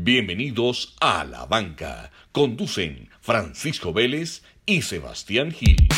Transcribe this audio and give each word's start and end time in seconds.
Bienvenidos 0.00 0.96
a 1.00 1.24
La 1.24 1.44
Banca. 1.46 2.12
Conducen 2.30 3.10
Francisco 3.20 3.92
Vélez 3.92 4.44
y 4.64 4.82
Sebastián 4.82 5.50
Gil. 5.50 5.88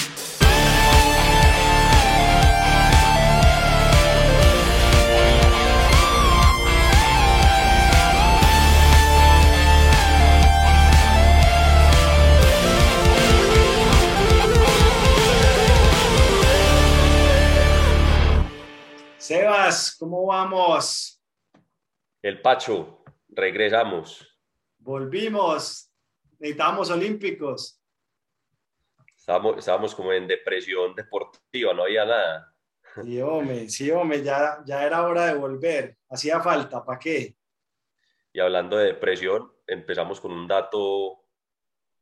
Sebas, 19.18 19.94
¿cómo 19.98 20.24
vamos? 20.24 21.20
El 22.22 22.40
Pacho, 22.40 22.99
regresamos. 23.32 24.38
Volvimos. 24.78 25.92
Necesitamos 26.38 26.90
olímpicos. 26.90 27.80
Estábamos, 29.14 29.58
estábamos 29.58 29.94
como 29.94 30.12
en 30.12 30.26
depresión 30.26 30.94
deportiva, 30.94 31.74
no 31.74 31.82
había 31.82 32.04
nada. 32.04 32.54
Sí, 32.94 33.20
hombre, 33.20 33.68
sí, 33.68 33.90
hombre, 33.90 34.22
ya, 34.22 34.62
ya 34.64 34.84
era 34.84 35.06
hora 35.06 35.26
de 35.26 35.34
volver. 35.34 35.98
Hacía 36.08 36.40
falta, 36.40 36.84
¿para 36.84 36.98
qué? 36.98 37.36
Y 38.32 38.40
hablando 38.40 38.76
de 38.76 38.86
depresión, 38.86 39.52
empezamos 39.66 40.20
con 40.20 40.32
un 40.32 40.48
dato 40.48 41.24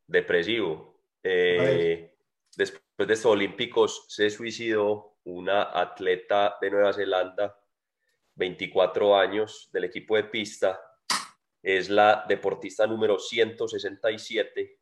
depresivo. 0.07 1.03
Eh, 1.23 2.15
después 2.57 3.07
de 3.07 3.15
estos 3.15 3.33
Olímpicos 3.33 4.07
se 4.09 4.31
suicidó 4.31 5.19
una 5.25 5.79
atleta 5.79 6.57
de 6.61 6.71
Nueva 6.71 6.93
Zelanda, 6.93 7.59
24 8.35 9.17
años, 9.17 9.69
del 9.73 9.85
equipo 9.85 10.17
de 10.17 10.25
pista. 10.25 10.81
Es 11.63 11.91
la 11.91 12.25
deportista 12.29 12.87
número 12.87 13.19
167 13.19 14.79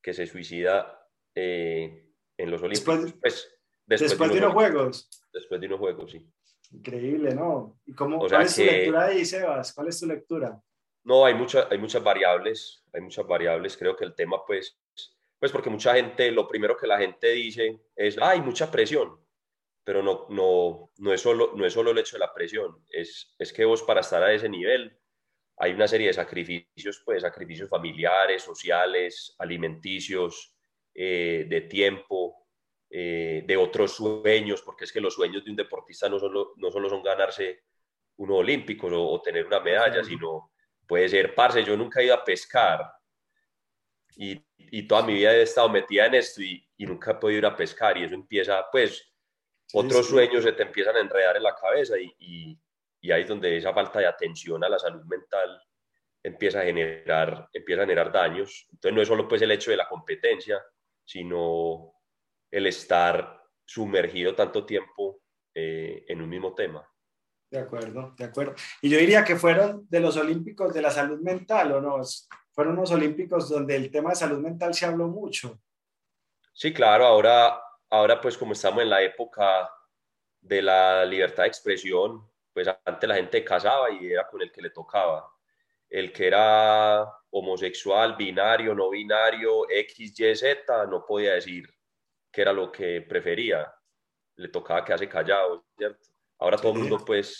que 0.00 0.12
se 0.14 0.26
suicida 0.26 1.08
eh, 1.34 2.10
en 2.36 2.50
los 2.50 2.62
Olímpicos. 2.62 3.04
Después, 3.04 3.58
pues, 3.86 4.00
después, 4.00 4.32
de, 4.32 4.38
unos 4.38 4.52
juegos. 4.52 5.10
Después 5.32 5.60
de 5.60 5.66
unos 5.66 5.80
juegos, 5.80 6.10
sí. 6.10 6.30
Increíble, 6.70 7.34
¿no? 7.34 7.80
¿Y 7.86 7.94
cómo, 7.94 8.18
cuál 8.18 8.42
es 8.42 8.54
tu 8.54 8.62
lectura 8.62 9.06
ahí, 9.06 9.24
Sebas? 9.24 9.72
¿Cuál 9.72 9.88
es 9.88 10.00
tu 10.00 10.06
lectura? 10.06 10.60
No, 11.04 11.24
hay, 11.24 11.34
mucha, 11.34 11.68
hay 11.70 11.78
muchas 11.78 12.02
variables, 12.02 12.84
hay 12.92 13.00
muchas 13.00 13.26
variables. 13.26 13.76
Creo 13.76 13.96
que 13.96 14.04
el 14.04 14.14
tema, 14.14 14.44
pues, 14.46 14.78
pues 15.38 15.52
porque 15.52 15.70
mucha 15.70 15.94
gente, 15.94 16.30
lo 16.30 16.48
primero 16.48 16.76
que 16.76 16.86
la 16.86 16.98
gente 16.98 17.30
dice 17.32 17.80
es, 17.94 18.16
hay 18.18 18.40
mucha 18.40 18.70
presión 18.70 19.24
pero 19.84 20.02
no, 20.02 20.26
no, 20.30 20.90
no, 20.96 21.12
es 21.12 21.20
solo, 21.20 21.52
no 21.54 21.66
es 21.66 21.72
solo 21.74 21.90
el 21.90 21.98
hecho 21.98 22.16
de 22.16 22.20
la 22.20 22.32
presión, 22.32 22.82
es, 22.88 23.34
es 23.38 23.52
que 23.52 23.66
vos 23.66 23.82
para 23.82 24.00
estar 24.00 24.22
a 24.22 24.32
ese 24.32 24.48
nivel 24.48 24.98
hay 25.56 25.72
una 25.72 25.86
serie 25.86 26.08
de 26.08 26.12
sacrificios, 26.12 27.02
pues 27.04 27.22
sacrificios 27.22 27.68
familiares, 27.68 28.42
sociales, 28.42 29.34
alimenticios, 29.38 30.56
eh, 30.94 31.46
de 31.48 31.62
tiempo, 31.62 32.46
eh, 32.90 33.44
de 33.46 33.56
otros 33.56 33.96
sueños, 33.96 34.62
porque 34.62 34.84
es 34.84 34.92
que 34.92 35.00
los 35.00 35.14
sueños 35.14 35.44
de 35.44 35.50
un 35.50 35.56
deportista 35.56 36.08
no 36.08 36.18
solo, 36.18 36.54
no 36.56 36.70
solo 36.70 36.88
son 36.88 37.02
ganarse 37.02 37.64
unos 38.16 38.38
olímpicos 38.38 38.92
o, 38.94 39.20
tener 39.20 39.46
una 39.46 39.60
medalla, 39.60 40.04
sino 40.04 40.52
puede 40.86 41.08
ser, 41.08 41.34
parce, 41.34 41.64
yo 41.64 41.76
nunca 41.76 42.00
he 42.00 42.04
ido 42.04 42.14
a 42.14 42.24
pescar 42.24 42.92
y, 44.16 44.40
y 44.56 44.86
toda 44.86 45.02
mi 45.02 45.14
vida 45.14 45.34
he 45.34 45.42
estado 45.42 45.68
metida 45.68 46.06
en 46.06 46.14
esto 46.14 46.42
y, 46.42 46.64
y 46.76 46.86
nunca 46.86 47.12
he 47.12 47.14
podido 47.14 47.38
ir 47.38 47.46
a 47.46 47.56
pescar 47.56 47.96
y 47.98 48.04
eso 48.04 48.14
empieza, 48.14 48.64
pues, 48.70 49.14
otros 49.72 50.08
sueños 50.08 50.44
se 50.44 50.52
te 50.52 50.62
empiezan 50.62 50.96
a 50.96 51.00
enredar 51.00 51.36
en 51.36 51.42
la 51.42 51.54
cabeza 51.54 51.98
y, 51.98 52.14
y, 52.18 52.58
ahí 53.10 53.22
es 53.22 53.28
donde 53.28 53.56
esa 53.56 53.72
falta 53.72 53.98
de 53.98 54.06
atención 54.06 54.62
a 54.64 54.68
la 54.68 54.78
salud 54.78 55.04
mental 55.04 55.60
empieza 56.22 56.60
a 56.60 56.64
generar, 56.64 57.48
empieza 57.52 57.82
a 57.82 57.84
generar 57.84 58.12
daños. 58.12 58.66
Entonces 58.72 58.94
no 58.94 59.02
es 59.02 59.08
solo 59.08 59.28
pues 59.28 59.42
el 59.42 59.50
hecho 59.50 59.70
de 59.70 59.76
la 59.76 59.88
competencia, 59.88 60.62
sino 61.04 61.94
el 62.50 62.66
estar 62.66 63.42
sumergido 63.64 64.34
tanto 64.34 64.64
tiempo 64.64 65.20
eh, 65.54 66.04
en 66.08 66.22
un 66.22 66.28
mismo 66.28 66.54
tema. 66.54 66.88
De 67.50 67.58
acuerdo, 67.58 68.14
de 68.16 68.24
acuerdo. 68.24 68.54
Y 68.82 68.88
yo 68.88 68.98
diría 68.98 69.22
que 69.22 69.36
fueron 69.36 69.86
de 69.88 70.00
los 70.00 70.16
Olímpicos 70.16 70.72
de 70.72 70.82
la 70.82 70.90
salud 70.90 71.20
mental, 71.20 71.72
¿o 71.72 71.80
no? 71.80 72.00
Fueron 72.52 72.78
unos 72.78 72.90
Olímpicos 72.90 73.48
donde 73.48 73.76
el 73.76 73.90
tema 73.90 74.10
de 74.10 74.16
salud 74.16 74.38
mental 74.38 74.74
se 74.74 74.86
habló 74.86 75.08
mucho. 75.08 75.60
Sí, 76.52 76.72
claro, 76.72 77.04
ahora 77.04 77.60
ahora 77.94 78.20
pues 78.20 78.36
como 78.36 78.52
estamos 78.52 78.82
en 78.82 78.90
la 78.90 79.02
época 79.02 79.70
de 80.40 80.62
la 80.62 81.04
libertad 81.04 81.44
de 81.44 81.48
expresión, 81.48 82.28
pues 82.54 82.68
antes 82.84 83.08
la 83.08 83.16
gente 83.16 83.44
casaba 83.44 83.90
y 83.90 84.12
era 84.12 84.26
con 84.28 84.40
el 84.40 84.52
que 84.52 84.62
le 84.62 84.70
tocaba. 84.70 85.28
El 85.90 86.12
que 86.12 86.28
era 86.28 87.04
homosexual, 87.30 88.14
binario, 88.16 88.74
no 88.74 88.90
binario, 88.90 89.68
X, 89.68 90.18
Y, 90.20 90.36
Z, 90.36 90.86
no 90.86 91.04
podía 91.04 91.34
decir 91.34 91.68
que 92.30 92.42
era 92.42 92.52
lo 92.52 92.70
que 92.70 93.02
prefería. 93.02 93.74
Le 94.36 94.48
tocaba 94.48 94.84
quedarse 94.84 95.08
callado, 95.08 95.66
¿cierto? 95.76 96.08
Ahora 96.38 96.56
todo 96.56 96.72
el 96.72 96.78
mundo 96.78 97.04
pues 97.04 97.38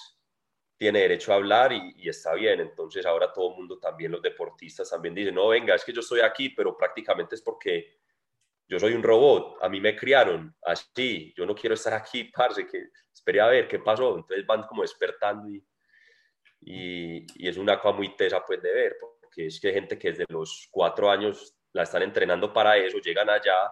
tiene 0.77 1.01
derecho 1.01 1.33
a 1.33 1.37
hablar 1.37 1.73
y, 1.73 1.95
y, 1.97 2.09
está 2.09 2.35
bien. 2.35 2.61
Entonces 2.61 3.07
ahora 3.07 3.33
todo 3.33 3.51
el 3.51 3.57
mundo, 3.57 3.79
también 3.79 4.11
los 4.11 4.23
deportistas, 4.23 4.91
también 4.91 5.15
dicen, 5.15 5.35
no, 5.35 5.49
venga, 5.49 5.75
es 5.77 5.85
que 5.85 5.93
yo 5.93 6.01
estoy 6.01 6.21
aquí, 6.21 6.51
pero 6.51 6.77
prácticamente 6.77 7.37
es 7.37 7.43
porque 7.43 7.99
yo 8.67 8.79
soy 8.79 8.95
un 8.95 9.03
robot, 9.03 9.59
a 9.63 9.69
mí 9.69 9.81
me 9.81 9.97
criaron 9.97 10.55
así, 10.63 11.33
yo 11.37 11.45
no 11.45 11.55
quiero 11.55 11.75
estar 11.75 11.95
aquí, 11.95 12.25
parce, 12.25 12.67
que 12.67 12.89
esperé 13.13 13.41
a 13.41 13.47
ver 13.47 13.69
qué 13.69 13.79
pasó, 13.79 14.17
entonces 14.17 14.47
van 14.47 14.63
como 14.63 14.83
despertando 14.83 15.49
y, 15.49 15.65
y, 16.61 17.49
es 17.49 17.57
una 17.57 17.79
cosa 17.79 17.97
muy 17.97 18.17
tesa 18.17 18.43
pues 18.45 18.63
de 18.63 18.73
ver, 18.73 18.97
porque 19.01 19.47
es 19.47 19.61
que 19.61 19.69
hay 19.69 19.75
gente 19.75 19.99
que 19.99 20.11
desde 20.11 20.25
los 20.29 20.69
cuatro 20.71 21.11
años 21.11 21.55
la 21.73 21.83
están 21.83 22.03
entrenando 22.03 22.53
para 22.53 22.77
eso, 22.77 22.99
llegan 22.99 23.29
allá 23.29 23.71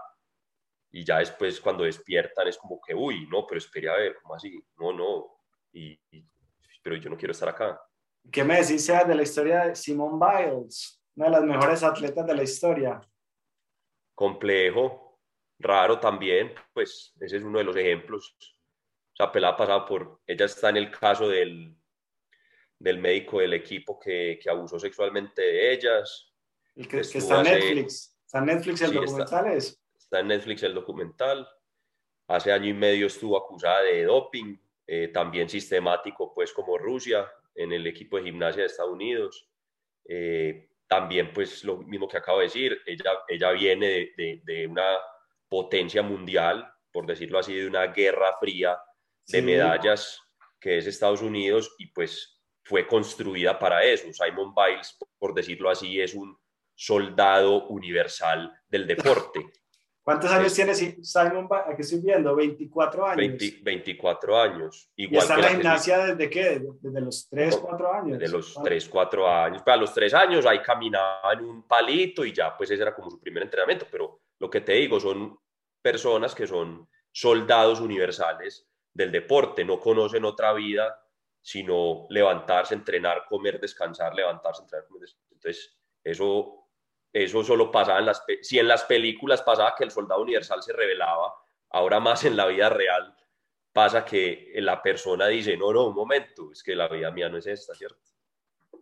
y 0.90 1.04
ya 1.04 1.18
después 1.18 1.60
cuando 1.60 1.84
despiertan 1.84 2.48
es 2.48 2.58
como 2.58 2.80
que, 2.80 2.94
uy, 2.94 3.26
no, 3.30 3.46
pero 3.46 3.58
esperé 3.58 3.88
a 3.88 3.96
ver, 3.96 4.16
¿cómo 4.20 4.34
así? 4.34 4.62
No, 4.76 4.92
no, 4.92 5.38
y, 5.72 5.98
pero 6.82 6.96
yo 6.96 7.08
no 7.08 7.16
quiero 7.16 7.32
estar 7.32 7.48
acá. 7.48 7.80
¿Qué 8.30 8.44
me 8.44 8.60
decís 8.60 8.86
de 8.86 9.14
la 9.14 9.22
historia 9.22 9.66
de 9.66 9.74
Simone 9.74 10.18
Biles, 10.20 11.02
una 11.16 11.26
de 11.26 11.32
las 11.32 11.44
mejores 11.44 11.82
atletas 11.82 12.26
de 12.26 12.34
la 12.34 12.42
historia? 12.42 13.00
Complejo, 14.14 15.20
raro 15.58 15.98
también, 15.98 16.52
pues 16.72 17.14
ese 17.20 17.38
es 17.38 17.42
uno 17.42 17.58
de 17.58 17.64
los 17.64 17.76
ejemplos. 17.76 18.34
O 19.12 19.16
sea, 19.16 19.30
Pelá 19.30 19.48
ha 19.48 19.56
pasado 19.56 19.86
por, 19.86 20.20
ella 20.26 20.46
está 20.46 20.70
en 20.70 20.78
el 20.78 20.90
caso 20.90 21.28
del, 21.28 21.76
del 22.78 22.98
médico 22.98 23.40
del 23.40 23.54
equipo 23.54 23.98
que, 23.98 24.38
que 24.42 24.50
abusó 24.50 24.78
sexualmente 24.78 25.42
de 25.42 25.72
ellas. 25.72 26.32
El 26.74 26.88
que, 26.88 27.00
está 27.00 27.38
en 27.40 27.44
Netflix. 27.44 28.18
Está 28.24 28.38
en 28.38 28.46
Netflix 28.46 28.82
el 28.82 28.94
documental 28.94 29.46
es. 29.52 29.82
Está 29.96 30.20
en 30.20 30.28
Netflix 30.28 30.62
el 30.62 30.74
documental. 30.74 31.48
Hace 32.28 32.52
año 32.52 32.68
y 32.68 32.74
medio 32.74 33.06
estuvo 33.06 33.36
acusada 33.36 33.82
de 33.82 34.04
doping, 34.04 34.56
eh, 34.86 35.08
también 35.08 35.48
sistemático, 35.48 36.32
pues 36.34 36.52
como 36.52 36.78
Rusia, 36.78 37.30
en 37.54 37.72
el 37.72 37.86
equipo 37.86 38.16
de 38.16 38.24
gimnasia 38.24 38.62
de 38.62 38.66
Estados 38.66 38.92
Unidos. 38.92 39.48
Eh, 40.08 40.70
también 40.92 41.32
pues 41.32 41.64
lo 41.64 41.78
mismo 41.78 42.06
que 42.06 42.18
acabo 42.18 42.40
de 42.40 42.44
decir, 42.44 42.78
ella, 42.84 43.12
ella 43.26 43.50
viene 43.52 44.12
de, 44.14 44.42
de, 44.44 44.66
una 44.66 44.98
potencia 45.48 46.02
mundial, 46.02 46.70
por 46.92 47.06
decirlo 47.06 47.38
así, 47.38 47.54
de 47.54 47.66
una 47.66 47.86
guerra 47.86 48.36
fría 48.38 48.78
de 49.26 49.40
medallas 49.40 50.20
que 50.60 50.76
es 50.76 50.86
Estados 50.86 51.22
Unidos 51.22 51.74
y 51.78 51.86
pues 51.86 52.42
fue 52.62 52.86
construida 52.86 53.58
para 53.58 53.82
eso. 53.84 54.12
Simon 54.12 54.54
Biles, 54.54 54.98
por 55.18 55.32
decirlo 55.32 55.70
así, 55.70 55.98
es 55.98 56.12
un 56.12 56.36
soldado 56.74 57.68
universal 57.68 58.52
del 58.68 58.86
deporte. 58.86 59.40
¿Cuántos 60.02 60.32
años 60.32 60.52
tiene 60.52 60.74
Simon 60.74 61.48
Aquí 61.66 61.82
estoy 61.82 62.00
viendo, 62.00 62.34
24 62.34 63.06
años. 63.06 63.38
24 63.62 64.40
años. 64.40 64.90
Igual 64.96 65.14
¿Y 65.14 65.18
está 65.18 65.34
en 65.34 65.40
la 65.40 65.48
gimnasia 65.48 66.06
desde 66.06 66.30
qué? 66.30 66.62
Desde 66.80 67.00
los 67.00 67.28
3, 67.28 67.56
4 67.56 67.92
años. 67.92 68.18
De 68.18 68.28
los 68.28 68.58
3, 68.62 68.88
4 68.88 69.28
años. 69.28 69.62
Pues 69.62 69.74
a 69.74 69.80
los 69.80 69.94
3 69.94 70.14
años 70.14 70.46
ahí 70.46 70.60
caminaba 70.60 71.32
en 71.34 71.44
un 71.44 71.62
palito 71.68 72.24
y 72.24 72.32
ya, 72.32 72.56
pues 72.56 72.70
ese 72.70 72.82
era 72.82 72.94
como 72.94 73.10
su 73.10 73.20
primer 73.20 73.44
entrenamiento. 73.44 73.86
Pero 73.90 74.20
lo 74.40 74.50
que 74.50 74.60
te 74.60 74.72
digo, 74.72 74.98
son 74.98 75.38
personas 75.80 76.34
que 76.34 76.46
son 76.46 76.88
soldados 77.12 77.80
universales 77.80 78.66
del 78.92 79.12
deporte, 79.12 79.64
no 79.64 79.78
conocen 79.78 80.24
otra 80.24 80.52
vida 80.52 80.98
sino 81.42 82.06
levantarse, 82.08 82.74
entrenar, 82.74 83.24
comer, 83.28 83.60
descansar, 83.60 84.14
levantarse, 84.14 84.62
entrenar, 84.62 84.86
comer, 84.86 85.00
descansar. 85.00 85.32
Entonces, 85.34 85.76
eso 86.04 86.61
eso 87.12 87.44
solo 87.44 87.70
pasaba 87.70 87.98
en 87.98 88.06
las... 88.06 88.24
Si 88.40 88.58
en 88.58 88.68
las 88.68 88.84
películas 88.84 89.42
pasaba 89.42 89.74
que 89.76 89.84
el 89.84 89.90
soldado 89.90 90.22
universal 90.22 90.62
se 90.62 90.72
revelaba, 90.72 91.34
ahora 91.70 92.00
más 92.00 92.24
en 92.24 92.36
la 92.36 92.46
vida 92.46 92.68
real 92.68 93.14
pasa 93.72 94.04
que 94.04 94.52
la 94.56 94.82
persona 94.82 95.26
dice, 95.28 95.56
no, 95.56 95.72
no, 95.72 95.88
un 95.88 95.94
momento, 95.94 96.52
es 96.52 96.62
que 96.62 96.76
la 96.76 96.88
vida 96.88 97.10
mía 97.10 97.28
no 97.28 97.38
es 97.38 97.46
esta, 97.46 97.74
¿cierto? 97.74 97.98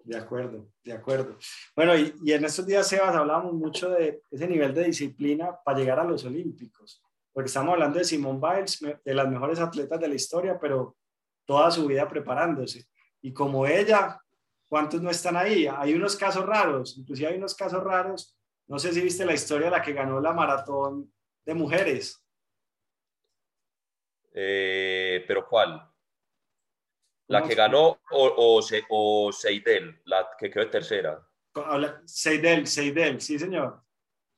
De 0.05 0.17
acuerdo, 0.17 0.67
de 0.82 0.93
acuerdo. 0.93 1.37
Bueno, 1.77 1.94
y, 1.97 2.32
en 2.32 2.44
estos 2.44 2.67
días, 2.67 2.88
Sebas, 2.88 3.15
hablábamos 3.15 3.53
mucho 3.53 3.91
de 3.91 4.23
ese 4.31 4.49
nivel 4.49 4.75
de 4.75 4.85
disciplina 4.85 5.56
para 5.65 5.79
llegar 5.79 6.00
a 6.00 6.05
los 6.05 6.25
Olímpicos, 6.25 7.03
porque 7.32 7.49
estamos 7.49 7.75
hablando 7.75 7.99
de 7.99 8.05
Simone 8.05 8.41
Biles, 8.41 8.81
de 9.05 9.15
las 9.15 9.29
mejores 9.29 9.61
atletas 9.61 10.00
de 10.00 10.09
la 10.09 10.15
historia, 10.15 10.59
pero 10.59 10.97
toda 11.44 11.71
su 11.71 11.87
vida 11.87 12.09
preparándose. 12.09 12.87
Y 13.21 13.32
como 13.32 13.67
ella, 13.67 14.21
¿cuántos 14.70 15.02
no 15.02 15.11
están 15.11 15.37
ahí? 15.37 15.67
Hay 15.67 15.93
unos 15.94 16.17
casos 16.17 16.46
raros, 16.46 16.96
inclusive 16.96 17.28
hay 17.28 17.37
unos 17.37 17.55
casos 17.55 17.82
raros. 17.82 18.38
No 18.69 18.78
sé 18.78 18.93
si 18.93 19.00
viste 19.00 19.26
la 19.26 19.34
historia 19.34 19.67
de 19.67 19.72
la 19.72 19.82
que 19.82 19.93
ganó 19.93 20.20
la 20.20 20.32
maratón 20.32 21.12
de 21.44 21.55
mujeres. 21.55 22.25
Eh, 24.32 25.25
¿Pero 25.26 25.46
cuál? 25.49 25.90
¿La 27.26 27.43
que 27.43 27.55
ganó 27.56 28.00
o, 28.12 28.62
o, 28.88 29.32
Seidel, 29.32 30.00
la 30.05 30.31
que 30.38 30.50
quedó 30.50 30.70
tercera? 30.70 31.20
Seidel, 32.05 32.67
Seidel, 32.67 33.20
sí, 33.20 33.38
señor. 33.38 33.82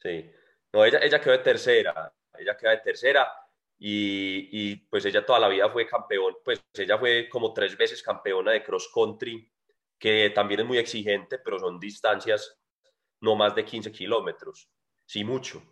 Sí. 0.01 0.31
No, 0.73 0.85
ella, 0.85 0.99
ella 1.03 1.21
quedó 1.21 1.33
de 1.33 1.45
tercera. 1.45 2.13
Ella 2.39 2.57
quedó 2.57 2.71
de 2.71 2.79
tercera 2.79 3.31
y, 3.79 4.49
y, 4.51 4.77
pues 4.77 5.05
ella 5.05 5.25
toda 5.27 5.41
la 5.41 5.49
vida 5.49 5.69
fue 5.69 5.87
campeón. 5.87 6.37
Pues 6.43 6.65
ella 6.73 6.99
fue 6.99 7.29
como 7.29 7.53
tres 7.53 7.77
veces 7.77 8.03
campeona 8.03 8.53
de 8.53 8.63
cross 8.63 8.91
country, 8.95 9.52
que 10.03 10.31
también 10.31 10.59
es 10.59 10.67
muy 10.67 10.79
exigente, 10.79 11.39
pero 11.39 11.61
son 11.61 11.79
distancias 11.79 12.59
no 13.21 13.37
más 13.37 13.55
de 13.55 13.65
15 13.65 13.93
kilómetros, 13.93 14.69
sí 15.07 15.23
mucho. 15.23 15.63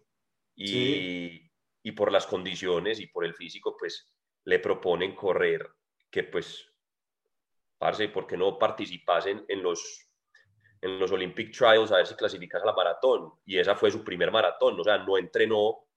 Y, 0.55 1.50
y 1.82 1.93
por 1.93 2.12
las 2.12 2.29
condiciones 2.29 3.00
y 3.00 3.09
por 3.09 3.25
el 3.25 3.35
físico, 3.35 3.77
pues 3.77 4.15
le 4.44 4.61
proponen 4.61 5.17
correr, 5.17 5.69
que 6.09 6.23
pues, 6.23 6.65
parce, 7.77 8.09
¿por 8.09 8.29
qué 8.29 8.37
no 8.37 8.56
participasen 8.56 9.44
en 9.49 9.65
los, 9.65 10.09
en 10.81 11.00
los 11.00 11.11
Olympic 11.11 11.50
Trials 11.50 11.91
a 11.91 11.97
ver 11.97 12.06
si 12.06 12.15
clasificas 12.15 12.62
a 12.62 12.67
la 12.67 12.73
maratón? 12.73 13.32
Y 13.44 13.59
esa 13.59 13.75
fue 13.75 13.91
su 13.91 14.05
primer 14.05 14.31
maratón, 14.31 14.79
o 14.79 14.85
sea, 14.85 14.99
no 14.99 15.19
entrenó 15.19 15.88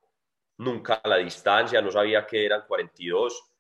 nunca 0.57 0.95
a 0.95 1.07
la 1.07 1.17
distancia, 1.17 1.83
no 1.83 1.91
sabía 1.91 2.25
que 2.25 2.43
eran 2.43 2.65
42, 2.67 3.52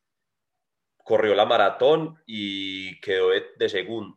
corrió 1.03 1.35
la 1.35 1.45
maratón 1.45 2.17
y 2.25 2.99
quedó 3.01 3.29
de, 3.29 3.41
de, 3.57 3.67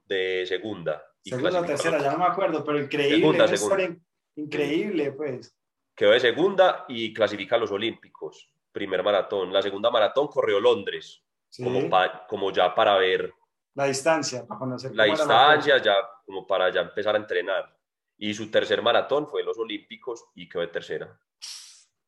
de 0.07 0.47
segunda. 0.47 1.03
segunda 1.23 1.61
o 1.61 1.65
tercera, 1.65 1.99
ya 1.99 2.13
no 2.13 2.19
me 2.19 2.25
acuerdo, 2.27 2.65
pero 2.65 2.81
increíble, 2.81 3.57
segunda, 3.57 3.97
increíble, 4.37 5.13
pues 5.13 5.57
quedó 5.97 6.11
de 6.13 6.21
segunda 6.21 6.85
y 6.89 7.13
clasifica 7.13 7.57
a 7.57 7.59
los 7.59 7.71
Olímpicos, 7.71 8.53
primer 8.71 9.03
maratón. 9.03 9.53
La 9.53 9.63
segunda 9.63 9.91
maratón 9.91 10.29
corrió 10.29 10.61
Londres, 10.61 11.25
como, 11.57 11.89
como 12.29 12.53
ya 12.53 12.75
para 12.75 12.97
ver 12.99 13.33
la 13.75 13.87
distancia, 13.87 14.47
para 14.47 14.59
conocer 14.59 14.95
la 14.95 15.05
distancia, 15.05 15.83
ya 15.83 15.97
como 16.25 16.47
para 16.47 16.71
ya 16.71 16.83
empezar 16.83 17.15
a 17.15 17.19
entrenar. 17.19 17.75
Y 18.19 18.33
su 18.33 18.51
tercer 18.51 18.81
maratón 18.81 19.29
fue 19.29 19.43
los 19.43 19.59
Olímpicos 19.59 20.27
y 20.35 20.49
quedó 20.49 20.63
de 20.63 20.69
tercera. 20.69 21.19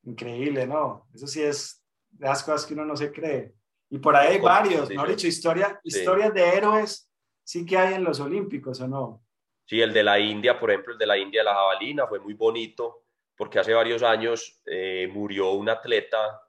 Increíble, 0.03 0.65
¿no? 0.65 1.07
Eso 1.13 1.27
sí 1.27 1.41
es 1.43 1.83
de 2.09 2.27
las 2.27 2.43
cosas 2.43 2.65
que 2.65 2.73
uno 2.73 2.85
no 2.85 2.95
se 2.95 3.11
cree. 3.11 3.53
Y 3.89 3.97
por 3.97 4.15
ahí 4.15 4.33
hay 4.33 4.39
varios, 4.39 4.89
¿no? 4.91 5.05
dicho, 5.05 5.27
historia, 5.27 5.79
historias 5.83 6.33
de 6.33 6.47
héroes 6.47 7.11
sí 7.43 7.65
que 7.65 7.77
hay 7.77 7.95
en 7.95 8.03
los 8.03 8.19
Olímpicos, 8.19 8.79
¿o 8.81 8.87
no? 8.87 9.23
Sí, 9.65 9.81
el 9.81 9.91
de 9.93 10.03
la 10.03 10.19
India, 10.19 10.59
por 10.59 10.69
ejemplo, 10.69 10.93
el 10.93 10.99
de 10.99 11.07
la 11.07 11.17
India, 11.17 11.43
la 11.43 11.53
jabalina, 11.53 12.07
fue 12.07 12.19
muy 12.19 12.33
bonito 12.33 13.05
porque 13.35 13.57
hace 13.57 13.73
varios 13.73 14.03
años 14.03 14.61
eh, 14.65 15.09
murió 15.11 15.51
un 15.51 15.69
atleta 15.69 16.41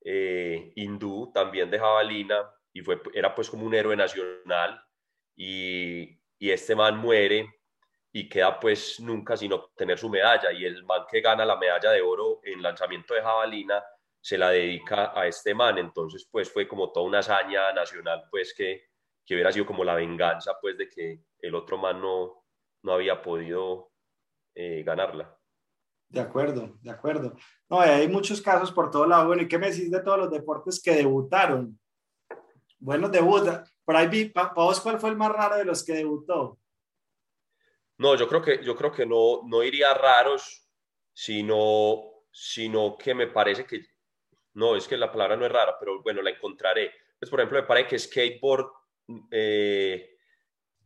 eh, 0.00 0.72
hindú, 0.76 1.32
también 1.34 1.68
de 1.68 1.78
jabalina, 1.78 2.48
y 2.72 2.80
fue, 2.82 3.02
era 3.12 3.34
pues 3.34 3.50
como 3.50 3.66
un 3.66 3.74
héroe 3.74 3.96
nacional, 3.96 4.80
y, 5.34 6.18
y, 6.38 6.50
este 6.50 6.76
man 6.76 6.98
muere 6.98 7.52
y 8.12 8.28
queda 8.28 8.60
pues 8.60 9.00
nunca 9.00 9.36
sin 9.36 9.52
obtener 9.52 9.98
su 9.98 10.08
medalla, 10.08 10.52
y 10.52 10.64
el 10.64 10.84
man 10.84 11.02
que 11.10 11.20
gana 11.20 11.44
la 11.44 11.56
medalla 11.56 11.90
de 11.90 12.00
oro 12.00 12.40
en 12.44 12.62
lanzamiento 12.62 13.12
de 13.14 13.22
jabalina 13.22 13.82
se 14.26 14.36
la 14.36 14.50
dedica 14.50 15.12
a 15.14 15.28
este 15.28 15.54
man, 15.54 15.78
entonces 15.78 16.28
pues 16.28 16.50
fue 16.50 16.66
como 16.66 16.90
toda 16.90 17.06
una 17.06 17.20
hazaña 17.20 17.72
nacional 17.72 18.24
pues 18.28 18.52
que, 18.54 18.88
que 19.24 19.34
hubiera 19.34 19.52
sido 19.52 19.64
como 19.64 19.84
la 19.84 19.94
venganza 19.94 20.56
pues 20.60 20.76
de 20.76 20.88
que 20.88 21.22
el 21.38 21.54
otro 21.54 21.78
man 21.78 22.00
no, 22.00 22.44
no 22.82 22.92
había 22.92 23.22
podido 23.22 23.92
eh, 24.52 24.82
ganarla. 24.82 25.38
De 26.08 26.18
acuerdo, 26.18 26.76
de 26.82 26.90
acuerdo. 26.90 27.36
No, 27.68 27.80
hay 27.80 28.08
muchos 28.08 28.42
casos 28.42 28.72
por 28.72 28.90
todo 28.90 29.06
lado. 29.06 29.28
Bueno, 29.28 29.42
¿y 29.42 29.48
qué 29.48 29.58
me 29.58 29.70
decís 29.70 29.92
de 29.92 30.02
todos 30.02 30.18
los 30.18 30.30
deportes 30.32 30.82
que 30.82 30.96
debutaron? 30.96 31.78
Buenos 32.80 33.12
debuta. 33.12 33.62
Por 33.84 33.94
ahí 33.94 34.08
vi, 34.08 34.24
para 34.24 34.52
vos, 34.54 34.80
¿cuál 34.80 34.98
fue 34.98 35.10
el 35.10 35.16
más 35.16 35.30
raro 35.30 35.56
de 35.56 35.64
los 35.64 35.84
que 35.84 35.92
debutó? 35.92 36.58
No, 37.98 38.16
yo 38.16 38.26
creo 38.26 38.42
que, 38.42 38.64
yo 38.64 38.74
creo 38.74 38.90
que 38.90 39.06
no, 39.06 39.42
no 39.46 39.62
iría 39.62 39.94
raros, 39.94 40.68
sino, 41.12 42.24
sino 42.32 42.96
que 42.98 43.14
me 43.14 43.28
parece 43.28 43.64
que, 43.64 43.95
no, 44.56 44.74
es 44.74 44.88
que 44.88 44.96
la 44.96 45.12
palabra 45.12 45.36
no 45.36 45.46
es 45.46 45.52
rara, 45.52 45.76
pero 45.78 46.02
bueno, 46.02 46.22
la 46.22 46.30
encontraré. 46.30 46.90
Pues, 47.18 47.30
por 47.30 47.40
ejemplo, 47.40 47.60
me 47.60 47.66
parece 47.66 47.88
que 47.88 47.98
skateboard, 47.98 48.70
eh, 49.30 50.16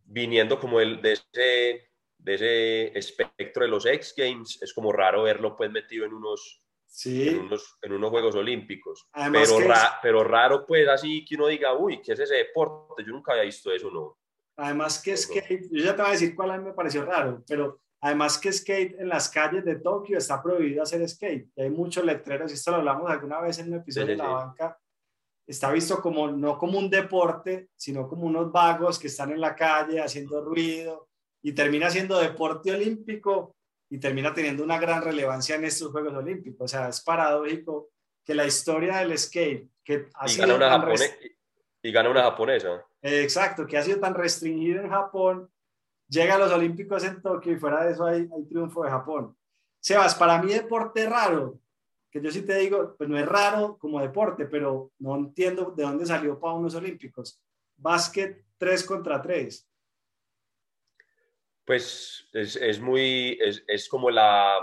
viniendo 0.05 0.59
como 0.59 0.81
el, 0.81 1.01
de 1.01 1.13
ese 1.13 1.91
de 2.23 2.35
ese 2.35 2.99
espectro 2.99 3.65
de 3.65 3.71
los 3.71 3.87
X 3.87 4.15
Games, 4.17 4.61
es 4.61 4.75
como 4.75 4.93
raro 4.93 5.23
verlo 5.23 5.57
pues 5.57 5.71
metido 5.71 6.05
en 6.05 6.13
unos, 6.13 6.63
sí. 6.87 7.29
en 7.29 7.41
unos, 7.41 7.79
en 7.83 7.93
unos 7.93 8.11
Juegos 8.11 8.35
Olímpicos. 8.35 9.09
pero, 9.33 9.59
pero 10.03 10.25
raro 10.25 10.67
pues 10.67 10.87
así 10.89 11.25
que 11.25 11.37
uno 11.37 11.47
diga, 11.47 11.75
uy, 11.75 12.03
¿qué 12.03 12.13
es 12.13 12.21
ese 12.21 12.35
deporte? 12.35 13.05
Yo 13.05 13.13
nunca 13.13 13.33
había 13.33 13.45
visto 13.45 13.73
eso, 13.73 13.91
¿no? 13.91 14.19
Además 14.57 15.03
que 15.03 15.17
skate, 15.17 15.69
yo 15.71 15.85
ya 15.85 15.97
te 15.97 16.03
voy 16.03 16.11
a 16.11 16.13
decir 16.13 16.35
cuál 16.35 16.51
a 16.51 16.59
mí 16.59 16.65
me 16.65 16.75
pareció 16.75 17.05
raro, 17.05 17.43
pero 17.49 17.81
además 18.01 18.39
que 18.39 18.53
skate 18.53 18.99
en 18.99 19.09
las 19.09 19.29
calles 19.29 19.65
de 19.65 19.77
Tokio 19.77 20.19
está 20.19 20.43
prohibido 20.43 20.83
hacer 20.83 21.07
skate. 21.09 21.49
Y 21.55 21.63
hay 21.63 21.71
muchos 21.71 22.05
letreros, 22.05 22.51
y 22.51 22.55
esto 22.55 22.71
lo 22.71 22.79
hablamos 22.79 23.11
alguna 23.11 23.41
vez 23.41 23.59
en 23.59 23.69
un 23.69 23.81
episodio 23.81 24.09
de 24.09 24.17
La 24.17 24.29
Banca, 24.29 24.79
está 25.47 25.71
visto 25.71 26.01
como 26.01 26.29
no 26.31 26.57
como 26.57 26.79
un 26.79 26.89
deporte, 26.89 27.71
sino 27.77 28.09
como 28.09 28.27
unos 28.27 28.53
vagos 28.53 28.99
que 28.99 29.09
están 29.09 29.33
en 29.33 29.41
la 29.41 29.55
calle 29.57 30.01
haciendo 30.01 30.43
ruido 30.45 31.09
y 31.43 31.53
termina 31.53 31.91
siendo 31.91 32.19
deporte 32.19 32.73
olímpico 32.73 33.57
y 33.91 33.99
termina 33.99 34.33
teniendo 34.33 34.63
una 34.63 34.79
gran 34.79 35.03
relevancia 35.03 35.57
en 35.57 35.65
estos 35.65 35.91
Juegos 35.91 36.15
Olímpicos. 36.15 36.65
O 36.65 36.69
sea, 36.69 36.89
es 36.89 37.01
paradójico 37.01 37.91
que 38.25 38.35
la 38.35 38.47
historia 38.47 38.99
del 38.99 39.19
skate, 39.19 39.69
que 39.83 40.07
ha 40.15 40.31
y, 40.31 40.37
gana 40.37 40.55
una 40.55 40.95
y 41.83 41.93
gana 41.93 42.11
una 42.11 42.23
japonesa. 42.23 42.87
Exacto, 43.03 43.67
que 43.67 43.77
ha 43.77 43.83
sido 43.83 43.99
tan 43.99 44.15
restringido 44.15 44.83
en 44.83 44.91
Japón, 44.91 45.51
llega 46.11 46.35
a 46.35 46.39
los 46.39 46.53
Olímpicos 46.53 47.03
en 47.05 47.23
Tokio 47.23 47.53
y 47.53 47.59
fuera 47.59 47.85
de 47.85 47.93
eso 47.93 48.05
hay, 48.05 48.29
hay 48.37 48.45
triunfo 48.47 48.85
de 48.85 48.91
Japón. 48.91 49.35
Sebas, 49.81 50.15
para 50.15 50.43
mí 50.43 50.53
deporte 50.53 51.09
raro, 51.09 51.59
que 52.11 52.21
yo 52.21 52.31
sí 52.31 52.43
te 52.43 52.59
digo, 52.59 52.95
pues 52.99 53.09
no 53.09 53.19
es 53.19 53.25
raro 53.25 53.79
como 53.79 54.01
deporte, 54.01 54.45
pero 54.45 54.91
no 54.99 55.17
entiendo 55.17 55.73
de 55.75 55.85
dónde 55.85 56.05
salió 56.05 56.39
para 56.39 56.53
unos 56.53 56.75
Olímpicos. 56.75 57.41
Básquet 57.79 58.45
3 58.59 58.85
contra 58.85 59.23
3 59.23 59.71
pues 61.71 62.29
es, 62.33 62.57
es 62.57 62.81
muy, 62.81 63.39
es, 63.41 63.63
es, 63.69 63.89
como 63.89 64.11
la, 64.11 64.59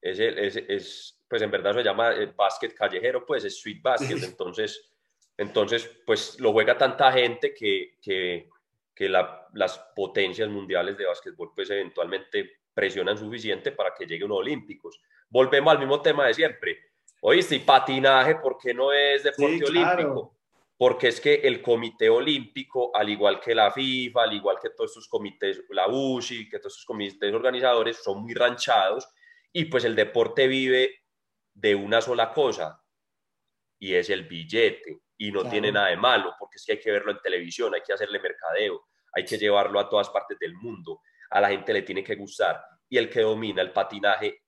es, 0.00 0.20
es, 0.20 1.20
pues 1.28 1.42
en 1.42 1.50
verdad 1.50 1.74
se 1.74 1.82
llama 1.82 2.10
el 2.10 2.34
básquet 2.34 2.72
callejero, 2.72 3.26
pues 3.26 3.44
es 3.44 3.56
street 3.56 3.82
basket, 3.82 4.18
entonces, 4.22 4.92
entonces 5.36 5.90
pues 6.06 6.38
lo 6.38 6.52
juega 6.52 6.78
tanta 6.78 7.10
gente 7.10 7.52
que, 7.52 7.96
que, 8.00 8.48
que 8.96 9.08
la, 9.10 9.46
las 9.52 9.78
potencias 9.94 10.48
mundiales 10.48 10.96
de 10.96 11.04
básquetbol 11.04 11.52
pues 11.54 11.68
eventualmente 11.68 12.62
presionan 12.72 13.18
suficiente 13.18 13.70
para 13.70 13.94
que 13.94 14.06
lleguen 14.06 14.24
unos 14.24 14.38
olímpicos. 14.38 15.00
Volvemos 15.28 15.72
al 15.72 15.78
mismo 15.78 16.00
tema 16.00 16.26
de 16.26 16.34
siempre. 16.34 16.78
Oíste, 17.20 17.56
y 17.56 17.58
patinaje, 17.60 18.36
¿por 18.36 18.56
qué 18.58 18.72
no 18.72 18.92
es 18.92 19.22
deporte 19.22 19.64
olímpico? 19.64 20.32
porque 20.78 21.08
es 21.08 21.20
que 21.20 21.36
el 21.36 21.62
Comité 21.62 22.10
Olímpico, 22.10 22.94
al 22.94 23.08
igual 23.08 23.40
que 23.40 23.54
la 23.54 23.70
FIFA, 23.70 24.24
al 24.24 24.34
igual 24.34 24.58
que 24.60 24.70
todos 24.70 24.90
estos 24.90 25.08
comités, 25.08 25.64
la 25.70 25.88
UCI, 25.88 26.48
que 26.48 26.58
todos 26.58 26.74
estos 26.74 26.84
comités 26.84 27.32
organizadores 27.32 28.02
son 28.02 28.22
muy 28.22 28.34
ranchados 28.34 29.08
y 29.52 29.64
pues 29.66 29.84
el 29.84 29.96
deporte 29.96 30.46
vive 30.46 31.02
de 31.54 31.74
una 31.74 32.02
sola 32.02 32.32
cosa 32.32 32.82
y 33.78 33.94
es 33.94 34.10
el 34.10 34.24
billete 34.24 35.00
y 35.18 35.32
no 35.32 35.48
tiene 35.48 35.72
nada 35.72 35.88
de 35.88 35.96
malo 35.96 36.34
porque 36.38 36.56
es 36.56 36.64
que 36.64 36.72
hay 36.72 36.80
que 36.80 36.90
verlo 36.90 37.12
en 37.12 37.18
televisión, 37.20 37.74
hay 37.74 37.82
que 37.82 37.92
hacerle 37.92 38.20
mercadeo, 38.20 38.86
hay 39.12 39.24
que 39.24 39.38
llevarlo 39.38 39.80
a 39.80 39.88
todas 39.88 40.10
partes 40.10 40.38
del 40.38 40.54
mundo, 40.54 41.00
a 41.30 41.40
la 41.40 41.48
gente 41.48 41.72
le 41.72 41.82
tiene 41.82 42.04
que 42.04 42.14
gustar 42.16 42.62
y 42.88 42.98
el 42.98 43.08
que 43.10 43.20
domina 43.20 43.62
el 43.62 43.72
patinaje 43.72 44.42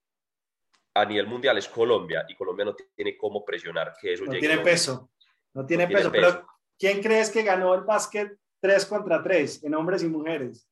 a 0.95 1.05
nivel 1.05 1.27
mundial 1.27 1.59
es 1.59 1.69
Colombia 1.69 2.25
y 2.29 2.35
Colombia 2.35 2.65
no 2.65 2.75
tiene 2.75 3.17
cómo 3.17 3.45
presionar 3.45 3.95
que 4.01 4.13
eso 4.13 4.25
no 4.25 4.33
tiene 4.33 4.59
peso 4.59 5.11
no 5.55 5.67
tiene, 5.67 5.89
peso, 5.89 6.13
Pero, 6.13 6.47
¿quién 6.79 7.03
crees 7.03 7.31
que 7.31 7.43
ganó 7.43 7.75
el 7.75 7.81
básquet 7.81 8.39
3 8.61 8.87
contra 8.87 9.23
3 9.23 9.65
en 9.65 9.75
hombres 9.75 10.03
y 10.03 10.09
mujeres? 10.09 10.69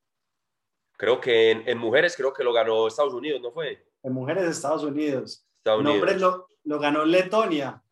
Creo 0.96 1.20
que 1.20 1.50
en, 1.50 1.78
mujeres 1.78 2.14
creo 2.16 2.32
que 2.32 2.44
lo 2.44 2.52
ganó 2.52 2.86
Estados 2.86 3.12
Unidos, 3.12 3.40
¿no 3.40 3.50
fue? 3.50 3.84
En 4.02 4.12
mujeres 4.12 4.44
Estados 4.44 4.84
Unidos. 4.84 5.44
Estados 5.58 5.80
en 5.80 5.86
hombres 5.88 6.20
lo, 6.20 6.46
lo, 6.64 6.78
ganó 6.78 7.04
Letonia. 7.04 7.82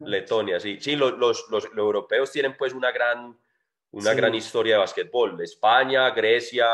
Letonia, 0.00 0.60
sí. 0.60 0.78
Sí, 0.80 0.96
los, 0.96 1.18
los, 1.18 1.46
los, 1.50 1.64
europeos 1.76 2.30
tienen 2.30 2.56
pues 2.56 2.72
una 2.72 2.90
gran, 2.90 3.38
una 3.92 4.14
gran 4.14 4.34
historia 4.34 4.74
de 4.74 4.78
básquetbol. 4.80 5.40
España, 5.42 6.10
Grecia, 6.10 6.66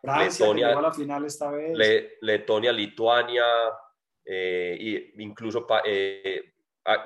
Francia, 0.00 0.46
Letonia. 0.46 0.78
a 0.78 0.82
la 0.82 0.92
final 0.92 1.24
esta 1.24 1.50
vez. 1.50 1.76
Letonia, 2.20 2.72
Lituania, 2.72 3.44
eh, 4.24 5.12
incluso 5.18 5.66
eh, 5.84 6.54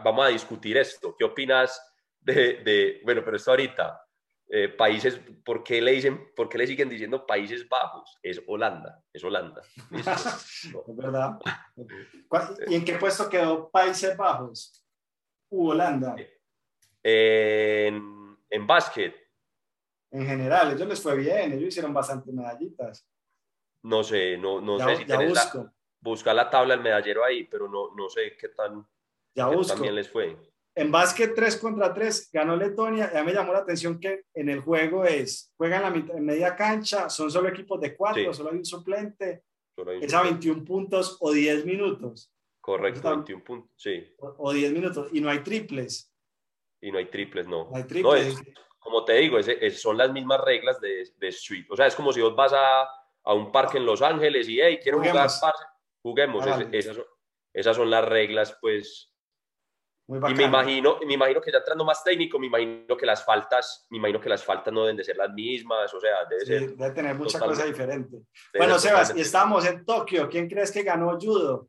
vamos 0.05 0.27
a 0.27 0.29
discutir 0.29 0.77
esto. 0.77 1.17
¿Qué 1.17 1.25
opinas 1.25 1.81
de, 2.21 3.01
bueno, 3.05 3.23
pero 3.25 3.37
esto 3.37 3.51
ahorita, 3.51 4.03
eh, 4.49 4.69
países, 4.69 5.19
¿por 5.45 5.65
qué, 5.65 5.81
le 5.81 5.93
dicen, 5.93 6.33
¿por 6.37 6.49
qué 6.49 6.59
le 6.59 6.67
siguen 6.67 6.89
diciendo 6.89 7.27
Países 7.27 7.69
Bajos? 7.69 8.19
Es 8.23 8.43
Holanda, 8.47 9.03
es 9.13 9.25
Holanda. 9.25 9.63
es 9.91 10.97
verdad. 10.97 11.39
¿Y 12.69 12.75
en 12.75 12.85
qué 12.85 12.95
puesto 12.97 13.29
quedó 13.29 13.71
Países 13.71 14.17
Bajos? 14.17 14.82
U 15.53 15.71
Holanda. 15.71 16.17
en, 17.03 18.37
en 18.49 18.67
básquet. 18.67 19.15
En 20.11 20.27
general, 20.27 20.75
ellos 20.75 20.89
les 20.89 21.01
fue 21.01 21.17
bien, 21.17 21.53
ellos 21.53 21.69
hicieron 21.69 21.95
bastantes 21.95 22.33
medallitas. 22.33 23.09
No 23.83 24.05
sé, 24.05 24.37
no, 24.37 24.61
no 24.61 24.79
sé 24.79 24.97
si 24.97 25.05
tenés 25.05 25.33
la, 25.33 25.73
busca 26.01 26.35
la 26.35 26.51
tabla 26.51 26.75
del 26.75 26.83
medallero 26.83 27.25
ahí, 27.25 27.45
pero 27.45 27.69
no, 27.69 27.95
no 27.95 28.09
sé 28.09 28.37
qué 28.37 28.49
tan 28.49 28.87
ya 29.35 29.47
busco. 29.49 29.83
les 29.85 30.09
fue. 30.09 30.37
En 30.75 30.91
básquet 30.91 31.35
3 31.35 31.57
contra 31.57 31.93
3 31.93 32.31
ganó 32.33 32.57
Letonia. 32.57 33.13
Ya 33.13 33.23
me 33.23 33.33
llamó 33.33 33.53
la 33.53 33.61
atención 33.61 33.99
que 34.01 34.25
en 34.35 34.49
el 34.49 34.61
juego 34.61 35.05
es, 35.05 35.53
juegan 35.57 35.83
la 35.83 35.91
mitad, 35.91 36.17
en 36.17 36.25
media 36.25 36.57
cancha, 36.57 37.11
son 37.11 37.31
solo 37.31 37.49
equipos 37.49 37.81
de 37.81 37.95
cuatro, 37.95 38.33
solo 38.33 38.51
hay 38.51 38.59
un 38.59 38.65
suplente. 38.65 39.45
es 40.01 40.15
a 40.15 40.23
21 40.23 40.65
puntos 40.65 41.19
o 41.21 41.33
10 41.33 41.67
minutos. 41.67 42.33
Correcto, 42.63 43.11
21 43.11 43.45
puntos, 43.45 43.71
sí. 43.77 44.15
O, 44.19 44.53
10 44.53 44.73
minutos. 44.73 45.09
Y 45.13 45.21
no 45.21 45.29
hay 45.29 45.41
triples. 45.41 46.15
Y 46.81 46.93
no 46.93 46.99
hay 46.99 47.07
triples, 47.07 47.47
no. 47.49 47.69
No 47.69 47.77
hay 47.77 47.83
triples. 47.85 48.41
como 48.79 49.05
te 49.05 49.15
digo, 49.15 49.39
son 49.73 49.99
las 49.99 50.13
mismas 50.13 50.41
reglas 50.41 50.81
de, 50.81 51.05
de, 51.19 51.29
Street. 51.29 51.67
O 51.71 51.77
sea, 51.77 51.89
es 51.89 51.97
como 51.97 52.13
si 52.13 52.21
vos 52.21 52.37
vas 52.37 52.53
a, 52.53 52.83
a 53.25 53.35
un 53.35 53.51
parque 53.51 53.79
en 53.79 53.85
Los 53.85 54.01
Ángeles 54.01 54.49
y, 54.49 54.61
hey, 54.61 54.79
quiero 54.81 54.99
jugar, 54.99 55.29
juguemos. 56.03 56.47
esas, 56.73 56.99
esas 57.53 57.77
son 57.77 57.91
las 57.91 58.05
reglas, 58.05 58.57
pues, 58.61 59.13
y 60.09 60.35
me 60.35 60.45
imagino, 60.45 60.99
me 61.07 61.15
imagino 61.15 61.41
que 61.41 61.51
ya 61.51 61.59
entrando 61.59 61.85
más 61.85 62.03
técnico, 62.05 62.39
me 62.39 62.47
imagino 62.47 62.97
que 62.97 63.07
las 63.07 63.25
faltas, 63.25 63.87
me 63.89 63.99
imagino 63.99 64.21
que 64.21 64.29
las 64.29 64.45
faltas 64.45 64.73
no 64.73 64.83
deben 64.83 64.97
de 64.97 65.05
ser 65.05 65.17
las 65.17 65.33
mismas, 65.33 65.93
o 65.95 66.01
sea, 66.01 66.25
debe 66.29 66.45
ser... 66.45 66.77
Debe 66.77 66.91
tener 66.91 67.15
mucha 67.15 67.39
cosa 67.39 67.65
diferente. 67.65 68.19
Bueno, 68.57 68.79
Sebas, 68.79 69.17
y 69.17 69.21
estamos 69.21 69.65
en 69.65 69.85
Tokio, 69.85 70.29
¿quién 70.29 70.49
crees 70.49 70.71
que 70.71 70.83
ganó 70.83 71.17
judo? 71.19 71.69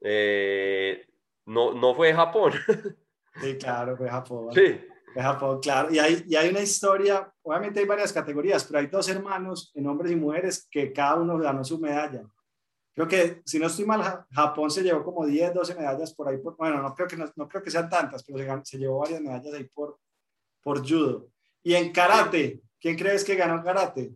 Eh, 0.00 1.06
no, 1.46 1.72
no 1.74 1.94
fue 1.94 2.12
Japón. 2.12 2.52
Sí, 3.40 3.56
claro, 3.56 3.96
fue 3.96 4.08
Japón. 4.08 4.52
Sí. 4.52 4.80
Fue 5.14 5.22
Japón, 5.22 5.60
claro. 5.60 5.88
Y 5.90 6.00
hay, 6.00 6.24
y 6.26 6.34
hay 6.34 6.50
una 6.50 6.60
historia, 6.60 7.32
obviamente 7.42 7.78
hay 7.78 7.86
varias 7.86 8.12
categorías, 8.12 8.64
pero 8.64 8.80
hay 8.80 8.88
dos 8.88 9.08
hermanos 9.08 9.70
en 9.74 9.86
hombres 9.86 10.10
y 10.12 10.16
mujeres 10.16 10.66
que 10.68 10.92
cada 10.92 11.14
uno 11.14 11.38
ganó 11.38 11.64
su 11.64 11.78
medalla. 11.78 12.24
Creo 12.92 13.06
que, 13.06 13.40
si 13.46 13.58
no 13.58 13.68
estoy 13.68 13.86
mal, 13.86 14.26
Japón 14.30 14.70
se 14.70 14.82
llevó 14.82 15.04
como 15.04 15.24
10, 15.24 15.54
12 15.54 15.74
medallas 15.74 16.12
por 16.12 16.28
ahí. 16.28 16.36
bueno, 16.58 16.82
no 16.82 16.94
creo, 16.94 17.06
que, 17.06 17.16
no, 17.16 17.48
creo 17.48 17.62
que 17.62 17.70
sean 17.70 17.88
tantas, 17.88 18.24
pero 18.24 18.64
se, 18.64 18.78
llevó 18.78 18.98
varias 18.98 19.20
medallas 19.20 19.54
ahí 19.54 19.64
por, 19.64 19.98
por 20.60 20.80
judo. 20.86 21.28
Y 21.62 21.74
en 21.74 21.92
karate, 21.92 22.60
¿quién 22.80 22.96
crees 22.96 23.24
que 23.24 23.36
ganó 23.36 23.62
karate? 23.62 24.12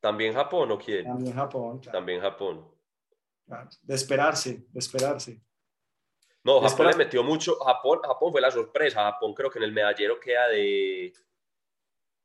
¿También 0.00 0.34
Japón 0.34 0.72
o 0.72 0.78
quién? 0.78 1.04
También 1.04 1.34
Japón. 1.34 1.80
También 1.80 2.20
Japón. 2.20 2.71
De 3.82 3.94
esperarse, 3.94 4.64
de 4.68 4.78
esperarse. 4.78 5.40
No, 6.44 6.60
Japón 6.60 6.88
le 6.88 6.96
metió 6.96 7.22
mucho. 7.22 7.56
Japón, 7.56 8.00
Japón 8.02 8.32
fue 8.32 8.40
la 8.40 8.50
sorpresa. 8.50 9.04
Japón 9.04 9.34
creo 9.34 9.50
que 9.50 9.58
en 9.58 9.64
el 9.64 9.72
medallero 9.72 10.18
queda 10.18 10.48
de, 10.48 11.12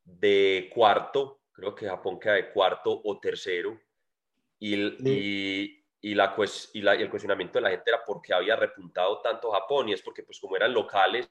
de 0.04 0.72
cuarto. 0.74 1.42
Creo 1.52 1.76
que 1.76 1.88
Japón 1.88 2.20
queda 2.20 2.34
de 2.34 2.52
cuarto 2.52 3.02
o 3.04 3.20
tercero. 3.20 3.80
Y, 4.60 4.76
y, 4.76 5.86
y, 6.02 6.16
la, 6.16 6.36
y, 6.74 6.82
la, 6.82 6.96
y, 6.96 7.02
el 7.04 7.10
cuestionamiento 7.10 7.60
de 7.60 7.62
la 7.62 7.70
gente 7.70 7.90
era 7.92 8.04
por 8.04 8.22
qué 8.22 8.34
había 8.34 8.56
repuntado 8.56 9.22
tanto 9.22 9.52
Japón 9.52 9.90
y 9.90 9.94
es 9.94 10.02
porque 10.02 10.24
pues 10.24 10.40
como 10.40 10.56
eran 10.56 10.74
locales 10.74 11.30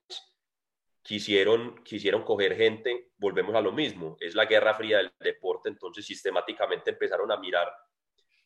quisieron, 1.02 1.82
quisieron 1.84 2.24
coger 2.24 2.56
gente, 2.56 3.12
volvemos 3.16 3.54
a 3.54 3.60
lo 3.60 3.70
mismo, 3.70 4.16
es 4.18 4.34
la 4.34 4.44
guerra 4.44 4.74
fría 4.74 4.98
del 4.98 5.12
deporte, 5.20 5.68
entonces 5.68 6.04
sistemáticamente 6.04 6.90
empezaron 6.90 7.30
a 7.30 7.36
mirar 7.36 7.72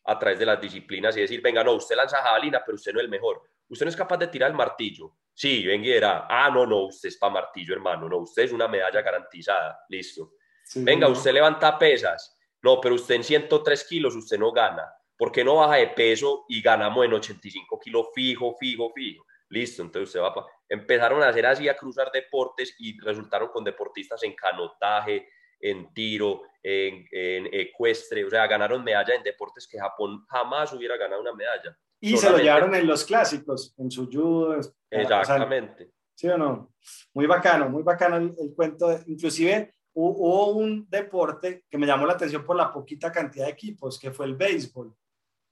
a 0.04 0.18
través 0.18 0.38
de 0.38 0.46
las 0.46 0.60
disciplinas 0.60 1.16
y 1.16 1.20
decir, 1.20 1.40
venga, 1.42 1.62
no, 1.62 1.72
usted 1.72 1.96
lanza 1.96 2.18
jabalina, 2.18 2.62
pero 2.64 2.76
usted 2.76 2.92
no 2.92 3.00
es 3.00 3.04
el 3.04 3.10
mejor, 3.10 3.42
usted 3.68 3.86
no 3.86 3.90
es 3.90 3.96
capaz 3.96 4.16
de 4.16 4.28
tirar 4.28 4.50
el 4.50 4.56
martillo, 4.56 5.16
sí, 5.34 5.66
venga 5.66 5.86
y 5.86 5.92
era, 5.92 6.26
ah, 6.28 6.50
no, 6.50 6.66
no, 6.66 6.86
usted 6.86 7.08
es 7.08 7.16
para 7.16 7.32
martillo, 7.32 7.74
hermano, 7.74 8.08
no, 8.08 8.18
usted 8.18 8.44
es 8.44 8.52
una 8.52 8.68
medalla 8.68 9.02
garantizada, 9.02 9.80
listo. 9.88 10.32
venga, 10.76 11.08
usted 11.08 11.32
levanta 11.32 11.78
pesas, 11.78 12.36
no, 12.62 12.80
pero 12.80 12.94
usted 12.94 13.16
en 13.16 13.24
103 13.24 13.84
kilos 13.84 14.14
usted 14.14 14.38
no 14.38 14.52
gana. 14.52 14.84
¿Por 15.16 15.32
qué 15.32 15.44
no 15.44 15.56
baja 15.56 15.76
de 15.76 15.88
peso 15.88 16.44
y 16.48 16.62
ganamos 16.62 17.04
en 17.04 17.12
85 17.12 17.78
kilos 17.78 18.06
fijo, 18.14 18.56
fijo, 18.58 18.90
fijo? 18.94 19.26
Listo, 19.50 19.82
entonces 19.82 20.08
usted 20.08 20.20
va 20.20 20.46
Empezaron 20.68 21.22
a 21.22 21.28
hacer 21.28 21.44
así, 21.44 21.68
a 21.68 21.76
cruzar 21.76 22.10
deportes 22.12 22.74
y 22.78 22.98
resultaron 23.00 23.48
con 23.48 23.64
deportistas 23.64 24.22
en 24.22 24.34
canotaje, 24.34 25.28
en 25.60 25.92
tiro, 25.92 26.42
en, 26.62 27.06
ecuestre, 27.52 28.24
o 28.24 28.30
sea, 28.30 28.46
ganaron 28.46 28.84
medalla 28.84 29.14
en 29.14 29.22
deportes 29.22 29.66
que 29.66 29.78
Japón 29.78 30.24
jamás 30.28 30.72
hubiera 30.72 30.96
ganado 30.96 31.20
una 31.20 31.34
medalla. 31.34 31.76
Y 32.00 32.16
se 32.16 32.30
lo 32.30 32.38
llevaron 32.38 32.74
en 32.74 32.86
los 32.86 33.04
clásicos, 33.04 33.74
en 33.76 33.90
su 33.90 34.06
judo. 34.06 34.58
Exactamente. 34.90 35.90
¿Sí 36.14 36.28
o 36.28 36.38
no? 36.38 36.72
Muy 37.14 37.26
bacano, 37.26 37.68
muy 37.68 37.82
bacano 37.82 38.16
el, 38.16 38.34
el 38.38 38.54
cuento. 38.54 38.90
inclusive 39.06 39.74
hubo 39.92 40.52
un 40.52 40.88
deporte 40.88 41.64
que 41.68 41.78
me 41.78 41.86
llamó 41.86 42.06
la 42.06 42.14
atención 42.14 42.44
por 42.44 42.56
la 42.56 42.72
poquita 42.72 43.10
cantidad 43.10 43.46
de 43.46 43.52
equipos, 43.52 43.98
que 43.98 44.10
fue 44.10 44.26
el 44.26 44.36
béisbol. 44.36 44.94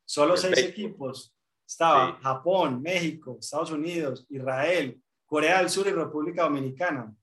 Solo 0.05 0.37
seis 0.37 0.59
equipos. 0.59 1.35
Estaba 1.67 2.19
Japón, 2.23 2.81
México, 2.81 3.37
Estados 3.38 3.73
Unidos, 3.73 4.27
Israel, 4.31 4.99
Corea 5.27 5.59
del 5.59 5.69
Sur 5.69 5.87
y 5.87 5.93
República 5.93 6.45
Dominicana. 6.45 7.15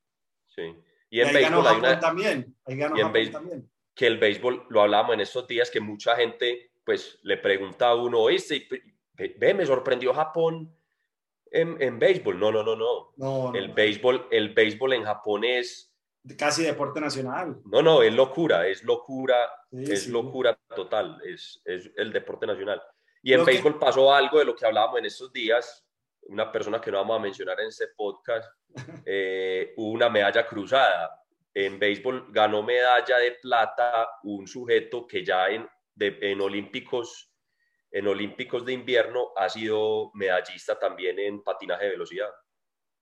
Sí. 0.46 0.76
Y 1.16 1.22
en 1.22 1.34
béisbol 1.34 1.66
hay 1.66 1.78
una... 1.78 1.98
también. 1.98 2.58
Ahí 2.66 2.76
ganó 2.76 2.98
Japón 2.98 3.32
también. 3.32 3.72
Que 3.96 4.08
el 4.08 4.18
béisbol, 4.18 4.66
lo 4.70 4.82
hablábamos 4.82 5.14
en 5.14 5.22
estos 5.22 5.48
días, 5.48 5.72
que 5.72 5.80
mucha 5.80 6.14
gente 6.18 6.72
pues 6.84 7.20
le 7.24 7.38
pregunta 7.38 7.88
a 7.88 7.96
uno, 7.96 8.20
oíste, 8.20 8.68
ve, 9.14 9.54
me 9.54 9.66
sorprendió 9.66 10.14
Japón 10.14 10.76
en, 11.50 11.82
en 11.82 12.00
béisbol. 12.00 12.38
No, 12.38 12.52
no, 12.52 12.64
no, 12.64 12.76
no. 12.76 13.14
no 13.16 13.56
el, 13.56 13.70
Béisbol, 13.70 14.28
el 14.30 14.54
béisbol 14.54 14.92
en 14.92 15.06
Japón 15.06 15.46
es 15.46 15.96
casi 16.38 16.64
deporte 16.64 17.00
nacional. 17.00 17.62
No, 17.64 17.82
no, 17.82 18.04
es 18.04 18.14
locura, 18.14 18.68
es 18.68 18.84
locura, 18.84 19.38
es 19.72 20.10
locura 20.10 20.60
total, 20.76 21.22
es, 21.24 21.62
es, 21.64 21.92
el 21.96 22.12
deporte 22.12 22.46
nacional. 22.46 22.84
Y 23.24 23.32
en 23.32 23.46
béisbol 23.46 23.80
pasó 23.80 24.14
algo 24.14 24.40
de 24.40 24.46
lo 24.46 24.54
que 24.54 24.66
hablábamos 24.66 25.00
en 25.00 25.06
estos 25.06 25.32
días, 25.32 25.85
una 26.26 26.52
persona 26.52 26.82
que 26.82 26.92
no 26.92 26.98
vamos 26.98 27.18
a 27.18 27.24
mencionar 27.24 27.60
en 27.60 27.68
este 27.68 27.88
podcast, 27.96 28.50
eh, 29.06 29.74
una 29.78 30.10
medalla 30.10 30.46
cruzada. 30.46 31.22
En 31.54 31.80
béisbol 31.80 32.28
ganó 32.32 32.64
medalla 32.64 33.18
de 33.18 33.32
plata 33.42 34.10
un 34.24 34.48
sujeto 34.48 35.08
que 35.08 35.24
ya 35.24 35.48
en, 35.50 35.68
en 36.00 36.42
olímpicos 36.42 37.32
en 37.96 38.08
olímpicos 38.08 38.66
de 38.66 38.74
invierno 38.74 39.32
ha 39.38 39.48
sido 39.48 40.12
medallista 40.16 40.78
también 40.78 41.18
en 41.18 41.42
patinaje 41.42 41.86
de 41.86 41.92
velocidad. 41.92 42.30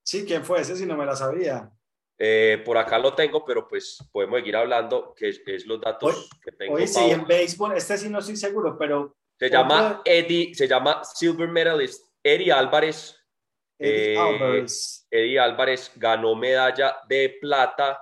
Sí, 0.04 0.24
¿quién 0.24 0.46
fue 0.46 0.62
ese 0.62 0.76
si 0.76 0.86
no 0.86 0.96
me 0.96 1.04
la 1.04 1.16
sabía? 1.16 1.72
Eh, 2.20 2.62
por 2.64 2.78
acá 2.78 3.00
lo 3.00 3.16
tengo, 3.16 3.44
pero 3.44 3.68
pues 3.68 3.98
podemos 4.12 4.38
seguir 4.38 4.56
hablando, 4.56 5.16
que 5.16 5.30
es, 5.30 5.66
los 5.66 5.82
datos 5.82 6.30
que 6.44 6.52
tengo. 6.52 6.76
Hoy 6.76 6.88
sí, 6.88 7.10
en 7.10 7.26
béisbol, 7.26 7.76
este 7.76 7.98
sí 7.98 8.08
no 8.08 8.20
estoy 8.20 8.38
seguro, 8.38 8.78
pero... 8.78 9.18
Se 9.40 9.50
llama 9.50 10.04
Eddie, 10.06 10.54
se 10.54 10.68
llama 10.68 11.04
Silver 11.04 11.50
Medalist 11.50 12.13
Eddie 12.24 12.52
Álvarez. 12.52 13.20
Eddie, 13.78 14.14
eh, 14.14 14.18
Álvarez. 14.18 15.08
Eddie 15.12 15.40
Álvarez 15.40 15.92
ganó 15.96 16.36
medalla 16.36 16.98
de 17.08 17.38
plata 17.42 18.00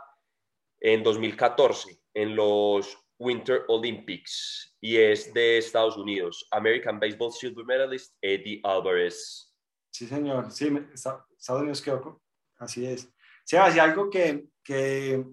en 0.79 1.03
2014 1.03 1.99
en 2.13 2.35
los 2.35 2.97
Winter 3.17 3.65
Olympics 3.67 4.75
y 4.81 4.97
es 4.97 5.33
de 5.33 5.57
Estados 5.57 5.97
Unidos. 5.97 6.47
American 6.51 6.99
Baseball 6.99 7.31
Silver 7.31 7.65
Medalist 7.65 8.15
Eddie 8.21 8.59
Álvarez. 8.63 9.53
Sí, 9.91 10.07
señor. 10.07 10.51
Sí, 10.51 10.71
Estados 10.93 11.61
Unidos 11.61 11.81
quedó. 11.81 12.21
Así 12.57 12.85
es. 12.85 13.11
Sebas, 13.43 13.75
y 13.75 13.79
algo 13.79 14.09
que, 14.09 14.45
que, 14.63 15.23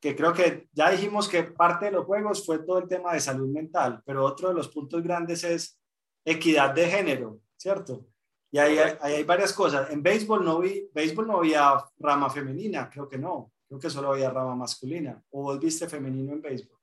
que, 0.00 0.16
creo 0.16 0.32
que 0.32 0.68
ya 0.72 0.90
dijimos 0.90 1.28
que 1.28 1.44
parte 1.44 1.86
de 1.86 1.92
los 1.92 2.04
juegos 2.04 2.44
fue 2.44 2.60
todo 2.60 2.78
el 2.78 2.88
tema 2.88 3.14
de 3.14 3.20
salud 3.20 3.48
mental, 3.48 4.02
pero 4.04 4.24
otro 4.24 4.48
de 4.48 4.54
los 4.54 4.68
puntos 4.68 5.02
grandes 5.02 5.44
es 5.44 5.80
equidad 6.24 6.74
de 6.74 6.88
género, 6.88 7.40
¿cierto? 7.60 8.06
Y 8.50 8.58
ahí, 8.58 8.78
ahí 8.78 9.14
hay 9.16 9.24
varias 9.24 9.52
cosas. 9.52 9.90
En 9.90 10.02
béisbol 10.02 10.44
no, 10.44 10.60
vi, 10.60 10.88
béisbol 10.92 11.26
no 11.26 11.36
había 11.36 11.74
rama 11.98 12.30
femenina, 12.30 12.88
creo 12.88 13.08
que 13.08 13.18
no. 13.18 13.52
Creo 13.68 13.78
que 13.78 13.90
solo 13.90 14.12
había 14.12 14.30
rama 14.30 14.56
masculina. 14.56 15.22
¿O 15.30 15.42
vos 15.42 15.60
viste 15.60 15.86
femenino 15.86 16.32
en 16.32 16.40
béisbol? 16.40 16.78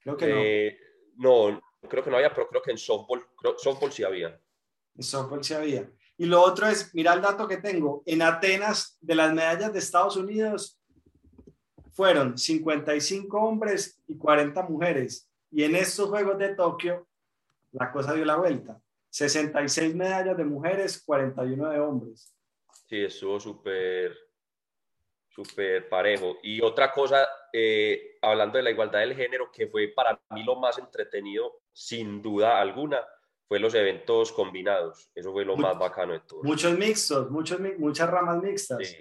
Creo 0.00 0.16
que 0.16 0.26
no. 0.26 0.36
Eh, 0.36 0.78
no, 1.16 1.60
creo 1.88 2.04
que 2.04 2.10
no 2.10 2.16
había, 2.16 2.32
pero 2.32 2.48
creo 2.48 2.62
que 2.62 2.70
en 2.72 2.78
softball, 2.78 3.26
softball 3.56 3.90
sí 3.90 4.04
había. 4.04 4.38
En 4.94 5.02
softball 5.02 5.42
sí 5.42 5.54
había. 5.54 5.90
Y 6.18 6.26
lo 6.26 6.42
otro 6.42 6.68
es, 6.68 6.94
mira 6.94 7.14
el 7.14 7.22
dato 7.22 7.48
que 7.48 7.56
tengo, 7.56 8.02
en 8.04 8.22
Atenas 8.22 8.98
de 9.00 9.14
las 9.14 9.32
medallas 9.32 9.72
de 9.72 9.78
Estados 9.78 10.16
Unidos 10.16 10.78
fueron 11.92 12.36
55 12.36 13.36
hombres 13.38 14.00
y 14.06 14.16
40 14.18 14.62
mujeres. 14.64 15.28
Y 15.50 15.64
en 15.64 15.74
estos 15.74 16.10
Juegos 16.10 16.38
de 16.38 16.54
Tokio 16.54 17.08
la 17.72 17.90
cosa 17.90 18.12
dio 18.12 18.24
la 18.24 18.36
vuelta. 18.36 18.80
66 19.14 19.94
medallas 19.94 20.36
de 20.36 20.44
mujeres, 20.44 21.00
41 21.06 21.70
de 21.70 21.78
hombres. 21.78 22.34
Sí, 22.88 23.04
estuvo 23.04 23.38
súper, 23.38 24.12
súper 25.28 25.88
parejo. 25.88 26.38
Y 26.42 26.60
otra 26.60 26.90
cosa, 26.90 27.28
eh, 27.52 28.18
hablando 28.20 28.56
de 28.58 28.64
la 28.64 28.72
igualdad 28.72 28.98
del 28.98 29.14
género, 29.14 29.52
que 29.52 29.68
fue 29.68 29.86
para 29.86 30.20
mí 30.30 30.42
lo 30.42 30.56
más 30.56 30.78
entretenido, 30.78 31.60
sin 31.72 32.22
duda 32.22 32.60
alguna, 32.60 33.06
fue 33.46 33.60
los 33.60 33.72
eventos 33.74 34.32
combinados. 34.32 35.08
Eso 35.14 35.30
fue 35.30 35.44
lo 35.44 35.56
más 35.56 35.78
bacano 35.78 36.14
de 36.14 36.20
todo. 36.20 36.42
Muchos 36.42 36.76
mixtos, 36.76 37.30
muchos, 37.30 37.60
muchas 37.78 38.10
ramas 38.10 38.42
mixtas. 38.42 38.78
Sí. 38.84 38.96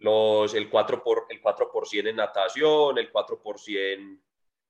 Los, 0.00 0.52
el, 0.52 0.68
4 0.68 1.02
por, 1.02 1.24
el 1.30 1.40
4 1.40 1.70
en 1.92 2.16
natación, 2.16 2.98
el 2.98 3.10
4 3.10 3.40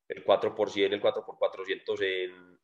el 0.07 0.23
4 0.23 0.55
el 0.93 1.01
4 1.01 1.25
por 1.25 1.37
400 1.37 2.01
en, 2.01 2.54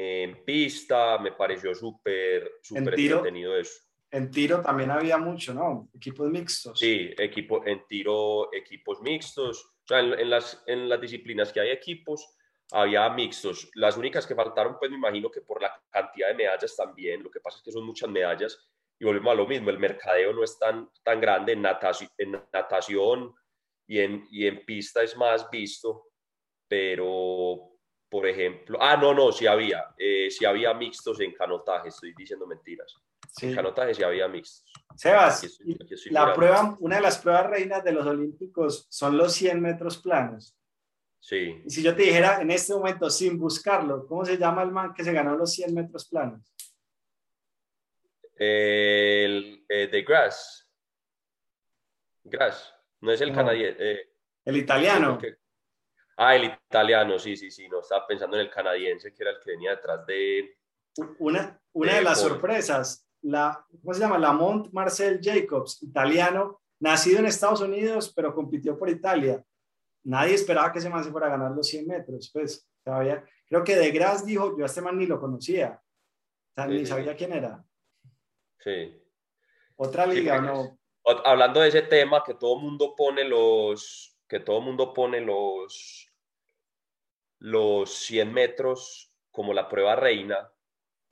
en 0.00 0.44
pista, 0.44 1.18
me 1.18 1.32
pareció 1.32 1.74
súper, 1.74 2.60
súper 2.62 3.00
entretenido 3.00 3.58
eso. 3.58 3.80
En 4.12 4.30
tiro 4.30 4.62
también 4.62 4.92
había 4.92 5.18
mucho, 5.18 5.52
¿no? 5.52 5.88
Equipos 5.92 6.30
mixtos. 6.30 6.78
Sí, 6.78 7.12
equipo, 7.18 7.66
en 7.66 7.84
tiro, 7.88 8.54
equipos 8.54 9.02
mixtos. 9.02 9.64
O 9.64 9.86
sea, 9.88 9.98
en, 9.98 10.30
las, 10.30 10.62
en 10.68 10.88
las 10.88 11.00
disciplinas 11.00 11.52
que 11.52 11.58
hay 11.58 11.70
equipos, 11.70 12.24
había 12.70 13.10
mixtos. 13.10 13.72
Las 13.74 13.96
únicas 13.96 14.24
que 14.24 14.36
faltaron, 14.36 14.76
pues 14.78 14.88
me 14.88 14.98
imagino 14.98 15.32
que 15.32 15.40
por 15.40 15.60
la 15.60 15.74
cantidad 15.90 16.28
de 16.28 16.34
medallas 16.34 16.76
también. 16.76 17.24
Lo 17.24 17.30
que 17.30 17.40
pasa 17.40 17.58
es 17.58 17.64
que 17.64 17.72
son 17.72 17.84
muchas 17.84 18.08
medallas 18.08 18.56
y 19.00 19.04
volvemos 19.04 19.32
a 19.32 19.36
lo 19.36 19.48
mismo. 19.48 19.68
El 19.68 19.80
mercadeo 19.80 20.32
no 20.32 20.44
es 20.44 20.56
tan, 20.60 20.88
tan 21.02 21.20
grande 21.20 21.54
en 21.54 21.62
natación, 21.62 22.08
en 22.16 22.40
natación 22.52 23.34
y, 23.84 23.98
en, 23.98 24.28
y 24.30 24.46
en 24.46 24.64
pista 24.64 25.02
es 25.02 25.16
más 25.16 25.50
visto, 25.50 26.04
pero 26.68 27.77
por 28.08 28.26
ejemplo, 28.26 28.78
ah, 28.80 28.96
no, 28.96 29.12
no, 29.12 29.32
sí 29.32 29.46
había, 29.46 29.84
eh, 29.98 30.30
sí 30.30 30.44
había 30.44 30.72
mixtos 30.72 31.20
en 31.20 31.32
canotaje, 31.32 31.88
estoy 31.88 32.14
diciendo 32.14 32.46
mentiras. 32.46 32.96
En 33.42 33.54
canotaje 33.54 33.94
sí 33.94 34.02
había 34.02 34.26
mixtos. 34.28 34.72
Sebas, 34.96 35.60
la 36.10 36.32
prueba, 36.32 36.76
una 36.80 36.96
de 36.96 37.02
las 37.02 37.18
pruebas 37.18 37.46
reinas 37.46 37.84
de 37.84 37.92
los 37.92 38.06
Olímpicos 38.06 38.86
son 38.88 39.16
los 39.16 39.32
100 39.34 39.60
metros 39.60 39.98
planos. 39.98 40.56
Sí. 41.20 41.60
Y 41.64 41.70
si 41.70 41.82
yo 41.82 41.94
te 41.94 42.02
dijera 42.02 42.40
en 42.40 42.50
este 42.50 42.72
momento, 42.74 43.10
sin 43.10 43.38
buscarlo, 43.38 44.06
¿cómo 44.06 44.24
se 44.24 44.38
llama 44.38 44.62
el 44.62 44.72
man 44.72 44.94
que 44.94 45.04
se 45.04 45.12
ganó 45.12 45.36
los 45.36 45.52
100 45.52 45.74
metros 45.74 46.08
planos? 46.08 46.52
El 48.34 49.64
eh, 49.68 49.88
de 49.88 50.02
Grass. 50.02 50.68
Grass. 52.24 52.72
No 53.00 53.12
es 53.12 53.20
el 53.20 53.32
canadiense. 53.32 53.92
Eh, 53.92 54.12
el 54.44 54.56
italiano. 54.56 55.18
Ah, 56.18 56.36
el 56.36 56.44
italiano, 56.44 57.18
sí, 57.18 57.36
sí, 57.36 57.50
sí. 57.50 57.68
No 57.68 57.80
estaba 57.80 58.06
pensando 58.06 58.36
en 58.36 58.42
el 58.42 58.50
canadiense, 58.50 59.14
que 59.14 59.22
era 59.22 59.32
el 59.32 59.40
que 59.40 59.52
venía 59.52 59.70
detrás 59.70 60.04
de. 60.04 60.56
Una, 61.18 61.60
una 61.72 61.94
de, 61.94 62.02
las 62.02 62.20
sorpresas, 62.20 63.08
la, 63.22 63.64
¿cómo 63.80 63.94
se 63.94 64.00
llama? 64.00 64.18
Lamont 64.18 64.72
Marcel 64.72 65.20
Jacobs, 65.22 65.80
italiano, 65.82 66.60
nacido 66.80 67.20
en 67.20 67.26
Estados 67.26 67.60
Unidos, 67.60 68.12
pero 68.14 68.34
compitió 68.34 68.76
por 68.76 68.90
Italia 68.90 69.44
nadie 70.08 70.34
esperaba 70.34 70.72
que 70.72 70.78
ese 70.78 70.88
man 70.88 71.04
se 71.04 71.10
fuera 71.10 71.26
a 71.26 71.30
ganar 71.30 71.52
los 71.52 71.66
100 71.68 71.86
metros, 71.86 72.30
pues 72.32 72.66
todavía, 72.82 73.24
creo 73.46 73.62
que 73.62 73.76
De 73.76 73.90
Gras 73.90 74.24
dijo, 74.24 74.56
yo 74.56 74.64
a 74.64 74.66
este 74.66 74.80
man 74.80 74.96
ni 74.96 75.06
lo 75.06 75.20
conocía, 75.20 75.80
ni 76.66 76.86
sabía 76.86 77.14
quién 77.14 77.32
era. 77.32 77.62
Sí. 78.58 79.00
Otra 79.76 80.06
liga, 80.06 80.40
¿no? 80.40 80.78
Hablando 81.24 81.60
de 81.60 81.68
ese 81.68 81.82
tema, 81.82 82.22
que 82.24 82.34
todo 82.34 82.58
mundo 82.58 82.94
pone 82.96 83.24
los, 83.24 84.16
que 84.26 84.40
todo 84.40 84.60
mundo 84.60 84.92
pone 84.92 85.20
los, 85.20 86.07
los 87.40 87.94
100 87.94 88.32
metros 88.32 89.12
como 89.30 89.54
la 89.54 89.68
prueba 89.68 89.96
reina, 89.96 90.52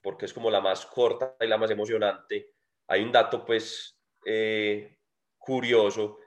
porque 0.03 0.27
es 0.27 0.33
como 0.33 0.51
la 0.51 0.61
más 0.61 0.87
corta 0.87 1.37
y 1.41 1.47
la 1.47 1.59
más 1.59 1.71
emocionante. 1.71 2.55
Hay 2.89 3.03
un 3.03 3.13
dato, 3.13 3.45
pues, 3.45 3.99
eh, 4.25 4.99
curioso, 5.39 6.19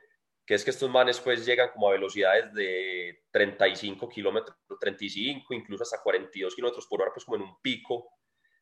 que 0.46 0.56
es 0.56 0.64
que 0.64 0.72
estos 0.72 0.90
manes 0.90 1.20
pues 1.20 1.46
llegan 1.46 1.70
como 1.70 1.90
a 1.90 1.92
velocidades 1.92 2.52
de 2.54 3.24
35 3.32 4.10
kilómetros, 4.10 4.58
35, 4.80 5.54
incluso 5.54 5.84
hasta 5.84 6.02
42 6.02 6.56
kilómetros 6.56 6.88
por 6.88 7.02
hora, 7.02 7.12
pues 7.14 7.24
como 7.24 7.36
en 7.36 7.44
un 7.44 7.62
pico. 7.62 8.10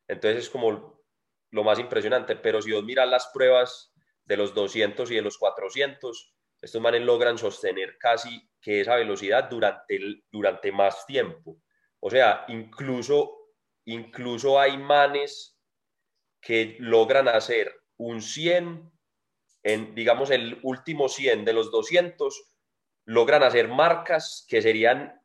Entonces 0.06 0.44
es 0.44 0.50
como 0.50 1.02
lo 1.52 1.64
más 1.64 1.80
impresionante, 1.80 2.36
pero 2.36 2.62
si 2.62 2.74
vos 2.74 2.84
miras 2.84 3.08
las 3.08 3.28
pruebas 3.34 3.94
de 4.26 4.36
los 4.36 4.54
200 4.54 5.10
y 5.12 5.16
de 5.16 5.22
los 5.22 5.38
400, 5.38 6.36
estos 6.68 6.82
manes 6.82 7.02
logran 7.02 7.38
sostener 7.38 7.98
casi 7.98 8.48
que 8.62 8.82
esa 8.82 8.96
velocidad 8.96 9.50
durante, 9.50 10.00
durante 10.32 10.72
más 10.72 11.06
tiempo. 11.06 11.58
O 12.00 12.10
sea, 12.10 12.46
incluso, 12.48 13.52
incluso 13.86 14.60
hay 14.60 14.78
manes 14.78 15.58
que 16.40 16.78
logran 16.80 17.28
hacer 17.28 17.74
un 17.98 18.22
100 18.22 18.92
en, 19.64 19.96
digamos, 19.96 20.30
el 20.30 20.60
último 20.64 21.10
100 21.10 21.44
de 21.44 21.54
los 21.54 21.72
200, 21.72 22.54
logran 23.06 23.44
hacer 23.44 23.68
marcas 23.68 24.46
que 24.48 24.62
serían, 24.62 25.22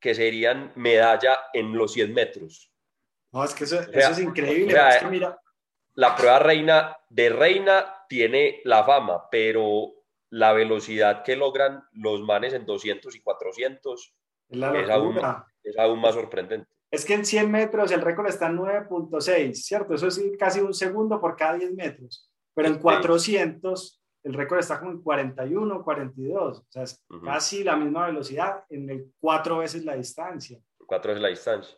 que 0.00 0.14
serían 0.14 0.72
medalla 0.76 1.38
en 1.52 1.76
los 1.76 1.92
100 1.92 2.14
metros. 2.14 2.72
No, 3.32 3.44
es 3.44 3.54
que 3.54 3.64
eso, 3.64 3.80
es 3.80 4.18
increíble. 4.18 4.74
La 5.94 6.16
prueba 6.16 6.38
reina 6.38 6.96
de 7.10 7.28
reina 7.28 8.04
tiene 8.08 8.60
la 8.64 8.82
fama, 8.84 9.28
pero 9.30 10.01
la 10.32 10.54
velocidad 10.54 11.24
que 11.24 11.36
logran 11.36 11.84
los 11.92 12.22
manes 12.22 12.54
en 12.54 12.64
200 12.64 13.14
y 13.14 13.20
400 13.20 14.14
es, 14.48 14.90
aún, 14.90 15.20
es 15.62 15.78
aún 15.78 16.00
más 16.00 16.14
sorprendente. 16.14 16.66
Es 16.90 17.04
que 17.04 17.12
en 17.12 17.26
100 17.26 17.50
metros 17.50 17.92
el 17.92 18.00
récord 18.00 18.28
está 18.28 18.46
en 18.46 18.56
9.6, 18.56 19.52
¿cierto? 19.52 19.92
Eso 19.92 20.06
es 20.06 20.18
casi 20.38 20.60
un 20.60 20.72
segundo 20.72 21.20
por 21.20 21.36
cada 21.36 21.58
10 21.58 21.74
metros. 21.74 22.30
Pero 22.54 22.68
en 22.68 22.78
400 22.78 24.02
el 24.22 24.32
récord 24.32 24.60
está 24.60 24.78
como 24.78 24.92
en 24.92 25.02
41, 25.02 25.84
42. 25.84 26.58
O 26.58 26.66
sea, 26.66 26.84
es 26.84 27.04
casi 27.22 27.62
la 27.62 27.76
misma 27.76 28.06
velocidad 28.06 28.64
en 28.70 28.88
el 28.88 29.12
cuatro 29.20 29.58
veces 29.58 29.84
la 29.84 29.96
distancia. 29.96 30.58
Cuatro 30.86 31.10
veces 31.10 31.22
la 31.22 31.28
distancia. 31.28 31.76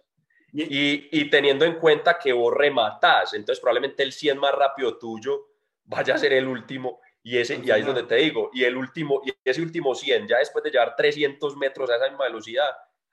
Y, 0.52 1.08
y, 1.10 1.28
teniendo 1.28 1.64
en 1.64 1.80
cuenta 1.80 2.16
que 2.16 2.32
vos 2.32 2.54
rematás, 2.54 3.34
entonces 3.34 3.60
probablemente 3.60 4.04
el 4.04 4.12
100 4.12 4.38
más 4.38 4.52
rápido 4.52 4.96
tuyo 4.96 5.46
vaya 5.82 6.14
a 6.14 6.18
ser 6.18 6.34
el 6.34 6.46
último. 6.46 7.00
Y, 7.26 7.38
ese, 7.38 7.58
y 7.64 7.70
ahí 7.70 7.80
es 7.80 7.86
donde 7.86 8.02
te 8.02 8.16
digo, 8.16 8.50
y, 8.52 8.64
el 8.64 8.76
último, 8.76 9.22
y 9.24 9.32
ese 9.42 9.62
último 9.62 9.94
100, 9.94 10.28
ya 10.28 10.38
después 10.38 10.62
de 10.62 10.70
llevar 10.70 10.94
300 10.94 11.56
metros 11.56 11.88
a 11.88 11.96
esa 11.96 12.10
misma 12.10 12.26
velocidad, 12.26 12.68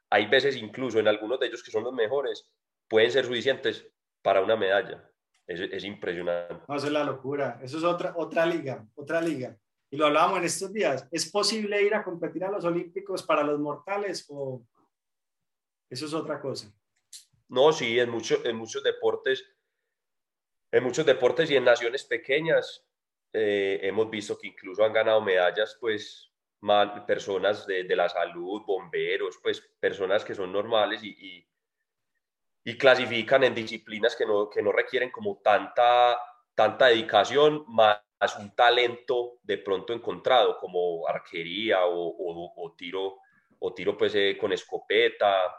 hay 0.10 0.28
veces 0.28 0.58
incluso 0.58 1.00
en 1.00 1.08
algunos 1.08 1.40
de 1.40 1.48
ellos 1.48 1.64
que 1.64 1.72
son 1.72 1.86
los 1.86 1.94
mejores, 1.94 2.46
pueden 2.90 3.10
ser 3.10 3.26
suficientes 3.26 3.88
para 4.22 4.42
una 4.42 4.58
medalla. 4.58 5.10
Es, 5.48 5.84
impresionante. 5.86 6.56
No, 6.68 6.76
eso 6.76 6.88
es 6.88 6.94
la 6.94 7.06
locura. 7.06 7.60
Eso 7.64 7.78
es 7.78 7.84
otra, 7.86 8.14
otra 8.18 8.46
liga, 8.46 8.86
otra 8.96 9.22
liga. 9.22 9.58
Y 9.90 9.96
lo 9.98 10.08
hablábamos 10.08 10.40
en 10.40 10.46
estos 10.46 10.74
días. 10.74 11.08
¿Es 11.10 11.32
posible 11.32 11.82
ir 11.82 11.96
a 11.96 12.04
competir 12.04 12.44
a 12.44 12.52
los 12.52 12.66
Olímpicos 12.66 13.24
para 13.24 13.44
los 13.44 13.60
mortales 13.60 14.26
o 14.30 14.66
eso 15.90 16.06
es 16.06 16.14
otra 16.14 16.40
cosa? 16.40 16.74
No, 17.48 17.72
sí, 17.72 18.00
en, 18.00 18.10
mucho, 18.10 18.46
en 18.46 18.56
muchos 18.58 18.84
deportes, 18.84 19.46
en 20.72 20.84
muchos 20.84 21.06
deportes 21.06 21.50
y 21.52 21.56
en 21.56 21.66
naciones 21.66 22.06
pequeñas 22.06 22.86
eh, 23.34 23.80
hemos 23.84 24.10
visto 24.10 24.38
que 24.38 24.48
incluso 24.48 24.84
han 24.84 24.94
ganado 24.94 25.22
medallas, 25.22 25.78
pues, 25.80 26.32
personas 27.08 27.66
de, 27.66 27.86
de, 27.86 27.96
la 27.96 28.08
salud, 28.08 28.62
bomberos, 28.66 29.40
pues, 29.42 29.62
personas 29.80 30.24
que 30.24 30.36
son 30.36 30.52
normales 30.52 31.04
y 31.04 31.44
y 32.64 32.78
clasifican 32.78 33.44
en 33.44 33.56
disciplinas 33.56 34.16
que 34.16 34.26
no, 34.26 34.50
que 34.50 34.62
no 34.62 34.72
requieren 34.72 35.10
como 35.10 35.42
tanta, 35.44 36.20
tanta 36.54 36.88
dedicación, 36.88 37.66
más 37.68 38.02
un 38.40 38.56
talento 38.56 39.40
de 39.42 39.58
pronto 39.58 39.94
encontrado, 39.94 40.58
como 40.60 41.08
arquería 41.08 41.86
o, 41.86 42.54
o, 42.56 42.76
tiro, 42.76 43.18
o 43.60 43.74
tiro 43.74 43.98
pues, 43.98 44.14
eh, 44.14 44.38
con 44.40 44.54
escopeta, 44.54 45.56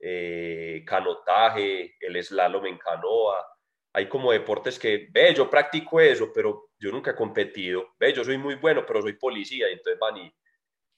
eh, 0.00 0.82
canotaje, 0.86 1.96
el 2.00 2.22
slalom 2.24 2.64
en 2.66 2.78
canoa. 2.78 3.46
Hay 3.92 4.08
como 4.08 4.32
deportes 4.32 4.78
que, 4.78 5.08
ve, 5.10 5.34
yo 5.34 5.50
practico 5.50 6.00
eso, 6.00 6.30
pero 6.34 6.67
yo 6.78 6.90
nunca 6.90 7.12
he 7.12 7.16
competido. 7.16 7.94
Ve, 7.98 8.12
yo 8.12 8.24
soy 8.24 8.38
muy 8.38 8.54
bueno, 8.56 8.84
pero 8.86 9.02
soy 9.02 9.14
policía, 9.14 9.68
y 9.68 9.74
entonces 9.74 9.98
van 9.98 10.16
y, 10.16 10.32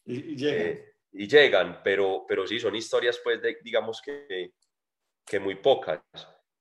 y, 0.05 0.37
llegan. 0.37 0.67
Eh, 0.67 0.95
y 1.13 1.29
llegan. 1.29 1.81
pero, 1.83 2.25
pero 2.29 2.47
sí, 2.47 2.59
son 2.59 2.75
historias, 2.77 3.21
pues, 3.23 3.41
de, 3.41 3.59
digamos 3.63 4.01
que 4.03 4.53
que 5.31 5.39
muy 5.39 5.55
pocas. 5.55 6.03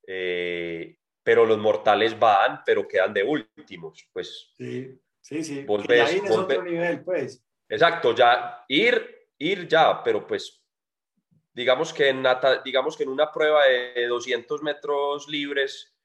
Eh, 0.05 0.97
pero 1.23 1.45
los 1.45 1.57
mortales 1.57 2.17
van, 2.17 2.61
pero 2.65 2.87
quedan 2.87 3.13
de 3.13 3.23
últimos, 3.23 4.07
pues. 4.13 4.51
Sí, 4.55 4.99
sí, 5.19 5.43
sí. 5.43 5.65
ahí 5.89 6.21
es 6.23 6.31
otro 6.31 6.63
nivel, 6.63 7.03
pues. 7.03 7.43
Exacto, 7.67 8.15
ya 8.15 8.63
ir, 8.67 9.27
ir 9.37 9.67
ya, 9.67 10.01
pero 10.03 10.25
pues 10.25 10.63
digamos 11.53 11.93
que 11.93 12.09
en, 12.09 12.23
digamos 12.63 12.95
que 12.95 13.03
en 13.03 13.09
una 13.09 13.31
prueba 13.31 13.63
de 13.65 14.07
200 14.07 14.63
metros 14.63 15.27
libres 15.27 15.95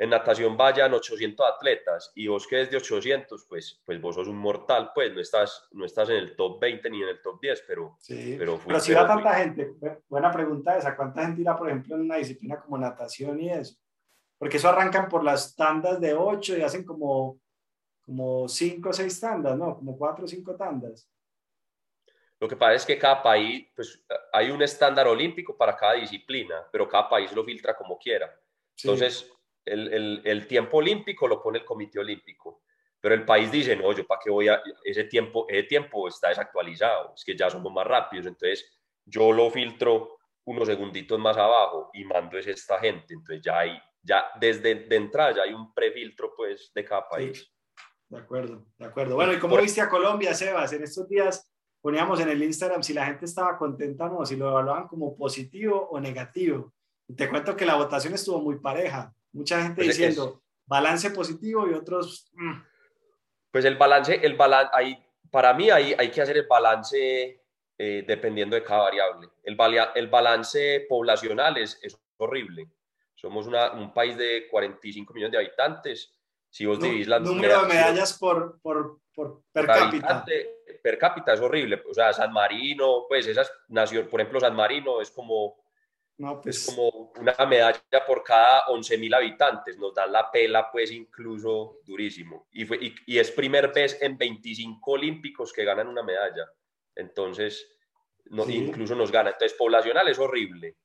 en 0.00 0.08
natación 0.08 0.56
vayan 0.56 0.94
800 0.94 1.46
atletas 1.46 2.10
y 2.14 2.26
vos 2.26 2.46
que 2.46 2.62
es 2.62 2.70
de 2.70 2.78
800, 2.78 3.44
pues, 3.44 3.82
pues 3.84 4.00
vos 4.00 4.14
sos 4.14 4.28
un 4.28 4.38
mortal, 4.38 4.92
pues 4.94 5.12
no 5.12 5.20
estás, 5.20 5.68
no 5.72 5.84
estás 5.84 6.08
en 6.08 6.16
el 6.16 6.34
top 6.34 6.58
20 6.58 6.88
ni 6.88 7.02
en 7.02 7.08
el 7.10 7.20
top 7.20 7.38
10, 7.38 7.64
pero... 7.66 7.98
Sí, 8.00 8.36
pero, 8.38 8.58
pero 8.66 8.80
si 8.80 8.94
va 8.94 9.06
tanta 9.06 9.34
gente, 9.34 9.74
buena 10.08 10.32
pregunta 10.32 10.78
esa, 10.78 10.96
¿cuánta 10.96 11.26
gente 11.26 11.42
irá, 11.42 11.54
por 11.54 11.68
ejemplo, 11.68 11.96
en 11.96 12.00
una 12.00 12.16
disciplina 12.16 12.58
como 12.58 12.78
natación 12.78 13.38
y 13.42 13.50
eso? 13.50 13.76
Porque 14.38 14.56
eso 14.56 14.70
arrancan 14.70 15.06
por 15.06 15.22
las 15.22 15.54
tandas 15.54 16.00
de 16.00 16.14
8 16.14 16.56
y 16.56 16.62
hacen 16.62 16.82
como 16.82 17.38
como 18.06 18.48
cinco 18.48 18.88
o 18.88 18.92
seis 18.92 19.20
tandas, 19.20 19.56
¿no? 19.56 19.76
Como 19.76 19.96
cuatro 19.96 20.24
o 20.24 20.28
cinco 20.28 20.56
tandas. 20.56 21.08
Lo 22.40 22.48
que 22.48 22.56
pasa 22.56 22.74
es 22.74 22.86
que 22.86 22.98
cada 22.98 23.22
país, 23.22 23.68
pues 23.76 24.02
hay 24.32 24.50
un 24.50 24.62
estándar 24.62 25.06
olímpico 25.06 25.56
para 25.56 25.76
cada 25.76 25.92
disciplina, 25.92 26.66
pero 26.72 26.88
cada 26.88 27.08
país 27.08 27.30
lo 27.32 27.44
filtra 27.44 27.76
como 27.76 27.98
quiera. 27.98 28.34
Entonces, 28.82 29.30
el, 29.64 29.92
el, 29.92 30.22
el, 30.24 30.46
tiempo 30.46 30.78
olímpico 30.78 31.28
lo 31.28 31.42
pone 31.42 31.58
el 31.58 31.64
comité 31.64 31.98
olímpico, 31.98 32.62
pero 33.00 33.14
el 33.14 33.24
país 33.24 33.50
dice, 33.50 33.76
no, 33.76 33.92
yo 33.92 34.06
para 34.06 34.20
qué 34.22 34.30
voy 34.30 34.48
a, 34.48 34.62
ese 34.84 35.04
tiempo, 35.04 35.46
ese 35.48 35.64
tiempo 35.64 36.08
está 36.08 36.28
desactualizado, 36.28 37.14
es 37.14 37.24
que 37.24 37.36
ya 37.36 37.50
somos 37.50 37.72
más 37.72 37.86
rápidos, 37.86 38.26
entonces 38.26 38.70
yo 39.04 39.32
lo 39.32 39.50
filtro 39.50 40.18
unos 40.44 40.66
segunditos 40.66 41.18
más 41.18 41.36
abajo 41.36 41.90
y 41.92 42.04
mando 42.04 42.38
es 42.38 42.46
esta 42.46 42.78
gente, 42.78 43.14
entonces 43.14 43.42
ya 43.42 43.58
hay, 43.58 43.78
ya 44.02 44.26
desde 44.40 44.74
de 44.74 44.96
entrada 44.96 45.36
ya 45.36 45.42
hay 45.42 45.52
un 45.52 45.72
prefiltro 45.72 46.32
pues 46.36 46.70
de 46.74 46.84
cada 46.84 47.08
país. 47.08 47.50
De 48.08 48.18
acuerdo, 48.18 48.66
de 48.76 48.86
acuerdo. 48.86 49.14
Bueno, 49.14 49.32
¿y 49.32 49.38
cómo 49.38 49.56
viste 49.56 49.80
a 49.80 49.88
Colombia, 49.88 50.34
Sebas? 50.34 50.72
En 50.72 50.82
estos 50.82 51.08
días 51.08 51.48
poníamos 51.80 52.18
en 52.20 52.28
el 52.28 52.42
Instagram 52.42 52.82
si 52.82 52.92
la 52.92 53.06
gente 53.06 53.24
estaba 53.24 53.56
contenta 53.56 54.06
o 54.06 54.18
no, 54.18 54.26
si 54.26 54.36
lo 54.36 54.48
evaluaban 54.48 54.88
como 54.88 55.16
positivo 55.16 55.88
o 55.90 56.00
negativo. 56.00 56.72
Y 57.06 57.14
te 57.14 57.28
cuento 57.28 57.56
que 57.56 57.64
la 57.64 57.76
votación 57.76 58.14
estuvo 58.14 58.40
muy 58.40 58.58
pareja. 58.58 59.14
Mucha 59.32 59.62
gente 59.62 59.76
pues 59.76 59.88
diciendo 59.88 60.42
balance 60.66 61.10
positivo 61.10 61.68
y 61.68 61.74
otros... 61.74 62.30
Mm. 62.32 62.62
Pues 63.50 63.64
el 63.64 63.76
balance, 63.76 64.14
el 64.22 64.36
balance, 64.36 64.70
ahí, 64.72 65.04
para 65.28 65.52
mí 65.54 65.70
hay, 65.70 65.92
hay 65.98 66.10
que 66.10 66.22
hacer 66.22 66.36
el 66.36 66.46
balance 66.46 67.42
eh, 67.76 68.04
dependiendo 68.06 68.54
de 68.54 68.62
cada 68.62 68.82
variable. 68.82 69.28
El, 69.42 69.56
el 69.96 70.06
balance 70.08 70.86
poblacional 70.88 71.56
es, 71.56 71.78
es 71.82 71.98
horrible. 72.18 72.70
Somos 73.14 73.46
una, 73.46 73.72
un 73.72 73.92
país 73.92 74.16
de 74.16 74.46
45 74.48 75.12
millones 75.12 75.32
de 75.32 75.38
habitantes 75.38 76.14
si 76.50 76.66
vos 76.66 76.80
dividís 76.80 77.06
la 77.06 77.20
número 77.20 77.62
de 77.62 77.68
medallas 77.68 78.18
por, 78.18 78.60
por, 78.60 79.00
por 79.14 79.42
per 79.52 79.66
cápita. 79.66 80.24
Per 80.82 80.98
cápita 80.98 81.34
es 81.34 81.40
horrible. 81.40 81.80
O 81.88 81.94
sea, 81.94 82.12
San 82.12 82.32
Marino, 82.32 83.04
pues 83.08 83.26
esas 83.26 83.52
naciones, 83.68 84.08
por 84.08 84.20
ejemplo, 84.20 84.40
San 84.40 84.56
Marino 84.56 85.00
es 85.00 85.10
como, 85.10 85.56
no, 86.20 86.40
pues... 86.40 86.56
es 86.56 86.66
como 86.66 87.12
una 87.18 87.34
medalla 87.46 88.06
por 88.06 88.22
cada 88.22 88.66
11.000 88.66 89.16
habitantes. 89.16 89.78
Nos 89.78 89.94
dan 89.94 90.12
la 90.12 90.30
pela, 90.30 90.70
pues 90.70 90.92
incluso 90.92 91.80
durísimo. 91.84 92.46
Y, 92.52 92.66
fue, 92.66 92.76
y, 92.80 92.94
y, 93.06 93.18
es 93.18 93.30
primer 93.30 93.72
vez 93.72 94.00
en 94.02 94.18
25 94.18 94.90
olímpicos 94.90 95.52
que 95.52 95.64
ganan 95.64 95.88
una 95.88 96.02
medalla. 96.02 96.46
Entonces, 96.94 97.66
no, 98.26 98.48
incluso 98.48 98.94
nos 98.94 99.10
gana. 99.10 99.30
Entonces, 99.30 99.56
poblacional 99.56 100.08
es 100.08 100.18
horrible. 100.18 100.76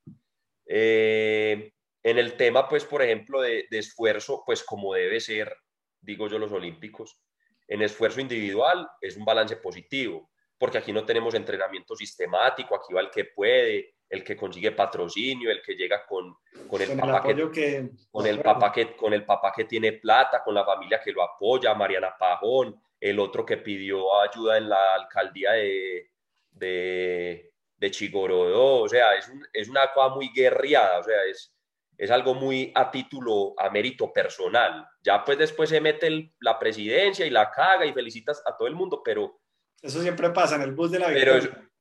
Eh, 0.65 1.73
en 2.01 2.17
el 2.17 2.37
tema, 2.37 2.69
pues, 2.69 2.85
por 2.85 3.01
ejemplo, 3.01 3.41
de, 3.41 3.67
esfuerzo, 3.71 4.43
pues 4.45 4.63
como 4.63 4.93
debe 4.93 5.19
ser, 5.19 5.55
digo 5.99 6.27
yo, 6.27 6.39
los 6.39 6.51
olímpicos, 6.51 7.19
en 7.67 7.81
esfuerzo 7.81 8.21
individual 8.21 8.87
es 9.01 9.17
un 9.17 9.25
balance 9.25 9.57
positivo, 9.57 10.31
porque 10.57 10.77
aquí 10.77 10.93
no 10.93 11.05
tenemos 11.05 11.33
entrenamiento 11.33 11.95
sistemático, 11.95 12.75
aquí 12.75 12.93
va 12.93 13.01
el 13.01 13.09
que 13.09 13.25
puede, 13.25 13.94
el 14.09 14.23
que 14.23 14.35
consigue 14.35 14.71
patrocinio, 14.71 15.49
el 15.49 15.61
que 15.61 15.75
llega 15.75 16.05
con, 16.05 16.35
con 16.67 16.81
el, 16.81 16.97
papá 16.97 17.23
que, 17.23 17.89
con 18.11 18.27
el 18.27 18.41
papá 18.41 18.71
que 18.71 18.95
con 18.95 19.13
el 19.13 19.25
papá 19.25 19.51
que 19.55 19.65
tiene 19.65 19.93
plata, 19.93 20.43
con 20.43 20.53
la 20.53 20.65
familia 20.65 21.01
que 21.03 21.11
lo 21.11 21.23
apoya, 21.23 21.73
Mariana 21.73 22.15
Pajón, 22.17 22.79
el 22.99 23.19
otro 23.19 23.45
que 23.45 23.57
pidió 23.57 24.21
ayuda 24.21 24.57
en 24.57 24.69
la 24.69 24.95
alcaldía 24.95 25.53
de, 25.53 26.11
de, 26.51 27.51
de 27.77 27.91
Chigorodó, 27.91 28.83
o 28.83 28.89
sea, 28.89 29.15
es, 29.15 29.31
es 29.53 29.69
una 29.69 29.91
cosa 29.93 30.15
muy 30.15 30.29
guerriada, 30.33 30.99
o 30.99 31.03
sea, 31.03 31.23
es, 31.25 31.55
es 31.97 32.11
algo 32.11 32.33
muy 32.33 32.71
a 32.75 32.91
título, 32.91 33.53
a 33.57 33.69
mérito 33.69 34.11
personal. 34.11 34.87
Ya 35.03 35.23
pues 35.23 35.37
después 35.37 35.69
se 35.69 35.81
mete 35.81 36.33
la 36.39 36.59
presidencia 36.59 37.25
y 37.25 37.29
la 37.29 37.51
caga 37.51 37.85
y 37.85 37.93
felicitas 37.93 38.41
a 38.45 38.55
todo 38.55 38.67
el 38.67 38.75
mundo, 38.75 39.01
pero... 39.03 39.39
Eso 39.81 40.01
siempre 40.01 40.29
pasa 40.31 40.55
en 40.55 40.63
el 40.63 40.71
bus 40.71 40.91
de 40.91 40.99
la. 40.99 41.07
Pero 41.07 41.37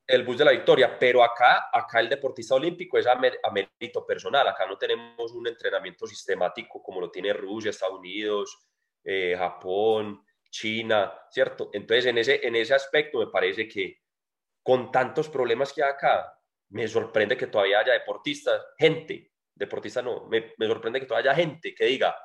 el 0.07 0.23
bus 0.25 0.38
de 0.38 0.45
la 0.45 0.51
victoria, 0.51 0.99
pero 0.99 1.23
acá, 1.23 1.69
acá 1.73 2.01
el 2.01 2.09
deportista 2.09 2.55
olímpico 2.55 2.99
es 2.99 3.07
a, 3.07 3.14
mérito 3.17 4.07
personal, 4.07 4.47
acá 4.47 4.67
no 4.67 4.77
tenemos 4.77 5.33
un 5.33 5.47
entrenamiento 5.47 6.07
sistemático 6.07 6.83
como 6.83 7.01
lo 7.01 7.11
tiene 7.11 7.33
Rusia, 7.33 7.71
Estados 7.71 7.99
Unidos, 7.99 8.59
eh, 9.03 9.35
Japón, 9.37 10.25
China, 10.51 11.12
¿cierto? 11.31 11.71
Entonces 11.73 12.07
en 12.07 12.19
ese, 12.19 12.47
en 12.47 12.57
ese 12.57 12.75
aspecto 12.75 13.19
me 13.19 13.29
parece 13.29 13.67
que 13.67 14.03
con 14.62 14.90
tantos 14.90 15.29
problemas 15.29 15.73
que 15.73 15.83
hay 15.83 15.90
acá, 15.90 16.38
me 16.71 16.88
sorprende 16.88 17.37
que 17.37 17.47
todavía 17.47 17.81
haya 17.81 17.93
deportistas, 17.93 18.62
gente 18.79 19.35
deportista 19.55 20.03
no, 20.03 20.27
me, 20.27 20.55
sorprende 20.59 21.01
que 21.01 21.07
todavía 21.07 21.31
haya 21.31 21.43
gente 21.43 21.75
que 21.75 21.85
diga, 21.85 22.17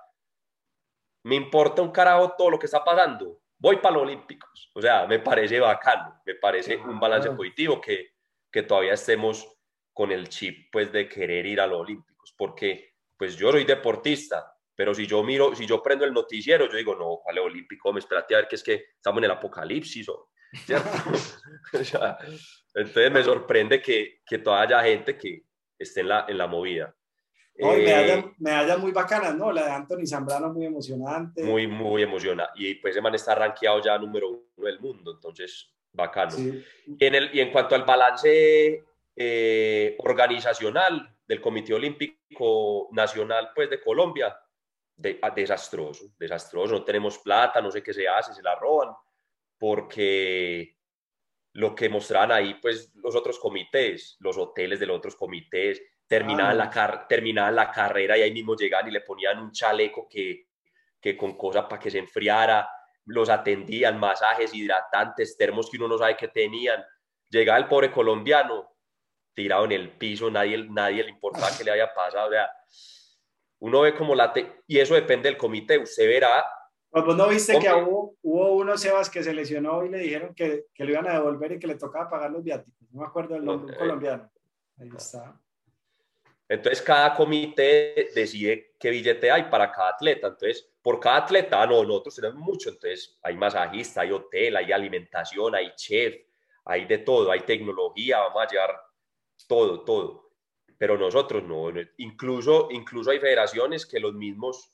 me 1.24 1.36
importa 1.36 1.82
un 1.82 1.92
carajo 1.92 2.34
todo 2.38 2.50
lo 2.50 2.60
que 2.60 2.66
está 2.66 2.84
pasando, 2.84 3.42
voy 3.60 3.78
para 3.78 3.96
los 3.96 4.04
Olímpicos. 4.04 4.72
O 4.74 4.82
sea, 4.82 5.06
me 5.06 5.20
parece 5.20 5.60
bacano, 5.60 6.20
me 6.26 6.36
parece 6.36 6.78
un 6.78 7.00
balance 7.00 7.30
positivo 7.32 7.80
que, 7.80 8.14
que 8.52 8.64
todavía 8.64 8.94
estemos 8.94 9.48
con 9.94 10.12
el 10.12 10.30
chip 10.30 10.70
pues 10.72 10.92
de 10.92 11.08
querer 11.08 11.46
ir 11.46 11.62
a 11.62 11.68
los 11.68 11.82
Olímpicos, 11.82 12.34
porque 12.38 12.96
pues 13.18 13.36
yo 13.36 13.52
soy 13.52 13.66
deportista, 13.66 14.56
pero 14.80 14.94
si 14.94 15.06
yo 15.06 15.22
miro, 15.24 15.54
si 15.54 15.66
yo 15.66 15.84
prendo 15.84 16.06
el 16.06 16.14
noticiero, 16.14 16.70
yo 16.70 16.78
digo, 16.78 16.96
no, 16.96 17.20
¿cuál 17.22 17.38
es 17.38 17.44
olímpico? 17.44 17.92
Me 17.92 18.00
espérate 18.00 18.34
a 18.34 18.38
ver 18.38 18.48
que 18.48 18.56
es 18.56 18.64
que 18.64 18.86
estamos 18.96 19.18
en 19.18 19.26
el 19.26 19.32
apocalipsis, 19.32 20.08
o, 20.10 20.30
¿cierto? 20.66 20.90
entonces 22.74 23.12
me 23.12 23.22
sorprende 23.22 23.82
que, 23.82 24.22
que 24.26 24.38
todavía 24.38 24.80
haya 24.80 24.90
gente 24.90 25.18
que 25.18 25.44
esté 25.78 26.00
en 26.00 26.08
la, 26.08 26.26
en 26.30 26.38
la 26.38 26.48
movida. 26.48 26.96
No, 27.60 27.74
eh, 27.74 28.34
medallas, 28.38 28.80
muy 28.80 28.92
bacanas, 28.94 29.36
¿no? 29.36 29.52
La 29.52 29.66
de 29.66 29.72
Anthony 29.72 30.06
Zambrano 30.06 30.54
muy 30.54 30.66
emocionante. 30.66 31.44
Muy, 31.44 31.68
muy 31.68 32.04
emocionante. 32.04 32.54
Y 32.56 32.76
pues 32.76 32.92
ese 32.92 33.02
man 33.02 33.16
está 33.16 33.36
rankeado 33.36 33.82
ya 33.84 33.98
número 33.98 34.30
uno 34.30 34.66
del 34.66 34.80
mundo, 34.80 35.12
entonces 35.12 35.74
bacano. 35.92 36.38
Y, 36.38 37.06
en 37.06 37.16
el, 37.16 37.36
y 37.36 37.42
en 37.42 37.52
cuanto 37.52 37.76
al 37.76 37.84
balance 37.84 38.84
eh, 39.16 39.96
organizacional 40.00 41.14
del 41.28 41.42
Comité 41.42 41.74
Olímpico 41.74 42.88
Nacional 42.94 43.52
pues, 43.54 43.70
de 43.70 43.82
Colombia, 43.82 44.40
de, 44.96 45.20
ah, 45.22 45.32
desastroso, 45.32 46.14
desastroso. 46.18 46.76
No 46.76 46.84
tenemos 46.86 47.20
plata, 47.20 47.62
no 47.62 47.72
sé 47.72 47.84
qué 47.84 47.94
se 47.94 48.08
hace, 48.08 48.34
se 48.34 48.42
la 48.42 48.56
roban, 48.56 48.94
porque 49.58 50.78
lo 51.54 51.76
que 51.76 51.90
mostraban 51.90 52.32
ahí, 52.32 52.54
pues 52.62 52.94
los 52.96 53.16
otros 53.16 53.38
comités, 53.38 54.16
los 54.20 54.38
hoteles 54.38 54.80
de 54.80 54.86
los 54.86 54.98
otros 54.98 55.16
comités, 55.18 55.82
terminaban, 56.10 56.58
la, 56.58 56.70
car 56.72 57.08
la 57.54 57.72
carrera 57.72 58.18
y 58.18 58.24
ahí 58.24 58.34
mismo 58.34 58.56
llegaban 58.56 58.88
y 58.88 58.92
le 58.92 59.02
ponían 59.02 59.40
un 59.40 59.52
chaleco 59.52 60.08
que, 60.10 60.48
que 61.00 61.16
con 61.16 61.38
cosas 61.38 61.66
para 61.66 61.80
que 61.80 61.92
se 61.92 62.00
enfriara, 62.00 62.68
los 63.06 63.30
atendían, 63.30 64.00
masajes 64.00 64.54
hidratantes, 64.54 65.38
termos 65.38 65.70
que 65.70 65.78
uno 65.78 65.88
no 65.88 66.00
sabe 66.00 66.18
que 66.18 66.28
tenían. 66.28 66.84
Llegaba 67.30 67.60
el 67.60 67.68
pobre 67.68 67.92
colombiano 67.92 68.76
tirado 69.36 69.66
en 69.66 69.72
el 69.72 69.92
piso, 69.92 70.32
nadie, 70.32 70.68
nadie 70.70 71.04
le 71.04 71.12
importaba 71.12 71.56
que 71.56 71.64
le 71.64 71.72
haya 71.72 71.94
pasado. 71.94 72.28
O 72.28 72.32
sea, 72.32 72.52
uno 73.60 73.82
ve 73.82 73.94
como 73.94 74.16
la... 74.16 74.34
y 74.66 74.80
eso 74.80 74.96
depende 74.96 75.30
del 75.30 75.38
comité, 75.38 75.78
usted 75.78 76.08
verá... 76.08 76.44
Pues 76.92 77.16
no 77.16 77.28
viste 77.28 77.60
que 77.60 77.72
hubo, 77.72 78.16
hubo 78.24 78.54
uno, 78.54 78.76
Sebas, 78.76 79.12
que 79.12 79.22
se 79.22 79.32
lesionó 79.32 79.86
y 79.86 79.90
le 79.90 80.00
dijeron 80.00 80.34
que, 80.34 80.66
que 80.74 80.84
lo 80.84 80.92
iban 80.92 81.08
a 81.08 81.14
devolver 81.14 81.52
y 81.52 81.60
que 81.60 81.68
le 81.68 81.76
tocaba 81.76 82.10
pagar 82.10 82.32
los 82.32 82.44
viáticos. 82.44 82.90
No 82.90 83.02
me 83.02 83.06
acuerdo 83.06 83.36
del 83.36 83.46
nombre, 83.46 83.76
eh, 83.76 83.78
colombiano. 83.78 84.32
Ahí 84.80 84.90
está. 84.98 85.40
Entonces, 86.50 86.82
cada 86.82 87.14
comité 87.14 88.10
decide 88.16 88.74
qué 88.80 88.90
billete 88.90 89.30
hay 89.30 89.44
para 89.44 89.72
cada 89.72 89.90
atleta. 89.90 90.28
Entonces, 90.28 90.68
por 90.82 91.00
cada 91.00 91.18
atleta, 91.18 91.64
no, 91.68 91.84
nosotros 91.84 92.16
tenemos 92.16 92.40
mucho. 92.40 92.70
Entonces, 92.70 93.20
hay 93.22 93.38
masajista, 93.38 94.02
hay 94.02 94.12
hotel, 94.12 94.58
hay 94.58 94.72
alimentación, 94.72 95.54
hay 95.54 95.72
chef, 95.76 96.16
hay 96.66 96.86
de 96.86 96.98
todo, 96.98 97.32
hay 97.32 97.42
tecnología, 97.42 98.18
vamos 98.18 98.42
a 98.42 98.48
llevar 98.48 98.82
todo, 99.48 99.84
todo. 99.86 100.32
Pero 100.76 100.98
nosotros 100.98 101.44
no. 101.44 101.72
Incluso, 101.98 102.70
incluso 102.72 103.12
hay 103.12 103.20
federaciones 103.20 103.86
que 103.86 104.00
los 104.00 104.16
mismos, 104.16 104.74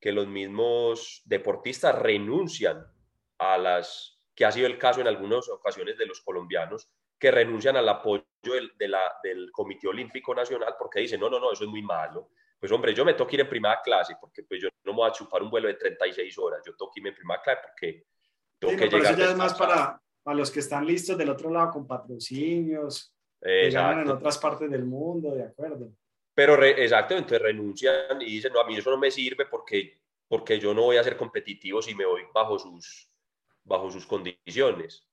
que 0.00 0.12
los 0.12 0.26
mismos 0.26 1.20
deportistas 1.26 1.98
renuncian 1.98 2.86
a 3.36 3.58
las, 3.58 4.18
que 4.34 4.46
ha 4.46 4.52
sido 4.52 4.66
el 4.66 4.78
caso 4.78 5.02
en 5.02 5.08
algunas 5.08 5.50
ocasiones 5.50 5.98
de 5.98 6.06
los 6.06 6.22
colombianos, 6.22 6.88
que 7.18 7.30
renuncian 7.30 7.76
al 7.76 7.90
apoyo 7.90 8.24
de 8.42 8.88
la, 8.88 9.16
del 9.22 9.50
Comité 9.52 9.88
Olímpico 9.88 10.34
Nacional 10.34 10.74
porque 10.78 11.00
dicen, 11.00 11.20
no, 11.20 11.28
no, 11.28 11.38
no, 11.38 11.52
eso 11.52 11.64
es 11.64 11.70
muy 11.70 11.82
malo. 11.82 12.30
Pues 12.58 12.72
hombre, 12.72 12.94
yo 12.94 13.04
me 13.04 13.14
tengo 13.14 13.26
que 13.26 13.36
ir 13.36 13.40
en 13.40 13.48
primera 13.48 13.80
clase 13.82 14.16
porque 14.20 14.42
pues 14.42 14.60
yo 14.62 14.68
no 14.84 14.92
me 14.92 14.98
voy 14.98 15.08
a 15.08 15.12
chupar 15.12 15.42
un 15.42 15.50
vuelo 15.50 15.68
de 15.68 15.74
36 15.74 16.38
horas, 16.38 16.62
yo 16.64 16.74
tengo 16.76 16.90
que 16.92 17.00
irme 17.00 17.10
en 17.10 17.16
primera 17.16 17.40
clase 17.42 17.60
porque 17.62 18.04
tengo 18.58 18.76
que 18.76 18.88
llegar. 18.88 19.12
Eso 19.12 19.18
ya 19.18 19.30
es 19.30 19.36
más 19.36 19.54
para, 19.54 20.00
para 20.22 20.36
los 20.36 20.50
que 20.50 20.60
están 20.60 20.86
listos 20.86 21.16
del 21.16 21.30
otro 21.30 21.50
lado 21.50 21.70
con 21.70 21.86
patrocinios, 21.86 23.14
que 23.40 23.70
ganan 23.70 24.00
en 24.00 24.10
otras 24.10 24.36
partes 24.38 24.70
del 24.70 24.84
mundo, 24.84 25.34
de 25.34 25.44
acuerdo. 25.44 25.92
Pero 26.34 26.62
exacto, 26.64 27.14
entonces 27.14 27.42
renuncian 27.42 28.22
y 28.22 28.26
dicen, 28.26 28.52
no, 28.52 28.60
a 28.60 28.66
mí 28.66 28.76
eso 28.76 28.90
no 28.90 28.98
me 28.98 29.10
sirve 29.10 29.46
porque, 29.46 30.00
porque 30.28 30.58
yo 30.58 30.72
no 30.72 30.82
voy 30.82 30.96
a 30.96 31.04
ser 31.04 31.16
competitivo 31.16 31.82
si 31.82 31.94
me 31.94 32.06
voy 32.06 32.22
bajo 32.32 32.58
sus, 32.58 33.10
bajo 33.64 33.90
sus 33.90 34.06
condiciones. 34.06 35.09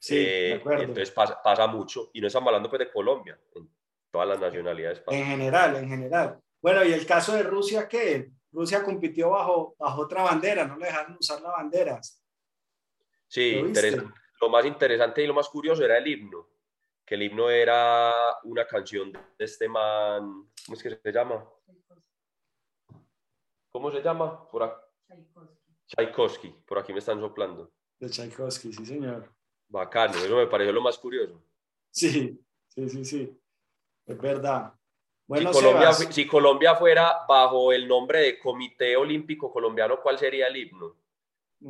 Sí, 0.00 0.16
de 0.16 0.52
eh, 0.54 0.62
Entonces 0.64 1.10
pasa, 1.10 1.40
pasa, 1.42 1.66
mucho, 1.66 2.10
y 2.14 2.22
no 2.22 2.26
estamos 2.26 2.48
hablando 2.48 2.70
pues 2.70 2.80
de 2.80 2.90
Colombia, 2.90 3.38
en 3.54 3.70
todas 4.10 4.26
las 4.26 4.40
nacionalidades. 4.40 5.02
En 5.06 5.26
general, 5.26 5.76
en 5.76 5.88
general. 5.88 6.40
Bueno, 6.62 6.82
y 6.84 6.92
el 6.92 7.06
caso 7.06 7.34
de 7.34 7.42
Rusia, 7.42 7.86
¿qué? 7.86 8.30
Rusia 8.50 8.82
compitió 8.82 9.30
bajo, 9.30 9.74
bajo 9.78 10.00
otra 10.00 10.22
bandera, 10.22 10.66
no 10.66 10.78
le 10.78 10.86
dejaron 10.86 11.18
usar 11.20 11.42
la 11.42 11.50
bandera. 11.50 12.00
Sí, 13.28 13.60
¿Lo, 13.60 14.12
lo 14.40 14.48
más 14.48 14.64
interesante 14.64 15.22
y 15.22 15.26
lo 15.26 15.34
más 15.34 15.48
curioso 15.50 15.84
era 15.84 15.98
el 15.98 16.06
himno, 16.06 16.48
que 17.04 17.16
el 17.16 17.22
himno 17.24 17.50
era 17.50 18.12
una 18.44 18.66
canción 18.66 19.12
de 19.12 19.44
este 19.44 19.68
man, 19.68 20.50
¿cómo 20.64 20.76
es 20.76 20.82
que 20.82 20.96
se 20.96 21.12
llama? 21.12 21.46
¿Cómo 23.70 23.90
se 23.90 24.02
llama? 24.02 24.48
Por 24.48 24.62
aquí. 24.62 24.80
Tchaikovsky, 25.88 26.48
por 26.66 26.78
aquí 26.78 26.92
me 26.92 27.00
están 27.00 27.20
soplando. 27.20 27.70
De 27.98 28.08
Tchaikovsky, 28.08 28.72
sí, 28.72 28.86
señor. 28.86 29.30
Bacano, 29.70 30.14
eso 30.14 30.36
me 30.36 30.48
pareció 30.48 30.72
lo 30.72 30.82
más 30.82 30.98
curioso. 30.98 31.40
Sí, 31.90 32.38
sí, 32.68 32.88
sí, 32.88 33.04
sí. 33.04 33.40
Es 34.04 34.18
verdad. 34.18 34.74
Bueno, 35.26 35.52
si, 35.52 35.60
Colombia, 35.60 35.92
si 35.92 36.26
Colombia 36.26 36.74
fuera 36.74 37.20
bajo 37.28 37.72
el 37.72 37.86
nombre 37.86 38.20
de 38.20 38.38
Comité 38.40 38.96
Olímpico 38.96 39.52
Colombiano, 39.52 40.00
¿cuál 40.02 40.18
sería 40.18 40.48
el 40.48 40.56
himno? 40.56 40.96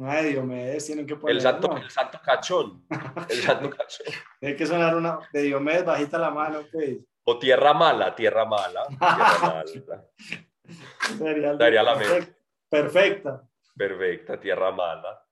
Ay, 0.02 0.32
Diomedes, 0.32 0.86
tienen 0.86 1.06
que 1.06 1.16
poner. 1.16 1.36
El 1.36 1.42
santo, 1.42 1.76
el 1.76 1.90
santo 1.90 2.20
cachón. 2.24 2.86
El 3.28 3.36
santo 3.42 3.68
cachón. 3.68 4.06
Tiene 4.38 4.56
que 4.56 4.66
sonar 4.66 4.96
una 4.96 5.18
de 5.30 5.42
Diomedes, 5.42 5.84
bajita 5.84 6.16
la 6.16 6.30
mano, 6.30 6.62
pues. 6.72 7.00
O 7.24 7.38
tierra 7.38 7.74
mala, 7.74 8.14
tierra 8.14 8.46
mala. 8.46 8.86
Tierra 8.86 9.38
mala. 9.42 9.64
Sería, 11.18 11.58
Sería 11.58 11.82
la 11.82 11.98
perfecta, 11.98 12.36
perfecta. 12.70 13.48
Perfecta, 13.76 14.40
tierra 14.40 14.70
mala. 14.70 15.22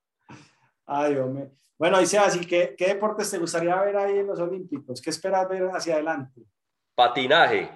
Ay, 0.84 1.16
hombre. 1.16 1.50
Bueno, 1.78 2.00
y 2.00 2.16
así 2.16 2.44
¿qué, 2.44 2.74
¿qué 2.76 2.88
deportes 2.88 3.30
te 3.30 3.38
gustaría 3.38 3.80
ver 3.80 3.96
ahí 3.96 4.18
en 4.18 4.26
los 4.26 4.40
Olímpicos? 4.40 5.00
¿Qué 5.00 5.10
esperas 5.10 5.48
ver 5.48 5.62
hacia 5.72 5.94
adelante? 5.94 6.42
Patinaje. 6.94 7.70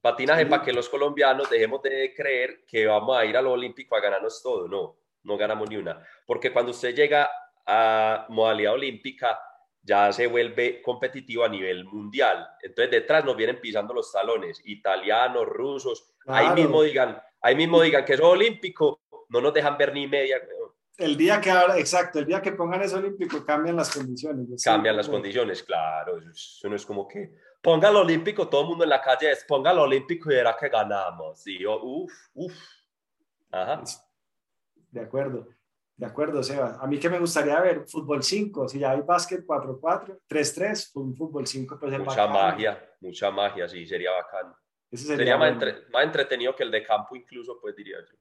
Patinaje 0.00 0.46
para 0.46 0.62
que 0.62 0.72
los 0.72 0.88
colombianos 0.88 1.48
dejemos 1.48 1.80
de 1.82 2.12
creer 2.14 2.64
que 2.66 2.86
vamos 2.86 3.16
a 3.16 3.24
ir 3.24 3.36
a 3.36 3.42
lo 3.42 3.52
olímpico 3.52 3.94
a 3.94 4.00
ganarnos 4.00 4.42
todo. 4.42 4.66
No, 4.66 4.96
no 5.22 5.36
ganamos 5.36 5.68
ni 5.70 5.76
una. 5.76 6.04
Porque 6.26 6.52
cuando 6.52 6.72
usted 6.72 6.94
llega 6.94 7.30
a 7.64 8.26
modalidad 8.28 8.72
olímpica, 8.72 9.38
ya 9.80 10.12
se 10.12 10.26
vuelve 10.26 10.82
competitivo 10.82 11.44
a 11.44 11.48
nivel 11.48 11.84
mundial. 11.84 12.48
Entonces 12.62 12.90
detrás 12.90 13.24
nos 13.24 13.36
vienen 13.36 13.60
pisando 13.60 13.94
los 13.94 14.10
talones, 14.10 14.60
italianos, 14.64 15.46
rusos. 15.46 16.14
Ahí 16.26 16.48
mismo 16.54 16.82
digan, 16.82 17.22
ahí 17.40 17.54
mismo 17.54 17.80
digan 17.80 18.04
que 18.04 18.14
es 18.14 18.20
olímpico, 18.20 19.00
no 19.28 19.40
nos 19.40 19.54
dejan 19.54 19.76
ver 19.76 19.92
ni 19.92 20.06
media 20.06 20.40
el 20.96 21.16
día 21.16 21.40
que 21.40 21.50
ahora, 21.50 21.78
exacto, 21.78 22.18
el 22.18 22.26
día 22.26 22.40
que 22.40 22.52
pongan 22.52 22.82
eso 22.82 22.98
olímpico 22.98 23.44
cambian 23.44 23.76
las 23.76 23.94
condiciones. 23.94 24.62
Cambian 24.62 24.96
las 24.96 25.08
condiciones, 25.08 25.62
claro. 25.62 26.18
Eso 26.18 26.68
no 26.68 26.76
es 26.76 26.86
como 26.86 27.08
que 27.08 27.32
ponga 27.64 27.88
el 27.88 27.96
olímpico, 27.96 28.46
todo 28.48 28.60
el 28.60 28.68
mundo 28.68 28.84
en 28.84 28.90
la 28.90 29.00
calle 29.00 29.32
es 29.32 29.44
ponga 29.44 29.72
el 29.72 29.78
olímpico 29.78 30.30
y 30.30 30.34
verá 30.34 30.56
que 30.56 30.68
ganamos. 30.68 31.46
Y 31.46 31.60
yo, 31.60 31.82
uff, 31.82 32.12
uff. 32.34 32.54
Ajá. 33.50 33.82
De 34.90 35.00
acuerdo, 35.00 35.48
de 35.96 36.06
acuerdo, 36.06 36.42
Seba. 36.42 36.78
A 36.80 36.86
mí 36.86 36.98
que 36.98 37.08
me 37.08 37.18
gustaría 37.18 37.58
ver 37.60 37.86
fútbol 37.86 38.22
5, 38.22 38.68
si 38.68 38.80
ya 38.80 38.90
hay 38.90 39.00
básquet 39.00 39.44
4-4, 39.46 40.20
3-3, 40.28 40.90
un 40.94 41.16
fútbol 41.16 41.46
5 41.46 41.78
pues 41.80 41.98
Mucha 41.98 42.26
magia, 42.26 42.96
mucha 43.00 43.30
magia, 43.30 43.68
sí, 43.68 43.86
sería 43.86 44.10
bacano. 44.10 44.56
sería, 44.92 45.36
más, 45.36 45.56
más 45.90 46.04
entretenido 46.04 46.54
que 46.54 46.64
el 46.64 46.70
de 46.70 46.84
campo 46.84 47.16
incluso, 47.16 47.58
pues 47.60 47.74
diría 47.74 47.98
yo. 47.98 48.16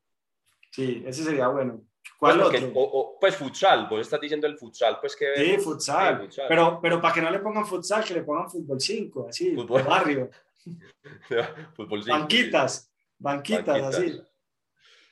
Sí, 0.71 1.03
ese 1.05 1.23
sería 1.23 1.49
bueno. 1.49 1.83
¿Cuál 2.19 2.39
pues, 2.39 2.63
otro? 2.63 3.17
pues 3.19 3.35
futsal, 3.35 3.87
vos 3.89 4.01
estás 4.01 4.19
diciendo 4.19 4.47
el 4.47 4.57
futsal, 4.57 4.99
pues 4.99 5.15
que... 5.15 5.35
Sí, 5.35 5.57
futsal. 5.57 6.29
Pero, 6.47 6.79
pero 6.81 7.01
para 7.01 7.13
que 7.13 7.21
no 7.21 7.29
le 7.29 7.39
pongan 7.39 7.65
futsal, 7.65 8.03
que 8.03 8.13
le 8.13 8.23
pongan 8.23 8.49
fútbol 8.49 8.79
5, 8.79 9.27
así, 9.29 9.55
fútbol. 9.55 9.83
barrio. 9.83 10.29
fútbol 11.75 12.03
5, 12.03 12.17
banquitas, 12.17 12.91
banquitas, 13.17 13.81
así. 13.83 14.21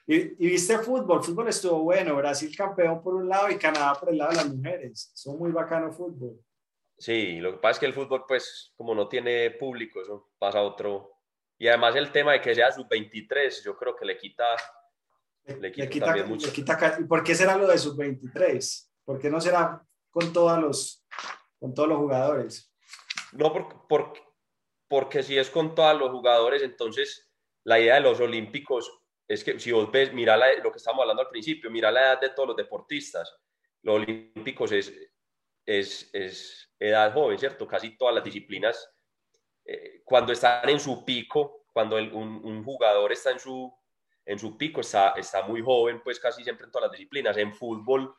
Y, 0.08 0.16
y, 0.16 0.50
viste 0.50 0.78
fútbol, 0.80 1.24
fútbol 1.24 1.48
estuvo 1.48 1.84
bueno, 1.84 2.16
Brasil 2.16 2.56
campeón 2.56 3.02
por 3.02 3.16
un 3.16 3.30
lado 3.30 3.50
y 3.50 3.58
Canadá 3.58 3.94
por 4.00 4.10
el 4.10 4.18
lado 4.18 4.32
de 4.32 4.38
las 4.38 4.50
mujeres. 4.50 5.12
Son 5.14 5.38
muy 5.38 5.52
bacano 5.52 5.92
fútbol. 5.92 6.40
Sí, 6.98 7.38
lo 7.40 7.52
que 7.52 7.58
pasa 7.58 7.72
es 7.72 7.80
que 7.80 7.86
el 7.88 7.94
fútbol, 7.94 8.26
pues, 8.28 8.74
como 8.76 8.94
no 8.94 9.08
tiene 9.08 9.52
público, 9.52 10.02
eso 10.02 10.32
pasa 10.38 10.60
a 10.60 10.64
otro. 10.64 11.12
Y 11.58 11.68
además 11.68 11.96
el 11.96 12.12
tema 12.12 12.34
de 12.34 12.42
que 12.42 12.54
sea 12.54 12.72
sub-23, 12.72 13.64
yo 13.64 13.76
creo 13.76 13.96
que 13.96 14.06
le 14.06 14.18
quita 14.18 14.46
le 15.46 15.90
quita, 15.90 16.16
mucho. 16.26 16.52
¿Por 17.08 17.24
qué 17.24 17.36
será 17.36 17.58
lo 17.58 17.68
de 17.68 17.78
sub-23? 17.78 18.90
¿Por 19.04 19.20
qué 19.20 19.30
no 19.30 19.42
será 19.42 19.84
con, 20.10 20.32
todos 20.32 20.60
los, 20.60 21.06
con 21.60 21.74
todos 21.74 21.90
los 21.90 21.98
jugadores? 21.98 22.72
No, 23.34 23.54
porque, 23.88 24.22
porque 24.88 25.24
si 25.24 25.38
es 25.38 25.50
con 25.50 25.74
todos 25.74 25.98
los 25.98 26.12
jugadores, 26.12 26.62
entonces 26.62 27.32
la 27.64 27.80
idea 27.80 27.96
de 27.96 28.02
los 28.02 28.20
olímpicos 28.20 28.92
es 29.28 29.44
que 29.44 29.60
si 29.60 29.72
vos 29.72 29.90
ves, 29.92 30.14
mira 30.14 30.38
lo 30.58 30.72
que 30.72 30.78
estamos 30.78 31.02
hablando 31.02 31.24
al 31.24 31.30
principio, 31.30 31.72
mira 31.72 31.92
la 31.92 32.02
edad 32.02 32.22
de 32.22 32.30
todos 32.30 32.50
los 32.50 32.58
deportistas. 32.58 33.34
Los 33.82 33.96
olímpicos 33.96 34.72
es, 34.74 34.94
es, 35.66 36.10
es 36.14 36.74
edad 36.78 37.14
joven, 37.14 37.40
¿cierto? 37.40 37.68
Casi 37.68 37.98
todas 37.98 38.14
las 38.14 38.24
disciplinas, 38.24 38.90
eh, 39.66 40.02
cuando 40.04 40.34
están 40.34 40.68
en 40.70 40.80
su 40.80 41.06
pico, 41.06 41.66
cuando 41.72 41.96
un 41.96 42.64
jugador 42.66 43.14
está 43.14 43.32
en 43.32 43.40
su, 43.40 43.74
en 44.26 44.40
su 44.40 44.58
pico, 44.58 44.82
está, 44.82 45.10
está 45.12 45.44
muy 45.44 45.62
joven, 45.62 46.02
pues 46.04 46.20
casi 46.20 46.44
siempre 46.44 46.66
en 46.66 46.72
todas 46.72 46.90
las 46.90 46.92
disciplinas. 46.92 47.38
En 47.38 47.54
fútbol 47.54 48.14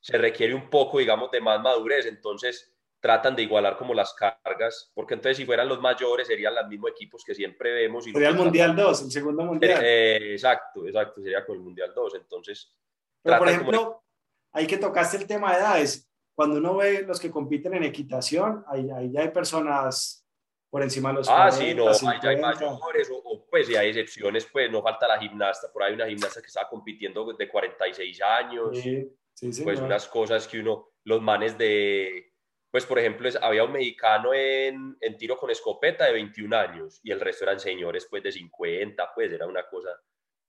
se 0.00 0.16
requiere 0.16 0.54
un 0.54 0.70
poco, 0.70 0.98
digamos, 0.98 1.30
de 1.30 1.40
más 1.40 1.60
madurez, 1.60 2.06
entonces 2.06 2.72
tratan 3.00 3.34
de 3.34 3.42
igualar 3.42 3.76
como 3.76 3.94
las 3.94 4.14
cargas, 4.14 4.90
porque 4.94 5.14
entonces 5.14 5.38
si 5.38 5.46
fueran 5.46 5.68
los 5.68 5.80
mayores 5.80 6.26
serían 6.26 6.54
los 6.54 6.68
mismos 6.68 6.90
equipos 6.90 7.24
que 7.24 7.34
siempre 7.34 7.72
vemos. 7.72 8.04
sería 8.04 8.28
el 8.28 8.36
Mundial 8.36 8.76
2, 8.76 9.02
el 9.02 9.10
segundo 9.10 9.42
Mundial. 9.44 9.80
Eh, 9.82 10.32
exacto, 10.32 10.86
exacto, 10.86 11.22
sería 11.22 11.44
con 11.44 11.56
el 11.56 11.62
Mundial 11.62 11.92
2, 11.94 12.14
entonces... 12.16 12.76
Pero 13.22 13.38
por 13.38 13.48
ejemplo, 13.48 14.04
hay 14.52 14.66
que 14.66 14.76
tocaste 14.76 15.16
el 15.16 15.26
tema 15.26 15.52
de 15.52 15.60
edades, 15.60 16.10
cuando 16.34 16.58
uno 16.58 16.76
ve 16.76 17.02
los 17.02 17.20
que 17.20 17.30
compiten 17.30 17.74
en 17.74 17.84
equitación, 17.84 18.64
ahí, 18.66 18.90
ahí 18.90 19.12
ya 19.12 19.20
hay 19.20 19.28
personas 19.28 20.26
por 20.70 20.82
encima 20.82 21.10
de 21.10 21.16
los 21.16 21.28
Ah, 21.28 21.50
sí, 21.50 21.74
no, 21.74 21.88
hay 21.88 22.40
mayores, 22.40 23.10
o, 23.10 23.19
pues 23.50 23.66
si 23.66 23.76
hay 23.76 23.88
excepciones, 23.88 24.46
pues 24.46 24.70
no 24.70 24.82
falta 24.82 25.08
la 25.08 25.18
gimnasta, 25.18 25.72
por 25.72 25.82
ahí 25.82 25.90
hay 25.90 25.94
una 25.94 26.06
gimnasta 26.06 26.40
que 26.40 26.46
está 26.46 26.68
compitiendo 26.68 27.32
de 27.32 27.48
46 27.48 28.22
años, 28.22 28.78
sí, 28.78 29.08
sí, 29.34 29.62
pues 29.62 29.80
unas 29.80 30.06
cosas 30.08 30.46
que 30.46 30.60
uno, 30.60 30.92
los 31.04 31.20
manes 31.20 31.58
de, 31.58 32.32
pues 32.70 32.86
por 32.86 32.98
ejemplo, 32.98 33.28
había 33.42 33.64
un 33.64 33.72
mexicano 33.72 34.32
en, 34.32 34.96
en, 35.00 35.16
tiro 35.16 35.36
con 35.36 35.50
escopeta 35.50 36.06
de 36.06 36.12
21 36.12 36.56
años 36.56 37.00
y 37.02 37.10
el 37.10 37.20
resto 37.20 37.44
eran 37.44 37.58
señores 37.58 38.06
pues 38.08 38.22
de 38.22 38.32
50, 38.32 39.12
pues 39.14 39.32
era 39.32 39.46
una 39.46 39.66
cosa, 39.66 39.90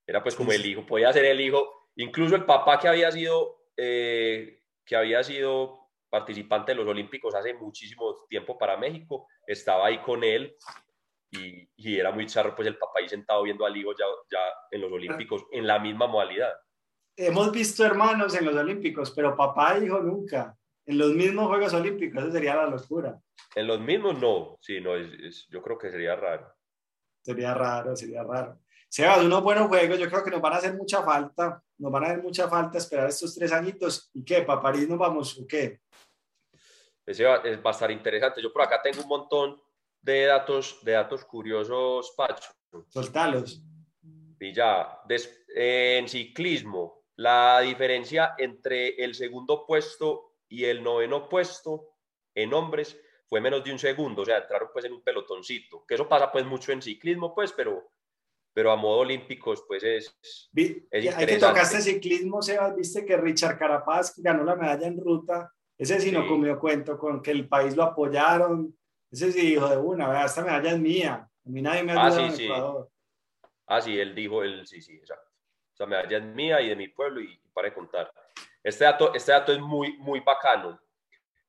era 0.06 0.22
pues 0.22 0.34
como 0.34 0.52
el 0.52 0.64
hijo, 0.64 0.86
podía 0.86 1.12
ser 1.12 1.24
el 1.24 1.40
hijo, 1.40 1.90
incluso 1.96 2.36
el 2.36 2.44
papá 2.44 2.78
que 2.78 2.88
había 2.88 3.10
sido, 3.10 3.66
eh, 3.76 4.62
que 4.84 4.96
había 4.96 5.22
sido 5.24 5.90
participante 6.08 6.72
de 6.72 6.76
los 6.76 6.86
Olímpicos 6.86 7.34
hace 7.34 7.54
muchísimo 7.54 8.26
tiempo 8.28 8.58
para 8.58 8.76
México, 8.76 9.26
estaba 9.46 9.86
ahí 9.86 9.98
con 10.02 10.22
él 10.22 10.56
y, 11.32 11.68
y, 11.76 11.98
era 11.98 12.12
muy 12.12 12.26
charro, 12.26 12.54
pues 12.54 12.68
el 12.68 12.76
papá 12.76 13.00
ahí 13.00 13.08
sentado 13.08 13.42
viendo 13.42 13.64
al 13.64 13.76
hijo 13.76 13.92
ya, 13.92 14.04
ya 14.30 14.38
en 14.70 14.80
los 14.82 14.92
Olímpicos, 14.92 15.46
en 15.50 15.66
la 15.66 15.78
misma 15.78 16.06
modalidad. 16.06 16.52
Hemos 17.16 17.50
visto 17.52 17.84
hermanos 17.84 18.34
en 18.34 18.44
los 18.44 18.54
Olímpicos, 18.54 19.10
pero 19.10 19.36
papá 19.36 19.76
e 19.76 19.86
hijo 19.86 20.00
nunca. 20.00 20.56
En 20.84 20.98
los 20.98 21.12
mismos 21.12 21.48
Juegos 21.48 21.72
Olímpicos, 21.74 22.22
eso 22.22 22.32
sería 22.32 22.56
la 22.56 22.66
locura. 22.66 23.18
En 23.54 23.66
los 23.66 23.80
mismos 23.80 24.18
no, 24.18 24.58
sí, 24.60 24.80
no, 24.80 24.96
es, 24.96 25.46
yo 25.48 25.62
creo 25.62 25.78
que 25.78 25.90
sería 25.90 26.16
raro. 26.16 26.52
Sería 27.22 27.54
raro, 27.54 27.94
sería 27.94 28.22
raro. 28.24 28.58
Sebas, 28.88 29.24
unos 29.24 29.42
buenos 29.42 29.68
juegos, 29.68 29.98
yo 29.98 30.08
creo 30.08 30.24
que 30.24 30.30
nos 30.30 30.40
van 30.40 30.54
a 30.54 30.56
hacer 30.56 30.74
mucha 30.74 31.02
falta, 31.02 31.62
nos 31.78 31.92
van 31.92 32.04
a 32.04 32.06
hacer 32.08 32.22
mucha 32.22 32.48
falta 32.48 32.78
esperar 32.78 33.08
estos 33.08 33.34
tres 33.34 33.52
añitos. 33.52 34.10
¿Y 34.12 34.24
qué? 34.24 34.42
¿Para 34.42 34.60
París 34.60 34.88
nos 34.88 34.98
vamos 34.98 35.38
o 35.38 35.46
qué? 35.46 35.80
Ese 37.06 37.24
va, 37.24 37.38
va, 37.38 37.70
a 37.70 37.72
estar 37.72 37.90
interesante. 37.90 38.42
Yo 38.42 38.52
por 38.52 38.62
acá 38.62 38.82
tengo 38.82 39.02
un 39.02 39.08
montón 39.08 39.60
de 40.02 40.26
datos, 40.26 40.80
de 40.82 40.92
datos 40.92 41.24
curiosos, 41.24 42.12
Pacho. 42.16 42.52
Soltalos. 42.88 43.62
Y 44.38 44.52
ya, 44.52 45.00
en 45.54 46.08
ciclismo, 46.08 47.04
la 47.16 47.60
diferencia 47.60 48.34
entre 48.36 49.02
el 49.02 49.14
segundo 49.14 49.64
puesto 49.64 50.34
y 50.48 50.64
el 50.64 50.82
noveno 50.82 51.28
puesto 51.28 51.94
en 52.34 52.52
hombres 52.52 53.00
fue 53.28 53.40
menos 53.40 53.62
de 53.64 53.72
un 53.72 53.78
segundo, 53.78 54.22
o 54.22 54.24
sea, 54.24 54.38
entraron 54.38 54.68
pues 54.72 54.84
en 54.84 54.92
un 54.92 55.02
pelotoncito, 55.02 55.86
que 55.86 55.94
eso 55.94 56.08
pasa 56.08 56.30
pues 56.30 56.44
mucho 56.44 56.72
en 56.72 56.82
ciclismo, 56.82 57.34
pues, 57.34 57.52
pero 57.52 57.90
pero 58.54 58.70
a 58.70 58.76
modo 58.76 58.98
olímpicos, 58.98 59.64
pues 59.66 59.82
es, 59.82 60.14
es 60.20 61.16
Hay 61.16 61.26
que 61.26 61.38
tocaste 61.38 61.80
ciclismo, 61.80 62.42
Sebas, 62.42 62.76
viste 62.76 63.06
que 63.06 63.16
Richard 63.16 63.58
Carapaz 63.58 64.14
ganó 64.18 64.44
la 64.44 64.56
medalla 64.56 64.86
en 64.86 65.00
ruta, 65.00 65.50
ese 65.78 65.98
sí, 66.00 66.12
no 66.12 66.28
comió 66.28 66.58
cuento 66.58 66.98
con 66.98 67.22
que 67.22 67.30
el 67.30 67.48
país 67.48 67.74
lo 67.74 67.84
apoyaron, 67.84 68.76
ese 69.12 69.30
sí 69.30 69.40
dijo 69.42 69.68
de 69.68 69.76
una, 69.76 70.08
vea, 70.08 70.24
esta 70.24 70.42
medalla 70.42 70.70
es 70.70 70.78
mía, 70.78 71.28
a 71.44 71.48
mí 71.48 71.60
nadie 71.60 71.82
me 71.82 71.92
ha 71.92 72.06
ah, 72.06 72.30
sí, 72.30 72.44
Ecuador. 72.44 72.90
Ah, 73.66 73.80
sí, 73.80 73.98
él 73.98 74.14
dijo, 74.14 74.42
él, 74.42 74.66
sí, 74.66 74.80
sí, 74.80 74.96
exacto. 74.96 75.30
Esta 75.70 75.86
medalla 75.86 76.16
es 76.16 76.24
mía 76.24 76.60
y 76.62 76.70
de 76.70 76.76
mi 76.76 76.88
pueblo 76.88 77.20
y, 77.20 77.38
para 77.52 77.68
de 77.68 77.74
contar. 77.74 78.12
Este 78.62 78.84
dato, 78.84 79.14
este 79.14 79.32
dato 79.32 79.52
es 79.52 79.60
muy, 79.60 79.98
muy 79.98 80.20
bacano. 80.20 80.80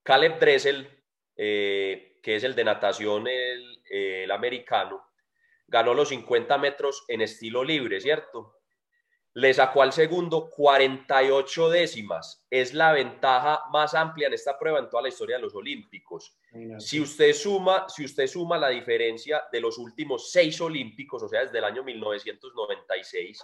Caleb 0.04 0.40
Dressel, 0.40 1.04
eh, 1.38 2.20
que 2.22 2.36
es 2.36 2.44
el 2.44 2.54
de 2.54 2.66
natación, 2.66 3.28
el, 3.28 3.82
el 3.90 4.32
americano, 4.32 5.02
ganó 5.68 5.94
los 5.94 6.10
50 6.10 6.58
metros 6.58 7.06
en 7.08 7.22
estilo 7.22 7.64
libre, 7.64 8.02
¿cierto? 8.02 8.58
Le 9.36 9.54
sacó 9.54 9.82
al 9.82 9.94
segundo 9.94 10.50
48 10.50 11.70
décimas. 11.70 12.46
Es 12.50 12.74
la 12.74 12.92
ventaja 12.92 13.64
más 13.72 13.96
amplia 13.96 14.28
en 14.28 14.34
esta 14.34 14.58
prueba 14.60 14.80
en 14.80 14.90
toda 14.90 15.04
la 15.04 15.10
historia 15.10 15.38
de 15.38 15.42
los 15.42 15.56
Olímpicos. 15.56 16.38
Si 16.78 17.00
usted 17.02 17.34
suma, 17.34 17.88
si 17.90 18.06
usted 18.06 18.28
suma 18.28 18.60
la 18.60 18.70
diferencia 18.70 19.44
de 19.52 19.60
los 19.60 19.80
últimos 19.80 20.32
seis 20.32 20.62
Olímpicos, 20.62 21.24
o 21.24 21.28
sea, 21.28 21.46
desde 21.46 21.58
el 21.58 21.64
año 21.64 21.84
1996, 21.84 23.44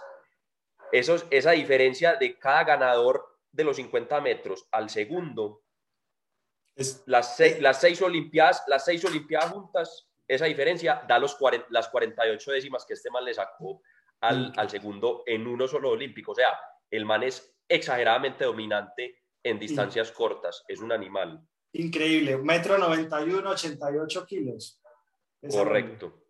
esa 0.92 1.50
diferencia 1.50 2.14
de 2.14 2.38
cada 2.38 2.64
ganador 2.64 3.38
de 3.50 3.64
los 3.64 3.76
50 3.76 4.20
metros 4.20 4.68
al 4.70 4.90
segundo, 4.90 5.62
es, 6.76 7.02
las, 7.06 7.36
seis, 7.36 7.60
las, 7.60 7.80
seis 7.80 8.00
olimpiadas, 8.00 8.62
las 8.68 8.84
seis 8.84 9.04
olimpiadas 9.04 9.50
juntas, 9.50 10.08
esa 10.28 10.44
diferencia 10.44 11.02
da 11.08 11.18
los 11.18 11.36
las 11.70 11.88
48 11.88 12.52
décimas 12.52 12.86
que 12.86 12.94
este 12.94 13.10
man 13.10 13.24
le 13.24 13.34
sacó 13.34 13.82
al, 14.20 14.52
al, 14.56 14.70
segundo 14.70 15.22
en 15.26 15.46
uno 15.46 15.66
solo 15.66 15.90
olímpico. 15.90 16.32
O 16.32 16.34
sea, 16.34 16.58
el 16.90 17.04
man 17.04 17.22
es 17.22 17.56
exageradamente 17.68 18.44
dominante 18.44 19.22
en 19.42 19.58
distancias 19.58 20.12
cortas, 20.12 20.64
es 20.68 20.80
un 20.80 20.92
animal. 20.92 21.40
Increíble, 21.72 22.36
metro 22.36 22.76
91, 22.76 23.48
88 23.50 24.26
kilos. 24.26 24.82
Correcto. 25.48 26.24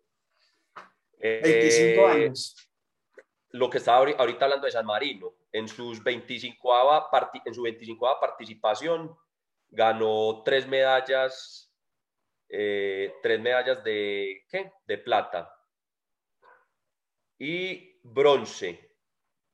25 1.19 2.01
eh, 2.01 2.11
años. 2.11 2.55
Lo 3.49 3.69
que 3.69 3.79
estaba 3.79 3.97
ahorita 3.97 4.45
hablando 4.45 4.65
de 4.65 4.71
San 4.71 4.85
Marino, 4.85 5.33
en, 5.51 5.67
sus 5.67 6.01
25 6.01 7.09
en 7.45 7.53
su 7.53 7.61
25 7.63 8.17
participación 8.21 9.13
ganó 9.69 10.41
tres 10.43 10.67
medallas, 10.67 11.73
eh, 12.47 13.13
tres 13.21 13.41
medallas 13.41 13.83
de, 13.83 14.45
¿qué? 14.49 14.71
de 14.85 14.97
plata 14.99 15.53
y 17.41 17.99
bronce 18.03 18.97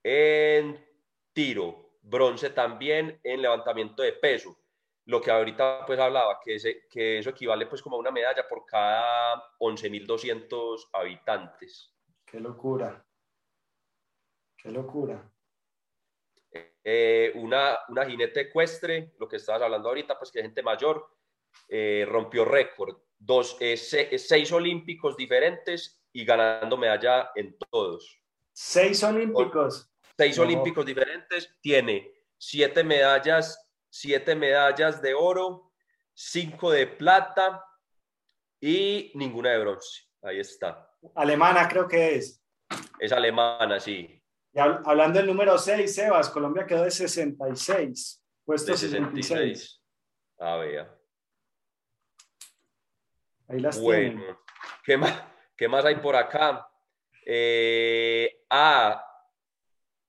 en 0.04 0.86
tiro, 1.32 1.94
bronce 2.02 2.50
también 2.50 3.18
en 3.24 3.42
levantamiento 3.42 4.04
de 4.04 4.12
peso. 4.12 4.58
Lo 5.06 5.22
que 5.22 5.32
ahorita 5.32 5.86
pues 5.86 5.98
hablaba, 5.98 6.38
que, 6.44 6.58
que 6.90 7.20
eso 7.20 7.30
equivale 7.30 7.66
pues 7.66 7.82
como 7.82 7.96
a 7.96 8.00
una 8.00 8.12
medalla 8.12 8.46
por 8.46 8.66
cada 8.66 9.42
11.200 9.60 10.90
habitantes. 10.92 11.96
Qué 12.26 12.42
locura. 12.42 13.06
Qué 14.58 14.70
locura. 14.70 15.32
Eh, 16.84 17.32
una, 17.36 17.80
una 17.88 18.06
jinete 18.06 18.42
ecuestre, 18.42 19.14
lo 19.18 19.30
que 19.30 19.38
estabas 19.38 19.62
hablando 19.62 19.88
ahorita, 19.88 20.20
pues 20.20 20.30
que 20.30 20.42
gente 20.42 20.62
mayor, 20.62 21.08
eh, 21.70 22.06
rompió 22.06 22.44
récord. 22.44 22.98
Dos, 23.18 23.56
eh, 23.62 23.78
seis 23.78 24.52
olímpicos 24.52 25.16
diferentes 25.16 25.97
y 26.18 26.26
ganando 26.26 26.76
medalla 26.78 27.30
en 27.36 27.56
todos. 27.70 28.20
Seis 28.52 29.04
olímpicos. 29.04 29.88
Seis 30.18 30.40
olímpicos 30.40 30.84
diferentes, 30.84 31.56
tiene 31.62 32.12
siete 32.36 32.84
medallas, 32.84 33.70
siete 33.88 34.36
medallas 34.36 35.00
de 35.00 35.14
oro, 35.14 35.74
cinco 36.16 36.72
de 36.72 36.88
plata 36.88 37.64
y 38.60 39.12
ninguna 39.14 39.52
de 39.52 39.60
bronce. 39.60 40.06
Ahí 40.24 40.40
está. 40.40 40.90
Alemana 41.14 41.68
creo 41.68 41.88
que 41.88 42.16
es. 42.16 42.44
Es 42.98 43.12
alemana, 43.12 43.80
sí. 43.80 44.20
Y 44.52 44.60
hablando 44.60 45.20
del 45.20 45.28
número 45.28 45.56
6, 45.56 45.94
Sebas, 45.94 46.32
Colombia 46.32 46.66
quedó 46.66 46.84
de 46.84 46.90
66. 46.90 48.26
Puesto 48.44 48.72
de 48.72 48.78
66. 48.80 49.84
A 50.40 50.56
ver. 50.56 50.90
Ahí 53.50 53.60
las 53.60 53.80
bueno, 53.80 54.40
¿qué 54.84 54.98
más? 54.98 55.37
¿Qué 55.58 55.68
más 55.68 55.84
hay 55.86 55.96
por 55.96 56.16
acá? 56.16 56.70
Eh, 57.26 58.44
ah, 58.52 59.04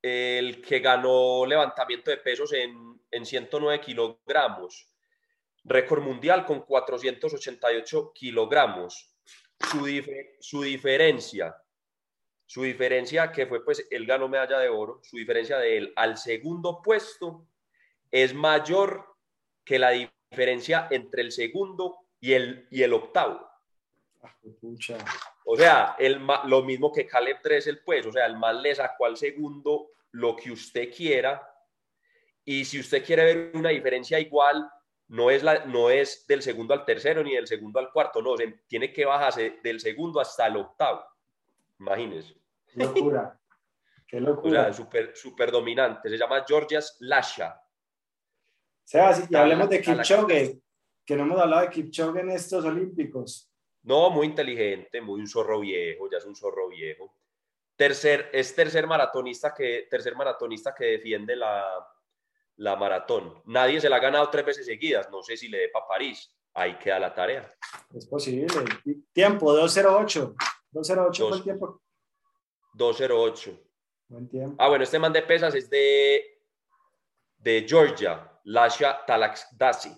el 0.02 0.60
que 0.60 0.78
ganó 0.80 1.46
levantamiento 1.46 2.10
de 2.10 2.18
pesos 2.18 2.52
en, 2.52 3.00
en 3.10 3.26
109 3.26 3.80
kilogramos. 3.80 4.88
Récord 5.64 6.02
mundial 6.02 6.44
con 6.44 6.60
488 6.60 8.12
kilogramos. 8.14 9.14
Su, 9.70 9.88
su 10.40 10.62
diferencia, 10.62 11.56
su 12.46 12.62
diferencia 12.62 13.32
que 13.32 13.46
fue 13.46 13.64
pues 13.64 13.86
él 13.90 14.06
ganó 14.06 14.28
medalla 14.28 14.58
de 14.58 14.68
oro, 14.68 15.00
su 15.02 15.16
diferencia 15.16 15.58
de 15.58 15.78
él 15.78 15.92
al 15.96 16.16
segundo 16.16 16.80
puesto 16.80 17.48
es 18.10 18.34
mayor 18.34 19.16
que 19.64 19.78
la 19.78 19.90
diferencia 19.90 20.86
entre 20.90 21.22
el 21.22 21.32
segundo 21.32 22.06
y 22.20 22.34
el, 22.34 22.68
y 22.70 22.82
el 22.82 22.92
octavo. 22.92 23.48
Ah, 24.22 24.34
o 25.50 25.56
sea, 25.56 25.96
el, 25.98 26.20
lo 26.44 26.62
mismo 26.62 26.92
que 26.92 27.06
Caleb 27.06 27.38
el 27.42 27.78
pues, 27.78 28.04
o 28.04 28.12
sea, 28.12 28.26
el 28.26 28.36
mal 28.36 28.62
le 28.62 28.74
sacó 28.74 29.06
al 29.06 29.16
segundo 29.16 29.92
lo 30.10 30.36
que 30.36 30.52
usted 30.52 30.92
quiera. 30.94 31.42
Y 32.44 32.66
si 32.66 32.78
usted 32.78 33.02
quiere 33.02 33.24
ver 33.24 33.50
una 33.54 33.70
diferencia 33.70 34.20
igual, 34.20 34.70
no 35.06 35.30
es, 35.30 35.42
la, 35.42 35.64
no 35.64 35.88
es 35.88 36.26
del 36.26 36.42
segundo 36.42 36.74
al 36.74 36.84
tercero 36.84 37.22
ni 37.22 37.34
del 37.34 37.46
segundo 37.46 37.78
al 37.78 37.90
cuarto, 37.90 38.20
no, 38.20 38.34
tiene 38.66 38.92
que 38.92 39.06
bajarse 39.06 39.58
del 39.62 39.80
segundo 39.80 40.20
hasta 40.20 40.46
el 40.48 40.58
octavo. 40.58 41.02
Imagínese. 41.80 42.34
Locura. 42.74 43.40
Qué 44.06 44.20
locura. 44.20 44.68
O 44.70 44.74
sea, 44.74 45.14
súper 45.14 45.50
dominante. 45.50 46.10
Se 46.10 46.18
llama 46.18 46.44
Georgias 46.46 46.98
Lasha. 47.00 47.58
Sebas, 48.84 49.30
y 49.30 49.34
hablemos 49.34 49.70
de 49.70 49.80
Kipchoge, 49.80 50.60
que 51.06 51.16
no 51.16 51.22
hemos 51.22 51.40
hablado 51.40 51.62
de 51.62 51.70
Kipchoge 51.70 52.20
en 52.20 52.32
estos 52.32 52.66
Olímpicos. 52.66 53.47
No, 53.82 54.10
muy 54.10 54.26
inteligente, 54.26 55.00
muy 55.00 55.20
un 55.20 55.28
zorro 55.28 55.60
viejo, 55.60 56.10
ya 56.10 56.18
es 56.18 56.24
un 56.24 56.36
zorro 56.36 56.68
viejo. 56.68 57.14
Tercer, 57.76 58.28
es 58.32 58.54
tercer 58.54 58.86
maratonista 58.86 59.54
que, 59.54 59.86
tercer 59.88 60.16
maratonista 60.16 60.74
que 60.74 60.84
defiende 60.84 61.36
la, 61.36 61.86
la 62.56 62.76
maratón. 62.76 63.40
Nadie 63.46 63.80
se 63.80 63.88
la 63.88 63.96
ha 63.96 64.00
ganado 64.00 64.28
tres 64.30 64.44
veces 64.44 64.66
seguidas. 64.66 65.08
No 65.10 65.22
sé 65.22 65.36
si 65.36 65.48
le 65.48 65.58
dé 65.58 65.68
para 65.68 65.86
París. 65.86 66.30
Ahí 66.54 66.76
queda 66.76 66.98
la 66.98 67.14
tarea. 67.14 67.54
Es 67.94 68.06
posible. 68.06 68.48
Tiempo, 69.12 69.52
208. 69.52 70.34
208 70.72 71.28
fue 71.28 71.36
el 71.36 71.42
tiempo. 71.44 71.82
208. 72.74 73.60
Buen 74.08 74.28
tiempo. 74.28 74.56
Ah, 74.58 74.68
bueno, 74.68 74.84
este 74.84 74.98
man 74.98 75.12
de 75.12 75.22
pesas 75.22 75.54
es 75.54 75.70
de, 75.70 76.42
de 77.36 77.66
Georgia, 77.68 78.40
Lasha 78.44 79.04
Talaxdasi. 79.06 79.92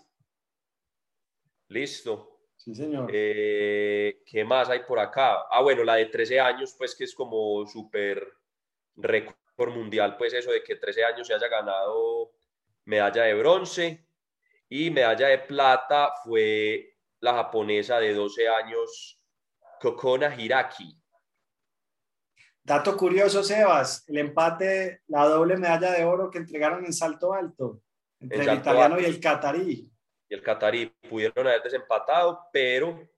Listo. 1.68 2.29
Sí, 2.62 2.74
señor. 2.74 3.10
Eh, 3.10 4.20
¿Qué 4.26 4.44
más 4.44 4.68
hay 4.68 4.80
por 4.80 4.98
acá? 4.98 5.46
Ah, 5.50 5.62
bueno, 5.62 5.82
la 5.82 5.94
de 5.94 6.06
13 6.06 6.40
años, 6.40 6.74
pues 6.76 6.94
que 6.94 7.04
es 7.04 7.14
como 7.14 7.66
súper 7.66 8.34
récord 8.96 9.70
mundial, 9.70 10.14
pues 10.18 10.34
eso 10.34 10.50
de 10.50 10.62
que 10.62 10.76
13 10.76 11.04
años 11.04 11.26
se 11.26 11.32
haya 11.32 11.48
ganado 11.48 12.32
medalla 12.84 13.22
de 13.22 13.34
bronce 13.34 14.04
y 14.68 14.90
medalla 14.90 15.28
de 15.28 15.38
plata 15.38 16.12
fue 16.22 16.98
la 17.20 17.32
japonesa 17.32 17.98
de 17.98 18.12
12 18.12 18.46
años, 18.46 19.18
Kokona 19.80 20.38
Hiraki. 20.38 20.94
Dato 22.62 22.94
curioso, 22.94 23.42
Sebas, 23.42 24.04
el 24.06 24.18
empate, 24.18 25.00
la 25.06 25.26
doble 25.26 25.56
medalla 25.56 25.92
de 25.92 26.04
oro 26.04 26.30
que 26.30 26.36
entregaron 26.36 26.84
en 26.84 26.92
salto 26.92 27.32
alto 27.32 27.80
entre 28.18 28.42
el 28.42 28.58
italiano 28.58 29.00
y 29.00 29.06
el 29.06 29.18
catarí 29.18 29.90
y 30.30 30.34
el 30.34 30.42
catarí 30.42 30.86
pudieron 30.86 31.48
haber 31.48 31.62
desempatado, 31.62 32.46
pero 32.52 33.10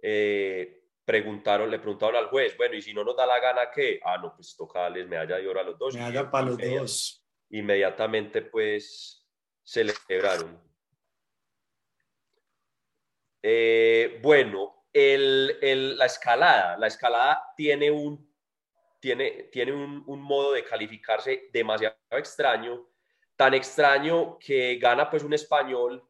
eh, 0.00 0.84
preguntaron, 1.04 1.68
le 1.68 1.80
preguntaron 1.80 2.14
al 2.14 2.28
juez, 2.28 2.56
bueno, 2.56 2.76
y 2.76 2.82
si 2.82 2.94
no 2.94 3.02
nos 3.02 3.16
da 3.16 3.26
la 3.26 3.40
gana, 3.40 3.70
¿qué? 3.74 4.00
Ah, 4.04 4.16
no, 4.18 4.32
pues 4.36 4.56
toca 4.56 4.82
darles 4.82 5.08
medalla 5.08 5.36
de 5.36 5.48
oro 5.48 5.60
a 5.60 5.64
los 5.64 5.76
dos. 5.76 5.94
Medalla 5.94 6.30
para 6.30 6.46
los 6.46 6.58
dos. 6.58 7.26
Inmediatamente, 7.50 8.42
pues, 8.42 9.28
celebraron. 9.64 10.62
Eh, 13.42 14.20
bueno, 14.22 14.86
el, 14.92 15.58
el, 15.60 15.98
la 15.98 16.06
escalada, 16.06 16.78
la 16.78 16.86
escalada 16.86 17.42
tiene 17.56 17.90
un, 17.90 18.32
tiene, 19.00 19.48
tiene 19.50 19.72
un, 19.72 20.04
un 20.06 20.22
modo 20.22 20.52
de 20.52 20.62
calificarse 20.62 21.48
demasiado 21.52 21.96
extraño, 22.12 22.88
tan 23.34 23.54
extraño 23.54 24.38
que 24.38 24.76
gana 24.76 25.10
pues 25.10 25.24
un 25.24 25.32
español 25.32 26.06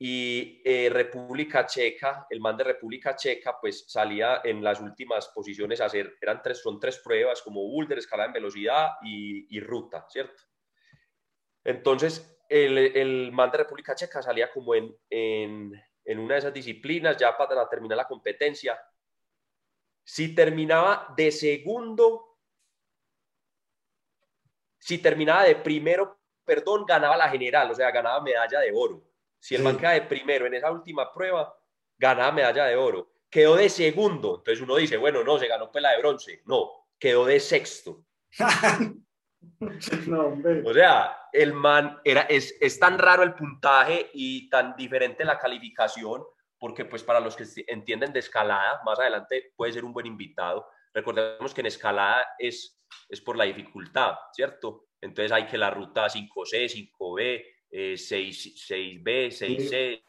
y 0.00 0.62
eh, 0.64 0.88
República 0.90 1.66
Checa, 1.66 2.26
el 2.30 2.40
man 2.40 2.56
de 2.56 2.64
República 2.64 3.16
Checa, 3.16 3.58
pues 3.60 3.84
salía 3.88 4.40
en 4.44 4.62
las 4.62 4.80
últimas 4.80 5.26
posiciones 5.28 5.80
a 5.80 5.86
hacer, 5.86 6.16
eran 6.20 6.40
tres, 6.40 6.62
son 6.62 6.78
tres 6.78 6.98
pruebas 6.98 7.42
como 7.42 7.62
boulder, 7.62 7.98
escalada 7.98 8.28
en 8.28 8.34
velocidad 8.34 8.92
y, 9.02 9.58
ruta, 9.58 10.06
¿cierto? 10.08 10.40
Entonces, 11.64 12.40
el, 12.48 12.78
el, 12.78 13.32
man 13.32 13.50
de 13.50 13.58
República 13.58 13.96
Checa 13.96 14.22
salía 14.22 14.52
como 14.52 14.76
en, 14.76 14.96
en, 15.10 15.72
en 16.04 16.18
una 16.20 16.34
de 16.34 16.38
esas 16.38 16.54
disciplinas 16.54 17.16
ya 17.16 17.36
para 17.36 17.68
terminar 17.68 17.96
la 17.96 18.06
competencia. 18.06 18.80
Si 20.04 20.32
terminaba 20.32 21.12
de 21.16 21.32
segundo, 21.32 22.38
si 24.78 24.98
terminaba 24.98 25.42
de 25.42 25.56
primero, 25.56 26.20
perdón, 26.44 26.86
ganaba 26.86 27.16
la 27.16 27.28
general, 27.28 27.72
o 27.72 27.74
sea, 27.74 27.90
ganaba 27.90 28.22
medalla 28.22 28.60
de 28.60 28.72
oro. 28.72 29.08
Si 29.40 29.54
el 29.54 29.62
man 29.62 29.76
queda 29.76 29.92
de 29.92 30.02
primero 30.02 30.46
en 30.46 30.54
esa 30.54 30.70
última 30.70 31.12
prueba, 31.12 31.54
ganaba 31.96 32.32
medalla 32.32 32.66
de 32.66 32.76
oro. 32.76 33.12
Quedó 33.30 33.56
de 33.56 33.68
segundo. 33.68 34.36
Entonces 34.38 34.62
uno 34.62 34.76
dice, 34.76 34.96
bueno, 34.96 35.22
no, 35.22 35.38
se 35.38 35.48
ganó 35.48 35.70
pela 35.70 35.92
de 35.92 35.98
bronce. 35.98 36.42
No, 36.46 36.70
quedó 36.98 37.26
de 37.26 37.40
sexto. 37.40 38.04
No, 40.08 40.36
o 40.64 40.74
sea, 40.74 41.16
el 41.32 41.52
man 41.52 42.00
era, 42.04 42.22
es, 42.22 42.56
es 42.60 42.78
tan 42.78 42.98
raro 42.98 43.22
el 43.22 43.34
puntaje 43.34 44.10
y 44.12 44.48
tan 44.50 44.74
diferente 44.76 45.24
la 45.24 45.38
calificación, 45.38 46.22
porque 46.58 46.84
pues 46.84 47.02
para 47.04 47.20
los 47.20 47.36
que 47.36 47.44
entienden 47.68 48.12
de 48.12 48.18
escalada, 48.18 48.80
más 48.84 48.98
adelante 48.98 49.52
puede 49.56 49.72
ser 49.72 49.84
un 49.84 49.92
buen 49.92 50.06
invitado. 50.06 50.66
Recordemos 50.92 51.54
que 51.54 51.60
en 51.60 51.66
escalada 51.68 52.26
es, 52.38 52.80
es 53.08 53.20
por 53.20 53.36
la 53.36 53.44
dificultad, 53.44 54.16
¿cierto? 54.32 54.88
Entonces 55.00 55.30
hay 55.30 55.46
que 55.46 55.58
la 55.58 55.70
ruta 55.70 56.06
5C, 56.06 56.90
5B, 56.98 57.44
6, 57.70 58.66
b 59.02 59.28
6C, 59.28 60.04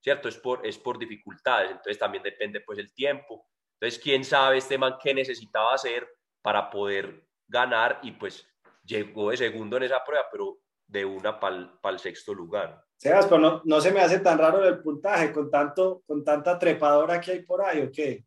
¿cierto? 0.00 0.28
Es 0.28 0.36
por, 0.38 0.66
es 0.66 0.78
por 0.78 0.98
dificultades, 0.98 1.70
entonces 1.70 1.98
también 1.98 2.22
depende 2.22 2.60
pues 2.60 2.78
el 2.78 2.92
tiempo. 2.92 3.46
Entonces, 3.80 4.02
quién 4.02 4.24
sabe 4.24 4.58
este 4.58 4.76
man 4.76 4.96
qué 5.02 5.14
necesitaba 5.14 5.74
hacer 5.74 6.06
para 6.42 6.70
poder 6.70 7.24
ganar 7.46 8.00
y 8.02 8.12
pues 8.12 8.46
llegó 8.84 9.30
de 9.30 9.36
segundo 9.36 9.76
en 9.76 9.84
esa 9.84 10.04
prueba, 10.04 10.24
pero 10.30 10.58
de 10.86 11.04
una 11.04 11.38
para 11.38 11.70
el 11.84 11.98
sexto 11.98 12.34
lugar. 12.34 12.82
Sebas, 12.96 13.26
pero 13.26 13.38
no, 13.38 13.62
no, 13.64 13.80
se 13.80 13.92
me 13.92 14.00
hace 14.00 14.20
tan 14.20 14.38
raro 14.38 14.66
el 14.66 14.82
puntaje 14.82 15.32
con, 15.32 15.50
tanto, 15.50 16.02
con 16.06 16.22
tanta 16.22 16.58
trepadora 16.58 17.20
que 17.20 17.32
hay 17.32 17.42
por 17.42 17.64
ahí, 17.64 17.80
¿o 17.80 17.90
qué? 17.90 18.22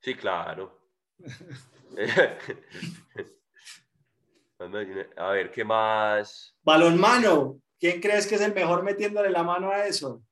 Sí, 0.00 0.14
claro. 0.14 0.80
a 5.16 5.30
ver, 5.30 5.50
¿qué 5.50 5.64
más? 5.64 6.54
Balonmano. 6.62 7.60
¿Quién 7.78 8.00
crees 8.00 8.26
que 8.26 8.36
es 8.36 8.40
el 8.40 8.54
mejor 8.54 8.82
metiéndole 8.82 9.30
la 9.30 9.42
mano 9.42 9.70
a 9.70 9.86
eso? 9.86 10.22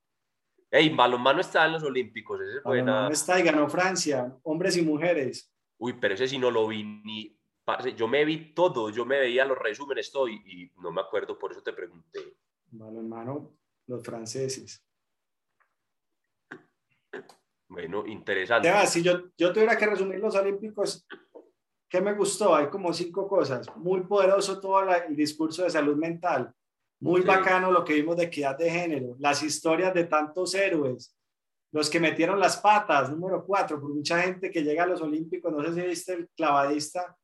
Ey, 0.71 0.89
balonmano 0.89 1.41
está 1.41 1.67
en 1.67 1.73
los 1.73 1.83
Olímpicos. 1.83 2.41
Ese 2.41 2.61
balonmano 2.61 3.11
está 3.11 3.39
y 3.39 3.43
ganó 3.43 3.69
Francia, 3.69 4.37
hombres 4.43 4.77
y 4.77 4.83
mujeres. 4.83 5.53
Uy, 5.79 5.95
pero 5.95 6.15
ese 6.15 6.27
sí 6.27 6.39
no 6.39 6.51
lo 6.51 6.67
vi 6.67 6.83
ni 6.83 7.39
yo 7.97 8.09
me 8.09 8.25
vi 8.25 8.53
todo, 8.53 8.91
yo 8.91 9.05
me 9.05 9.19
veía 9.19 9.45
los 9.45 9.59
resúmenes 9.59 10.13
todo 10.13 10.29
y, 10.29 10.71
no 10.83 10.91
me 10.91 11.01
acuerdo, 11.01 11.39
por 11.39 11.53
eso 11.53 11.63
te 11.63 11.73
pregunté. 11.73 12.37
hermano, 12.73 13.57
los 13.87 14.03
franceses. 14.03 14.85
Bueno, 17.69 18.07
interesante. 18.07 18.71
si 18.87 19.03
yo, 19.03 19.31
yo 19.37 19.53
tuviera 19.53 19.77
que 19.77 19.87
resumir 19.87 20.21
los 20.21 20.35
Olímpicos, 20.35 21.07
¿qué 21.89 22.01
me 22.01 22.13
gustó? 22.13 22.55
Hay 22.55 22.69
como 22.69 22.93
cinco 22.93 23.27
cosas. 23.27 23.75
Muy 23.77 24.03
poderoso 24.03 24.61
todo 24.61 24.83
el 24.83 25.17
discurso 25.17 25.65
de 25.65 25.71
salud 25.71 25.97
mental. 25.97 26.55
Muy 27.01 27.21
bacano 27.23 27.71
lo 27.71 27.85
que 27.85 27.95
vimos 27.95 28.17
de 28.17 28.25
equidad 28.25 28.57
de 28.57 28.71
género. 28.71 29.17
Las 29.19 29.43
historias 29.43 29.93
de 29.93 30.05
tantos 30.05 30.55
héroes. 30.55 31.17
Los 31.73 31.91
que 31.91 32.01
metieron 32.01 32.39
las 32.39 32.57
patas, 32.57 33.11
número 33.11 33.45
cuatro, 33.45 33.81
por 33.81 33.93
mucha 33.93 34.23
gente 34.23 34.51
que 34.51 34.63
llega 34.63 34.85
a 34.85 34.87
los 34.87 35.03
Olímpicos. 35.03 35.53
No 35.53 35.63
sé 35.65 35.75
si 35.75 35.87
viste 35.87 36.13
el 36.15 36.29
clavadista 36.37 37.17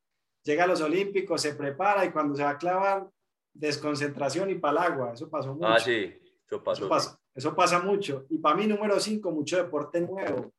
llega 0.44 0.64
a 0.64 0.66
los 0.66 0.80
Olímpicos, 0.80 1.42
se 1.42 1.54
prepara 1.54 2.04
y 2.04 2.12
cuando 2.12 2.34
se 2.34 2.44
va 2.44 2.50
a 2.50 2.58
clavar, 2.58 3.08
desconcentración 3.52 4.50
y 4.50 4.56
palagua. 4.56 5.12
Eso 5.12 5.28
pasó 5.28 5.54
mucho. 5.54 5.66
Ah, 5.66 5.78
sí, 5.78 6.12
eso 6.46 6.62
pasó. 6.62 7.18
Eso 7.32 7.54
pasa, 7.54 7.78
mucho. 7.78 8.26
Y 8.28 8.38
para 8.38 8.56
mí, 8.56 8.66
número 8.66 8.98
cinco, 8.98 9.30
mucho 9.30 9.56
deporte 9.56 10.00
nuevo. 10.00 10.52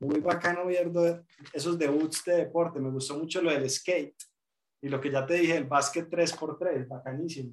Muy 0.00 0.20
bacano 0.20 0.66
viendo 0.66 1.22
esos 1.52 1.78
debuts 1.78 2.24
de 2.24 2.36
deporte. 2.36 2.80
Me 2.80 2.90
gustó 2.90 3.16
mucho 3.16 3.40
lo 3.40 3.50
del 3.50 3.70
skate. 3.70 4.16
Y 4.82 4.88
lo 4.88 5.00
que 5.00 5.10
ya 5.10 5.24
te 5.24 5.34
dije, 5.34 5.56
el 5.56 5.64
básquet 5.64 6.10
3x3, 6.10 6.88
bacanísimo. 6.88 7.52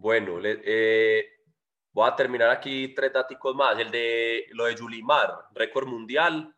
Bueno, 0.00 0.40
eh, 0.42 1.26
voy 1.92 2.08
a 2.08 2.16
terminar 2.16 2.48
aquí 2.48 2.94
tres 2.94 3.12
datos 3.12 3.36
más. 3.54 3.78
El 3.78 3.90
de 3.90 4.46
lo 4.52 4.64
de 4.64 4.74
Yulimar, 4.74 5.48
récord 5.52 5.86
mundial, 5.86 6.56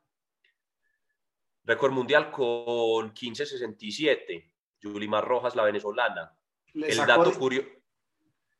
Récord 1.64 1.92
mundial 1.92 2.30
con 2.30 3.12
15.67. 3.14 4.52
Yulimar 4.80 5.24
Rojas, 5.24 5.54
la 5.54 5.64
venezolana. 5.64 6.36
El 6.74 6.96
dato, 6.96 7.32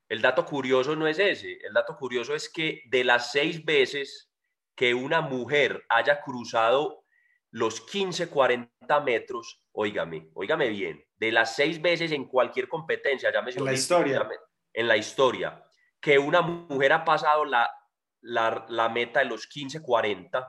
el 0.09 0.21
dato 0.21 0.45
curioso 0.45 0.95
no 0.95 1.07
es 1.07 1.19
ese. 1.19 1.59
El 1.65 1.73
dato 1.73 1.97
curioso 1.97 2.35
es 2.35 2.49
que 2.49 2.83
de 2.87 3.03
las 3.03 3.33
seis 3.33 3.65
veces 3.65 4.31
que 4.75 4.95
una 4.95 5.21
mujer 5.21 5.85
haya 5.89 6.21
cruzado 6.21 7.05
los 7.51 7.87
15-40 7.87 9.05
metros, 9.05 9.63
óigame, 9.73 10.31
óigame 10.35 10.69
bien, 10.69 11.05
de 11.17 11.33
las 11.33 11.55
seis 11.55 11.81
veces 11.83 12.13
en 12.13 12.27
cualquier 12.27 12.69
competencia, 12.69 13.33
ya 13.33 13.41
en 13.41 13.65
la 13.65 13.73
historia, 13.73 14.29
en 14.73 14.89
la 14.89 14.97
historia, 14.97 15.65
que 16.01 16.19
una 16.19 16.41
mujer 16.41 16.93
ha 16.93 17.05
pasado 17.05 17.45
la, 17.45 17.71
la, 18.21 18.67
la 18.69 18.89
meta 18.89 19.21
de 19.21 19.27
los 19.27 19.49
15-40, 19.49 20.49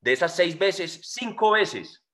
de 0.00 0.12
esas 0.12 0.34
seis 0.34 0.58
veces, 0.58 1.00
cinco 1.02 1.52
veces 1.52 2.04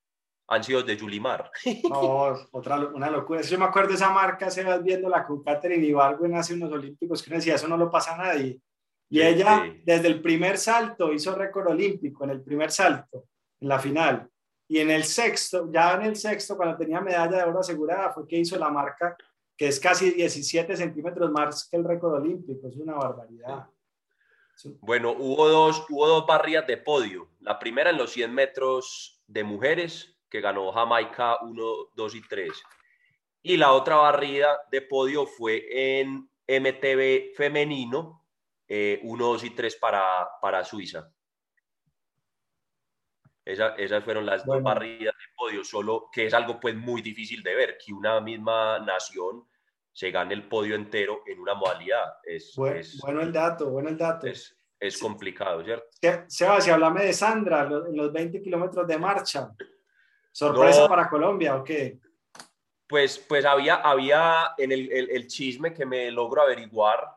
han 0.48 0.62
sido 0.62 0.82
de 0.82 0.96
Yulimar. 0.96 1.50
No, 1.90 2.34
otra, 2.52 2.78
una 2.78 3.10
locura. 3.10 3.40
Yo 3.42 3.58
me 3.58 3.64
acuerdo 3.64 3.90
de 3.90 3.96
esa 3.96 4.10
marca, 4.10 4.50
se 4.50 4.64
va 4.64 4.78
viendo 4.78 5.08
la 5.08 5.26
con 5.26 5.42
Catherine 5.42 5.84
Ibargüen 5.84 6.34
hace 6.34 6.54
unos 6.54 6.72
olímpicos 6.72 7.22
que 7.22 7.34
decía, 7.34 7.54
eso 7.54 7.68
no 7.68 7.76
lo 7.76 7.90
pasa 7.90 8.14
a 8.14 8.18
nadie. 8.18 8.60
Y 9.08 9.22
ella, 9.22 9.72
desde 9.84 10.08
el 10.08 10.20
primer 10.20 10.58
salto, 10.58 11.12
hizo 11.12 11.34
récord 11.34 11.68
olímpico, 11.68 12.24
en 12.24 12.30
el 12.30 12.42
primer 12.42 12.72
salto, 12.72 13.26
en 13.60 13.68
la 13.68 13.78
final. 13.78 14.28
Y 14.68 14.78
en 14.78 14.90
el 14.90 15.04
sexto, 15.04 15.70
ya 15.72 15.94
en 15.94 16.02
el 16.02 16.16
sexto, 16.16 16.56
cuando 16.56 16.76
tenía 16.76 17.00
medalla 17.00 17.36
de 17.36 17.44
oro 17.44 17.60
asegurada, 17.60 18.10
fue 18.10 18.26
que 18.26 18.38
hizo 18.38 18.58
la 18.58 18.68
marca, 18.68 19.16
que 19.56 19.68
es 19.68 19.80
casi 19.80 20.10
17 20.10 20.76
centímetros 20.76 21.30
más 21.30 21.68
que 21.68 21.76
el 21.76 21.84
récord 21.84 22.14
olímpico. 22.14 22.68
Es 22.68 22.76
una 22.76 22.94
barbaridad. 22.94 23.66
Bueno, 24.80 25.14
hubo 25.18 25.48
dos, 25.48 25.84
hubo 25.90 26.06
dos 26.06 26.26
barridas 26.26 26.66
de 26.66 26.76
podio. 26.76 27.30
La 27.40 27.58
primera 27.58 27.90
en 27.90 27.98
los 27.98 28.12
100 28.12 28.32
metros 28.32 29.22
de 29.26 29.44
mujeres, 29.44 30.16
que 30.28 30.40
ganó 30.40 30.72
Jamaica 30.72 31.38
1, 31.42 31.62
2 31.94 32.14
y 32.14 32.22
3. 32.22 32.52
Y 33.42 33.56
la 33.56 33.72
otra 33.72 33.96
barrida 33.96 34.58
de 34.70 34.82
podio 34.82 35.26
fue 35.26 36.00
en 36.00 36.28
MTB 36.48 37.34
femenino, 37.34 38.24
1, 38.68 38.68
eh, 38.68 39.00
2 39.02 39.44
y 39.44 39.50
3 39.50 39.76
para, 39.76 40.28
para 40.40 40.64
Suiza. 40.64 41.10
Esas 43.46 44.04
fueron 44.04 44.26
las 44.26 44.44
dos 44.44 44.60
barridas 44.60 45.14
de 45.14 45.34
podio, 45.36 45.62
solo 45.62 46.10
que 46.12 46.26
es 46.26 46.34
algo 46.34 46.58
pues 46.58 46.74
muy 46.74 47.00
difícil 47.00 47.42
de 47.44 47.54
ver, 47.54 47.78
que 47.78 47.92
una 47.92 48.20
misma 48.20 48.80
nación 48.80 49.46
se 49.92 50.10
gane 50.10 50.34
el 50.34 50.48
podio 50.48 50.74
entero 50.74 51.22
en 51.26 51.38
una 51.38 51.54
modalidad. 51.54 52.16
Es, 52.24 52.54
bueno, 52.56 53.22
el 53.22 53.32
dato, 53.32 53.70
bueno 53.70 53.88
el 53.88 53.96
dato. 53.96 54.26
Es, 54.26 54.54
es 54.80 54.98
complicado, 54.98 55.64
¿cierto? 55.64 55.86
Sebas, 56.26 56.66
y 56.66 56.70
hablame 56.70 57.04
de 57.04 57.12
Sandra 57.12 57.62
en 57.62 57.96
los 57.96 58.12
20 58.12 58.42
kilómetros 58.42 58.86
de 58.86 58.98
marcha. 58.98 59.50
¿Sorpresa 60.32 60.86
para 60.88 61.08
Colombia 61.08 61.56
o 61.56 61.64
qué? 61.64 61.98
Pues, 62.86 63.18
pues 63.18 63.44
había, 63.44 63.76
había 63.76 64.54
en 64.58 64.72
el, 64.72 64.92
el, 64.92 65.26
chisme 65.28 65.72
que 65.72 65.86
me 65.86 66.10
logro 66.10 66.42
averiguar, 66.42 67.08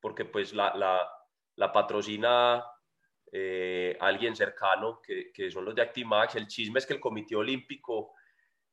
porque 0.00 0.24
pues 0.24 0.54
la, 0.54 0.74
la, 0.76 1.00
la 1.56 1.72
patrocina 1.72 2.64
eh, 3.32 3.96
alguien 4.00 4.34
cercano, 4.34 5.00
que, 5.00 5.32
que, 5.32 5.50
son 5.50 5.64
los 5.64 5.74
de 5.74 5.82
Actimax. 5.82 6.36
El 6.36 6.48
chisme 6.48 6.78
es 6.78 6.86
que 6.86 6.94
el 6.94 7.00
Comité 7.00 7.36
Olímpico 7.36 8.14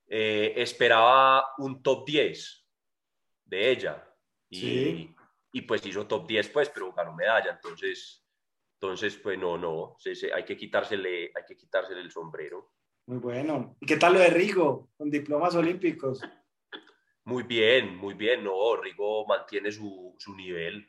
eh, 0.07 0.53
esperaba 0.55 1.53
un 1.57 1.83
top 1.83 2.05
10 2.05 2.65
de 3.45 3.69
ella. 3.71 4.03
Y, 4.49 5.13
y 5.51 5.61
pues 5.61 5.85
hizo 5.85 6.07
top 6.07 6.27
10, 6.27 6.49
pues, 6.49 6.69
pero 6.69 6.93
ganó 6.93 7.13
medalla. 7.13 7.51
Entonces, 7.51 8.25
entonces 8.79 9.17
pues 9.17 9.37
no, 9.37 9.57
no, 9.57 9.97
hay, 10.33 10.45
que 10.45 10.55
quitársele, 10.55 11.31
hay 11.35 11.43
que 11.47 11.57
quitársele 11.57 12.01
el 12.01 12.11
sombrero. 12.11 12.73
Muy 13.07 13.17
bueno. 13.17 13.75
¿Y 13.79 13.85
qué 13.85 13.97
tal 13.97 14.13
lo 14.13 14.19
de 14.19 14.29
Rigo, 14.29 14.89
con 14.97 15.09
diplomas 15.09 15.55
olímpicos? 15.55 16.21
Muy 17.23 17.43
bien, 17.43 17.97
muy 17.97 18.13
bien. 18.13 18.43
No, 18.43 18.75
Rigo 18.77 19.25
mantiene 19.25 19.71
su, 19.71 20.15
su 20.17 20.35
nivel. 20.35 20.87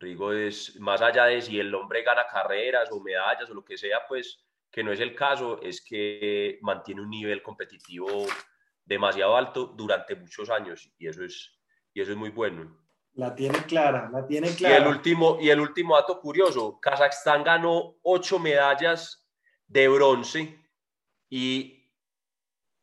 Rigo 0.00 0.32
es, 0.32 0.80
más 0.80 1.02
allá 1.02 1.26
de 1.26 1.42
si 1.42 1.60
el 1.60 1.74
hombre 1.74 2.02
gana 2.02 2.26
carreras 2.26 2.90
o 2.90 3.00
medallas 3.00 3.50
o 3.50 3.54
lo 3.54 3.64
que 3.64 3.76
sea, 3.76 4.00
pues 4.08 4.42
que 4.70 4.82
no 4.82 4.92
es 4.92 5.00
el 5.00 5.14
caso, 5.14 5.60
es 5.62 5.82
que 5.82 6.58
mantiene 6.62 7.02
un 7.02 7.10
nivel 7.10 7.42
competitivo 7.42 8.26
demasiado 8.84 9.36
alto 9.36 9.66
durante 9.66 10.16
muchos 10.16 10.48
años 10.48 10.90
y 10.98 11.06
eso 11.06 11.24
es, 11.24 11.60
y 11.92 12.00
eso 12.00 12.12
es 12.12 12.16
muy 12.16 12.30
bueno. 12.30 12.78
La 13.14 13.34
tiene 13.34 13.58
clara, 13.64 14.08
la 14.10 14.26
tiene 14.26 14.54
clara. 14.54 14.78
Y 14.78 14.80
el 14.80 14.86
último, 14.88 15.38
y 15.40 15.50
el 15.50 15.60
último 15.60 15.96
dato 15.96 16.18
curioso, 16.20 16.80
Kazajstán 16.80 17.42
ganó 17.44 17.96
ocho 18.02 18.38
medallas 18.38 19.28
de 19.66 19.88
bronce 19.88 20.58
y 21.28 21.92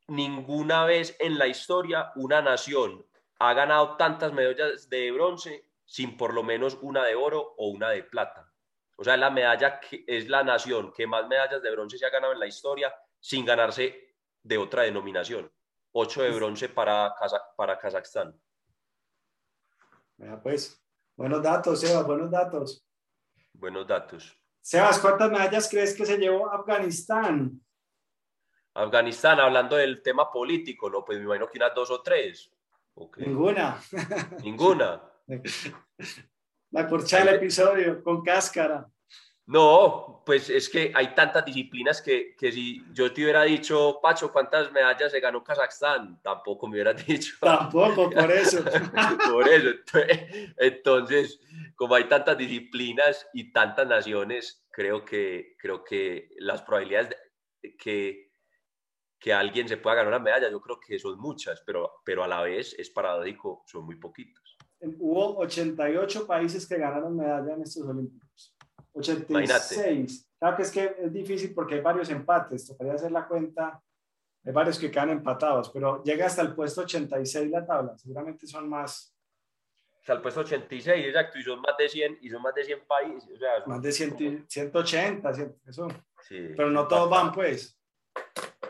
ninguna 0.08 0.86
vez 0.86 1.16
en 1.20 1.38
la 1.38 1.48
historia 1.48 2.12
una 2.16 2.42
nación 2.42 3.06
ha 3.40 3.54
ganado 3.54 3.98
tantas 3.98 4.34
medallas 4.34 4.90
de 4.90 5.12
bronce 5.12 5.67
sin 5.88 6.18
por 6.18 6.34
lo 6.34 6.44
menos 6.44 6.78
una 6.82 7.04
de 7.06 7.16
oro 7.16 7.56
o 7.58 7.70
una 7.70 7.90
de 7.90 8.04
plata. 8.04 8.54
O 8.98 9.04
sea, 9.04 9.16
la 9.16 9.30
medalla 9.30 9.80
que 9.80 10.04
es 10.06 10.28
la 10.28 10.44
nación 10.44 10.92
que 10.92 11.08
más 11.08 11.28
medallas 11.28 11.64
de 11.64 11.72
bronce 11.72 11.98
se 11.98 12.06
ha 12.06 12.10
ganado 12.10 12.34
en 12.34 12.40
la 12.40 12.48
historia 12.48 12.94
sin 13.20 13.46
ganarse 13.46 14.16
de 14.44 14.58
otra 14.58 14.84
denominación. 14.84 15.52
8 15.94 16.24
de 16.24 16.32
bronce 16.32 16.70
para, 16.70 17.16
para 17.56 17.80
Kazajstán. 17.80 18.40
pues, 20.44 20.84
buenos 21.16 21.42
datos, 21.42 21.80
Sebas, 21.80 22.06
buenos 22.06 22.30
datos. 22.30 22.86
Buenos 23.54 23.88
datos. 23.88 24.38
Sebas, 24.62 25.00
¿cuántas 25.00 25.32
medallas 25.32 25.70
crees 25.70 25.96
que 25.96 26.06
se 26.06 26.18
llevó 26.18 26.52
Afganistán? 26.52 27.62
Afganistán, 28.74 29.40
hablando 29.40 29.76
del 29.76 30.04
tema 30.04 30.30
político, 30.30 30.90
¿no? 30.90 31.04
Pues 31.04 31.18
me 31.18 31.26
imagino 31.26 31.48
que 31.48 31.58
unas 31.58 31.74
dos 31.74 31.90
o 31.90 32.02
tres. 32.02 32.52
Ninguna. 33.18 33.82
Ninguna. 34.44 35.02
La 36.72 36.88
corcha 36.88 37.24
del 37.24 37.36
episodio, 37.36 38.04
con 38.04 38.24
cáscara. 38.24 38.90
No, 39.48 40.24
pues 40.26 40.50
es 40.50 40.68
que 40.68 40.92
hay 40.94 41.16
tantas 41.16 41.46
disciplinas 41.46 42.02
que, 42.02 42.36
que, 42.36 42.52
si 42.52 42.84
yo 42.92 43.14
te 43.14 43.24
hubiera 43.24 43.44
dicho, 43.44 43.98
Pacho, 44.02 44.30
¿cuántas 44.30 44.74
medallas 44.74 45.10
se 45.10 45.22
ganó 45.22 45.42
Kazajstán? 45.42 46.22
Tampoco 46.22 46.68
me 46.68 46.74
hubieras 46.74 47.06
dicho. 47.08 47.36
Tampoco, 47.40 48.10
por 48.10 48.30
eso. 48.30 48.62
por 49.32 49.48
eso. 49.48 49.70
Entonces, 50.58 51.40
como 51.78 51.96
hay 51.96 52.10
tantas 52.10 52.38
disciplinas 52.38 53.26
y 53.34 53.54
tantas 53.54 53.88
naciones, 53.88 54.68
creo 54.70 55.06
que, 55.06 55.56
creo 55.58 55.82
que 55.82 56.30
las 56.40 56.62
probabilidades 56.62 57.16
de 57.62 57.78
que, 57.78 58.32
que 59.18 59.32
alguien 59.32 59.70
se 59.70 59.78
pueda 59.78 59.96
ganar 59.96 60.10
una 60.10 60.24
medalla, 60.24 60.52
yo 60.52 60.60
creo 60.60 60.78
que 60.78 61.00
son 61.00 61.18
muchas, 61.20 61.64
pero, 61.66 62.02
pero 62.04 62.22
a 62.22 62.28
la 62.28 62.42
vez 62.42 62.76
es 62.78 62.90
paradójico, 62.90 63.64
son 63.66 63.86
muy 63.86 63.96
poquitos. 63.96 64.47
Hubo 64.80 65.38
88 65.38 66.28
países 66.28 66.68
que 66.68 66.78
ganaron 66.78 67.16
medalla 67.16 67.54
en 67.54 67.64
estos 67.64 67.88
Olímpicos. 67.88 68.56
86. 68.94 70.30
Claro 70.40 70.56
que 70.56 70.64
es 70.64 70.72
que 70.72 70.96
es 71.00 71.14
difícil 71.14 71.54
porque 71.54 71.76
hay 71.76 71.82
varios 71.82 72.10
empates, 72.10 72.68
tocaría 72.68 72.94
hacer 72.94 73.12
la 73.12 73.28
cuenta. 73.28 73.82
Hay 74.46 74.54
varios 74.54 74.80
que 74.80 74.90
quedan 74.90 75.10
empatados, 75.10 75.70
pero 75.72 76.02
llega 76.04 76.26
hasta 76.26 76.42
el 76.42 76.56
puesto 76.56 76.82
86 76.82 77.50
la 77.50 77.66
tabla. 77.66 77.98
Seguramente 77.98 78.48
son 78.48 78.70
más. 78.70 79.14
Hasta 80.00 80.14
el 80.14 80.22
puesto 80.22 80.40
86, 80.40 81.06
exacto, 81.06 81.38
y 81.38 81.44
son 81.44 81.60
más 81.60 81.76
de 81.78 81.90
100, 81.90 82.20
y 82.22 82.30
son 82.30 82.42
más 82.42 82.56
de 82.56 82.64
100 82.64 82.80
países. 82.88 83.30
O 83.30 83.38
sea, 83.38 83.66
más 83.66 83.82
de 83.82 83.92
100, 83.92 84.46
180, 84.48 85.32
eso. 85.66 85.90
Sí, 86.22 86.54
pero 86.56 86.72
no 86.72 86.88
todos 86.88 87.10
van, 87.10 87.34
pues. 87.34 87.78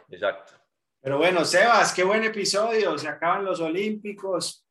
Exacto. 0.09 0.53
Pero 0.99 1.19
bueno, 1.19 1.45
Sebas, 1.45 1.93
qué 1.93 2.03
buen 2.03 2.23
episodio. 2.23 2.97
Se 2.97 3.07
acaban 3.07 3.45
los 3.45 3.59
Olímpicos. 3.61 4.66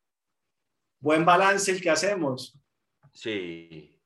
Buen 1.07 1.24
balance 1.24 1.70
el 1.70 1.80
que 1.80 1.90
hacemos. 1.90 2.59
Sí, 3.12 3.96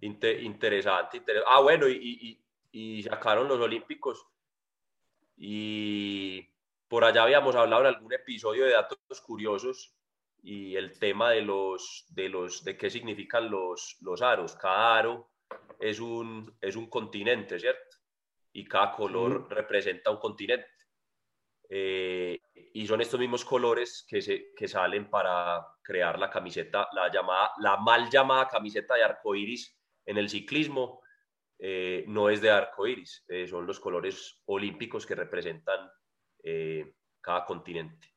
interesante, 0.00 1.22
Ah, 1.46 1.60
bueno, 1.60 1.86
y, 1.88 2.42
y, 2.72 3.02
sacaron 3.04 3.46
los 3.46 3.60
Olímpicos. 3.60 4.26
Y 5.36 6.48
por 6.88 7.04
allá 7.04 7.22
habíamos 7.22 7.54
hablado 7.54 7.82
en 7.82 7.94
algún 7.94 8.12
episodio 8.12 8.64
de 8.64 8.72
datos 8.72 9.20
curiosos 9.24 9.94
y 10.42 10.74
el 10.74 10.98
tema 10.98 11.30
de 11.30 11.42
los 11.42 12.06
de 12.08 12.28
los 12.28 12.64
de 12.64 12.76
qué 12.76 12.90
significan 12.90 13.48
los, 13.48 13.96
los 14.00 14.20
aros. 14.20 14.56
Cada 14.56 14.98
aro 14.98 15.30
es 15.78 16.00
un, 16.00 16.58
es 16.60 16.74
un 16.74 16.90
continente, 16.90 17.60
¿cierto? 17.60 17.98
Y 18.52 18.64
cada 18.64 18.96
color 18.96 19.46
representa 19.48 20.10
un 20.10 20.18
continente. 20.18 20.66
Eh, 21.68 22.40
y 22.72 22.86
son 22.86 23.00
estos 23.00 23.18
mismos 23.18 23.44
colores 23.44 24.04
que, 24.08 24.22
se, 24.22 24.52
que 24.56 24.68
salen 24.68 25.10
para 25.10 25.66
crear 25.82 26.18
la 26.18 26.30
camiseta, 26.30 26.88
la, 26.92 27.10
llamada, 27.10 27.52
la 27.58 27.76
mal 27.76 28.08
llamada 28.10 28.48
camiseta 28.48 28.94
de 28.94 29.04
arcoiris 29.04 29.76
en 30.06 30.18
el 30.18 30.28
ciclismo 30.28 31.00
eh, 31.62 32.04
no 32.08 32.30
es 32.30 32.40
de 32.40 32.50
arco 32.50 32.86
iris, 32.86 33.22
eh, 33.28 33.46
son 33.46 33.66
los 33.66 33.78
colores 33.78 34.40
olímpicos 34.46 35.04
que 35.04 35.14
representan 35.14 35.90
eh, 36.42 36.94
cada 37.20 37.44
continente. 37.44 38.08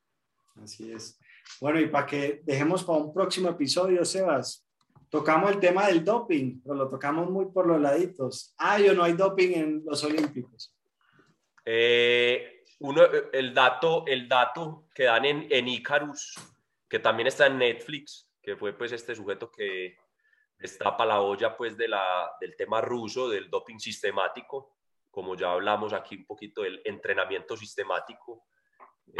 Así 0.63 0.93
es. 0.93 1.19
Bueno, 1.59 1.81
y 1.81 1.87
para 1.87 2.05
que 2.05 2.41
dejemos 2.45 2.85
para 2.85 2.99
un 2.99 3.13
próximo 3.13 3.49
episodio, 3.49 4.05
Sebas, 4.05 4.65
tocamos 5.09 5.51
el 5.51 5.59
tema 5.59 5.87
del 5.87 6.05
doping, 6.05 6.61
pero 6.63 6.75
lo 6.75 6.89
tocamos 6.89 7.29
muy 7.29 7.47
por 7.47 7.67
los 7.67 7.81
laditos. 7.81 8.53
¿Hay 8.57 8.87
o 8.87 8.93
no 8.93 9.03
hay 9.03 9.11
doping 9.11 9.51
en 9.51 9.83
los 9.85 10.01
olímpicos? 10.05 10.73
Uno, 12.83 13.03
el, 13.31 13.53
dato, 13.53 14.05
el 14.07 14.27
dato 14.27 14.85
que 14.93 15.03
dan 15.03 15.25
en, 15.25 15.47
en 15.49 15.67
Icarus, 15.67 16.35
que 16.87 16.99
también 16.99 17.27
está 17.27 17.47
en 17.47 17.57
Netflix, 17.57 18.29
que 18.41 18.55
fue 18.55 18.73
pues 18.73 18.91
este 18.91 19.15
sujeto 19.15 19.49
que, 19.49 19.97
destapa 20.63 21.05
la 21.05 21.19
olla 21.19 21.57
pues 21.57 21.75
de 21.75 21.89
la, 21.89 22.31
del 22.39 22.55
tema 22.55 22.79
ruso, 22.79 23.27
del 23.27 23.49
doping 23.49 23.79
sistemático, 23.79 24.77
como 25.11 25.35
ya 25.35 25.51
hablamos 25.51 25.91
aquí 25.91 26.15
un 26.15 26.25
poquito 26.25 26.61
del 26.61 26.81
entrenamiento 26.85 27.57
sistemático, 27.57 28.45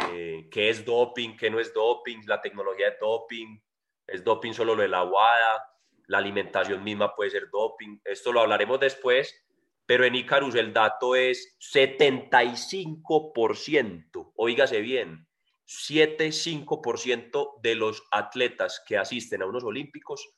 eh, 0.09 0.47
qué 0.49 0.69
es 0.69 0.85
doping, 0.85 1.35
qué 1.35 1.49
no 1.49 1.59
es 1.59 1.73
doping, 1.73 2.21
la 2.27 2.41
tecnología 2.41 2.91
de 2.91 2.97
doping, 2.97 3.59
es 4.07 4.23
doping 4.23 4.53
solo 4.53 4.73
lo 4.73 4.83
de 4.83 4.87
la 4.87 4.99
aguada, 4.99 5.69
la 6.07 6.19
alimentación 6.19 6.81
misma 6.81 7.13
puede 7.13 7.31
ser 7.31 7.49
doping, 7.49 7.99
esto 8.05 8.31
lo 8.31 8.39
hablaremos 8.39 8.79
después, 8.79 9.45
pero 9.85 10.05
en 10.05 10.15
Icarus 10.15 10.55
el 10.55 10.73
dato 10.73 11.15
es 11.15 11.55
75%, 11.59 14.31
oígase 14.35 14.81
bien, 14.81 15.27
75% 15.67 17.61
de 17.61 17.75
los 17.75 18.03
atletas 18.11 18.83
que 18.85 18.97
asisten 18.97 19.41
a 19.41 19.45
unos 19.45 19.63
olímpicos 19.63 20.29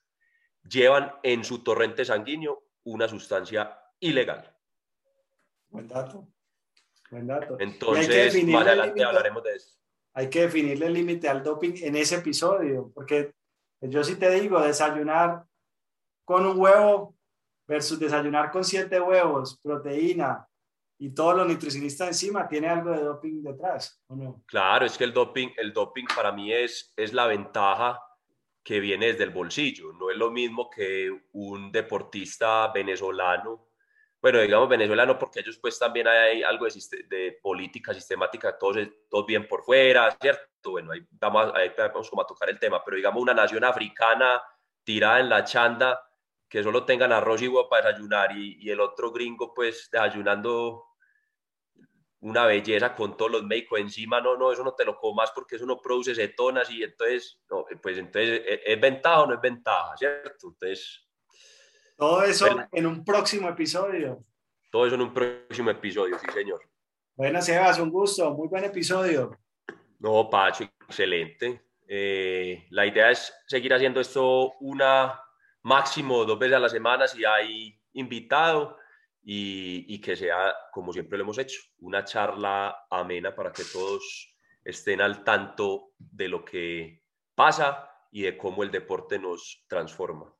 llevan 0.63 1.15
en 1.23 1.43
su 1.43 1.63
torrente 1.63 2.05
sanguíneo 2.05 2.63
una 2.83 3.07
sustancia 3.07 3.79
ilegal. 3.99 4.55
Buen 5.69 5.87
dato. 5.87 6.27
Buen 7.11 7.27
dato. 7.27 7.57
Entonces, 7.59 8.43
más 8.45 8.65
adelante 8.65 9.03
hablaremos 9.03 9.43
de 9.43 9.55
eso. 9.55 9.77
Hay 10.13 10.29
que 10.29 10.41
definirle 10.41 10.87
el 10.87 10.93
límite 10.93 11.27
al 11.27 11.43
doping 11.43 11.73
en 11.81 11.97
ese 11.97 12.15
episodio, 12.15 12.91
porque 12.93 13.33
yo 13.81 14.03
sí 14.03 14.15
te 14.15 14.29
digo, 14.31 14.59
desayunar 14.61 15.43
con 16.23 16.45
un 16.45 16.59
huevo 16.59 17.15
versus 17.67 17.99
desayunar 17.99 18.51
con 18.51 18.63
siete 18.63 18.99
huevos, 18.99 19.59
proteína 19.61 20.47
y 20.97 21.13
todos 21.13 21.35
los 21.35 21.47
nutricionistas 21.47 22.07
encima, 22.07 22.47
tiene 22.47 22.69
algo 22.69 22.91
de 22.91 23.03
doping 23.03 23.43
detrás, 23.43 24.01
¿o 24.07 24.15
no? 24.15 24.43
Claro, 24.45 24.85
es 24.85 24.97
que 24.97 25.03
el 25.03 25.13
doping, 25.13 25.49
el 25.57 25.73
doping 25.73 26.05
para 26.15 26.31
mí 26.31 26.53
es, 26.53 26.93
es 26.95 27.13
la 27.13 27.27
ventaja 27.27 28.01
que 28.63 28.79
viene 28.79 29.07
desde 29.07 29.25
el 29.25 29.29
bolsillo. 29.29 29.93
No 29.93 30.09
es 30.09 30.17
lo 30.17 30.31
mismo 30.31 30.69
que 30.69 31.27
un 31.33 31.71
deportista 31.71 32.71
venezolano, 32.73 33.67
bueno, 34.21 34.41
digamos 34.41 34.67
venezolano 34.67 35.19
porque 35.19 35.41
ellos 35.41 35.59
pues 35.59 35.77
también 35.77 36.07
hay 36.07 36.41
algo 36.41 36.65
de, 36.65 37.37
política 37.43 37.93
sistemática, 37.93 38.57
todos, 38.57 38.77
todos 39.07 39.25
bien 39.27 39.47
por 39.47 39.63
fuera, 39.63 40.09
¿cierto? 40.19 40.71
Bueno, 40.71 40.93
ahí 40.93 41.05
vamos, 41.11 41.53
ahí 41.53 41.71
vamos 41.77 42.09
como 42.09 42.23
a 42.23 42.25
tocar 42.25 42.49
el 42.49 42.57
tema, 42.57 42.83
pero 42.83 42.97
digamos 42.97 43.21
una 43.21 43.35
nación 43.35 43.63
africana 43.63 44.41
tirada 44.83 45.19
en 45.19 45.29
la 45.29 45.43
chanda, 45.43 46.04
que 46.49 46.63
solo 46.63 46.85
tengan 46.85 47.11
arroz 47.11 47.41
y 47.41 47.47
huevo 47.47 47.69
para 47.69 47.89
desayunar 47.89 48.37
y, 48.37 48.57
y 48.61 48.69
el 48.69 48.79
otro 48.79 49.11
gringo 49.11 49.53
pues 49.53 49.89
desayunando 49.91 50.85
una 52.25 52.45
belleza 52.45 52.95
con 52.95 53.15
todos 53.15 53.31
los 53.31 53.43
médicos 53.43 53.79
encima, 53.79 54.19
no, 54.19 54.35
no, 54.35 54.51
eso 54.51 54.63
no 54.63 54.73
te 54.73 54.83
lo 54.83 54.97
comas 54.97 55.31
porque 55.31 55.57
eso 55.57 55.65
no 55.65 55.79
produce 55.79 56.15
cetonas 56.15 56.71
y 56.71 56.83
entonces, 56.83 57.39
no, 57.49 57.65
pues 57.81 57.99
entonces, 57.99 58.41
¿es, 58.47 58.59
¿es 58.65 58.81
ventaja 58.81 59.21
o 59.21 59.27
no 59.27 59.35
es 59.35 59.41
ventaja, 59.41 59.95
cierto? 59.95 60.47
Entonces... 60.47 61.07
Todo 61.95 62.23
eso 62.23 62.47
en 62.71 62.87
un 62.87 63.05
próximo 63.05 63.47
episodio. 63.47 64.25
Todo 64.71 64.87
eso 64.87 64.95
en 64.95 65.01
un 65.01 65.13
próximo 65.13 65.69
episodio, 65.69 66.17
sí, 66.17 66.25
señor. 66.33 66.61
Bueno, 67.15 67.41
Sebas, 67.41 67.79
un 67.79 67.91
gusto, 67.91 68.33
muy 68.33 68.47
buen 68.47 68.65
episodio. 68.65 69.37
No, 69.99 70.27
Pacho, 70.29 70.63
excelente. 70.63 71.61
Eh, 71.87 72.65
la 72.71 72.87
idea 72.87 73.11
es 73.11 73.33
seguir 73.47 73.73
haciendo 73.73 74.01
esto 74.01 74.53
una 74.61 75.21
máximo 75.65 76.25
dos 76.25 76.37
veces 76.37 76.55
a 76.55 76.59
la 76.59 76.69
semana 76.69 77.07
si 77.07 77.25
hay 77.25 77.77
invitado 77.93 78.77
y, 79.23 79.99
que 79.99 80.15
sea, 80.15 80.53
como 80.71 80.93
siempre 80.93 81.17
lo 81.17 81.23
hemos 81.23 81.39
hecho, 81.39 81.59
una 81.79 82.03
charla 82.03 82.85
amena 82.89 83.33
para 83.33 83.51
que 83.51 83.63
todos 83.63 84.37
estén 84.63 85.01
al 85.01 85.23
tanto 85.23 85.93
de 85.97 86.27
lo 86.27 86.45
que 86.45 87.01
pasa 87.33 87.89
y 88.11 88.21
de 88.21 88.37
cómo 88.37 88.61
el 88.61 88.69
deporte 88.69 89.17
nos 89.17 89.65
transforma. 89.67 90.31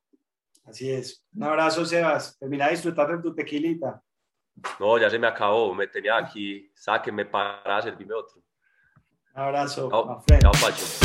Así 0.63 0.91
es. 0.91 1.26
Un 1.34 1.43
abrazo, 1.43 1.84
Sebas. 1.86 2.38
Termina 2.38 2.65
de 2.65 2.71
disfrutar 2.71 3.17
de 3.17 3.23
tu 3.23 3.34
tequilita. 3.34 4.01
No, 4.80 4.99
ya 4.99 5.09
se 5.09 5.17
me 5.17 5.28
acabó. 5.28 5.73
Me 5.73 5.88
tenía 5.88 6.17
aquí. 6.17 6.71
Sáquenme 6.76 7.26
para 7.26 7.82
servirme 7.82 8.13
otro. 8.13 8.41
Un 9.36 9.41
abrazo. 9.41 9.89
Chao, 9.89 10.23
chao 10.39 10.51
Pacho. 10.51 11.04